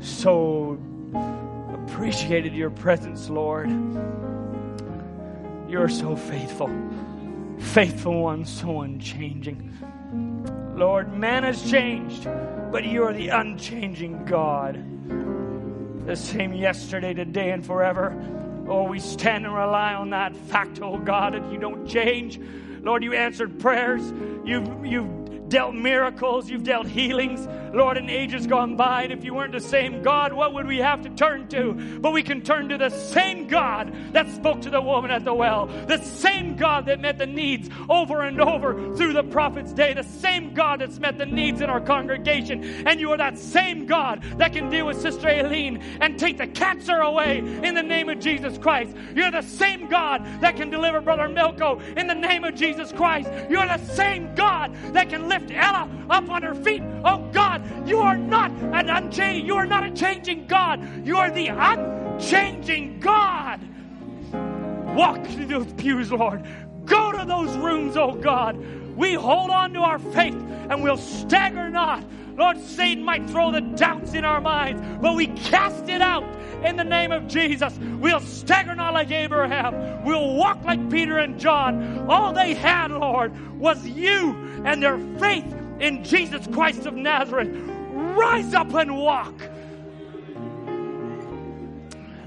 [0.00, 0.78] so
[1.14, 3.70] appreciated your presence, Lord.
[5.68, 6.70] You're so faithful,
[7.58, 9.72] faithful one, so unchanging.
[10.74, 12.24] Lord, man has changed,
[12.70, 14.84] but you are the unchanging God.
[16.06, 18.16] The same yesterday, today, and forever.
[18.68, 22.40] Oh, we stand and rely on that fact, oh God, that you don't change.
[22.82, 24.02] Lord, you answered prayers.
[24.44, 25.21] You've, you've
[25.52, 29.02] dealt miracles, you've dealt healings, Lord, in ages gone by.
[29.02, 31.98] And if you weren't the same God, what would we have to turn to?
[32.00, 35.34] But we can turn to the same God that spoke to the woman at the
[35.34, 39.92] well, the same God that met the needs over and over through the prophet's day,
[39.92, 42.86] the same God that's met the needs in our congregation.
[42.86, 46.46] And you are that same God that can deal with Sister Aileen and take the
[46.46, 48.96] cancer away in the name of Jesus Christ.
[49.14, 53.28] You're the same God that can deliver Brother Milko in the name of Jesus Christ.
[53.50, 56.82] You're the same God that can lift Ella up on her feet.
[57.04, 61.06] Oh God, you are not an unchanging, you are not a changing God.
[61.06, 63.60] You are the unchanging God.
[64.94, 66.44] Walk through those pews, Lord.
[66.84, 68.56] Go to those rooms, oh God.
[68.96, 72.04] We hold on to our faith and we'll stagger not.
[72.36, 76.24] Lord, Satan might throw the doubts in our minds, but we cast it out
[76.64, 77.76] in the name of Jesus.
[77.98, 80.04] We'll stagger not like Abraham.
[80.04, 82.06] We'll walk like Peter and John.
[82.08, 84.34] All they had, Lord, was you
[84.64, 87.50] and their faith in Jesus Christ of Nazareth.
[87.92, 89.34] Rise up and walk.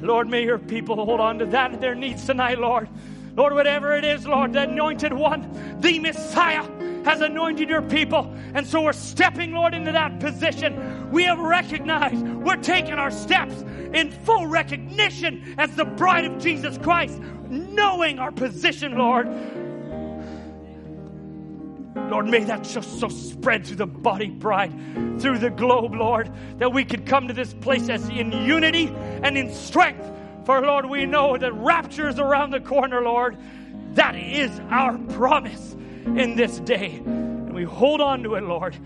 [0.02, 2.88] Lord, may your people hold on to that their needs tonight, Lord.
[3.36, 6.64] Lord, whatever it is, Lord, the anointed one, the Messiah,
[7.06, 8.36] has anointed your people.
[8.56, 11.12] And so we're stepping, Lord, into that position.
[11.12, 13.62] We have recognized we're taking our steps
[13.94, 19.28] in full recognition as the bride of Jesus Christ, knowing our position, Lord.
[22.10, 24.74] Lord, may that just so spread through the body bride,
[25.20, 28.88] through the globe, Lord, that we could come to this place as in unity
[29.24, 30.06] and in strength.
[30.46, 33.38] For Lord, we know that rapture is around the corner, Lord.
[33.94, 35.76] That is our promise
[36.06, 37.02] in this day.
[37.06, 38.78] And we hold on to it, Lord.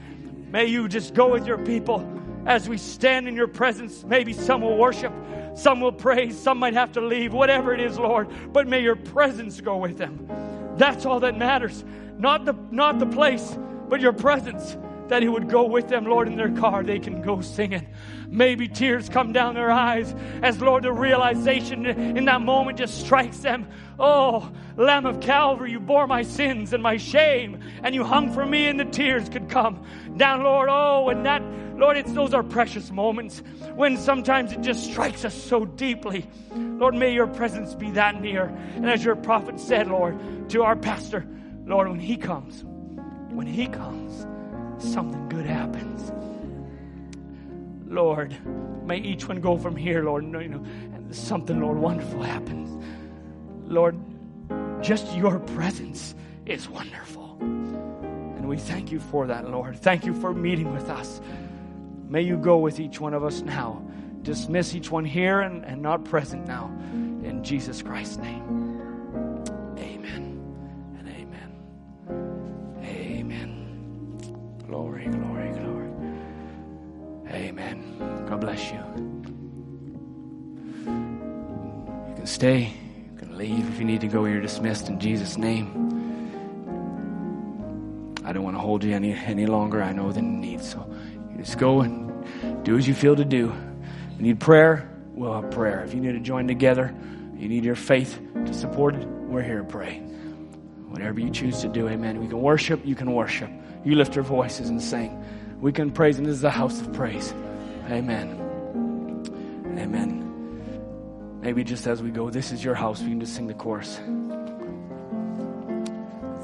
[0.51, 2.07] May you just go with your people
[2.45, 4.03] as we stand in your presence.
[4.03, 5.13] Maybe some will worship,
[5.55, 8.29] some will praise, some might have to leave, whatever it is, Lord.
[8.51, 10.27] But may your presence go with them.
[10.77, 11.83] That's all that matters.
[12.17, 14.77] Not the, not the place, but your presence.
[15.09, 16.83] That it would go with them, Lord, in their car.
[16.83, 17.87] They can go singing.
[18.27, 20.13] Maybe tears come down their eyes
[20.43, 23.67] as, Lord, the realization in that moment just strikes them.
[23.99, 28.45] Oh, Lamb of Calvary, you bore my sins and my shame, and you hung for
[28.45, 29.83] me, and the tears could come
[30.15, 30.69] down, Lord.
[30.71, 31.43] Oh, and that,
[31.77, 33.43] Lord, it's those are precious moments
[33.75, 36.25] when sometimes it just strikes us so deeply.
[36.55, 38.45] Lord, may your presence be that near.
[38.75, 41.27] And as your prophet said, Lord, to our pastor,
[41.65, 42.63] Lord, when he comes,
[43.33, 44.25] when he comes,
[44.81, 46.11] something good happens.
[47.85, 48.35] Lord,
[48.85, 50.63] may each one go from here, Lord, you know,
[50.93, 52.78] and something, Lord, wonderful happens.
[53.69, 53.95] Lord,
[54.81, 56.15] just your presence
[56.45, 57.37] is wonderful.
[57.39, 59.77] And we thank you for that, Lord.
[59.77, 61.21] Thank you for meeting with us.
[62.07, 63.81] May you go with each one of us now.
[64.23, 66.65] Dismiss each one here and, and not present now.
[67.23, 68.43] In Jesus Christ's name.
[69.77, 70.41] Amen
[70.97, 71.51] and amen.
[72.83, 74.57] Amen.
[74.65, 75.89] Glory, glory, glory.
[77.29, 78.25] Amen.
[78.27, 78.79] God bless you.
[82.07, 82.73] You can stay,
[83.39, 83.67] leave.
[83.69, 85.87] If you need to go, you're dismissed in Jesus' name.
[88.25, 90.61] I don't want to hold you any, any longer, I know, than you need.
[90.61, 90.85] So
[91.31, 93.51] you just go and do as you feel to do.
[94.11, 95.83] If you need prayer, we'll have prayer.
[95.85, 96.93] If you need to join together,
[97.35, 99.99] you need your faith to support it, we're here to pray.
[100.89, 102.19] Whatever you choose to do, amen.
[102.19, 103.49] We can worship, you can worship.
[103.85, 105.23] You lift your voices and sing.
[105.61, 107.33] We can praise, and this is a house of praise.
[107.89, 108.35] Amen.
[109.77, 110.18] Amen.
[111.49, 113.99] Maybe just as we go, this is your house, we can just sing the chorus.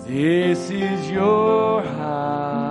[0.08, 2.65] This is your house.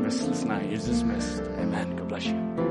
[0.00, 0.70] service this night.
[0.70, 1.42] You're dismissed.
[1.42, 1.96] Amen.
[1.96, 2.69] God bless you.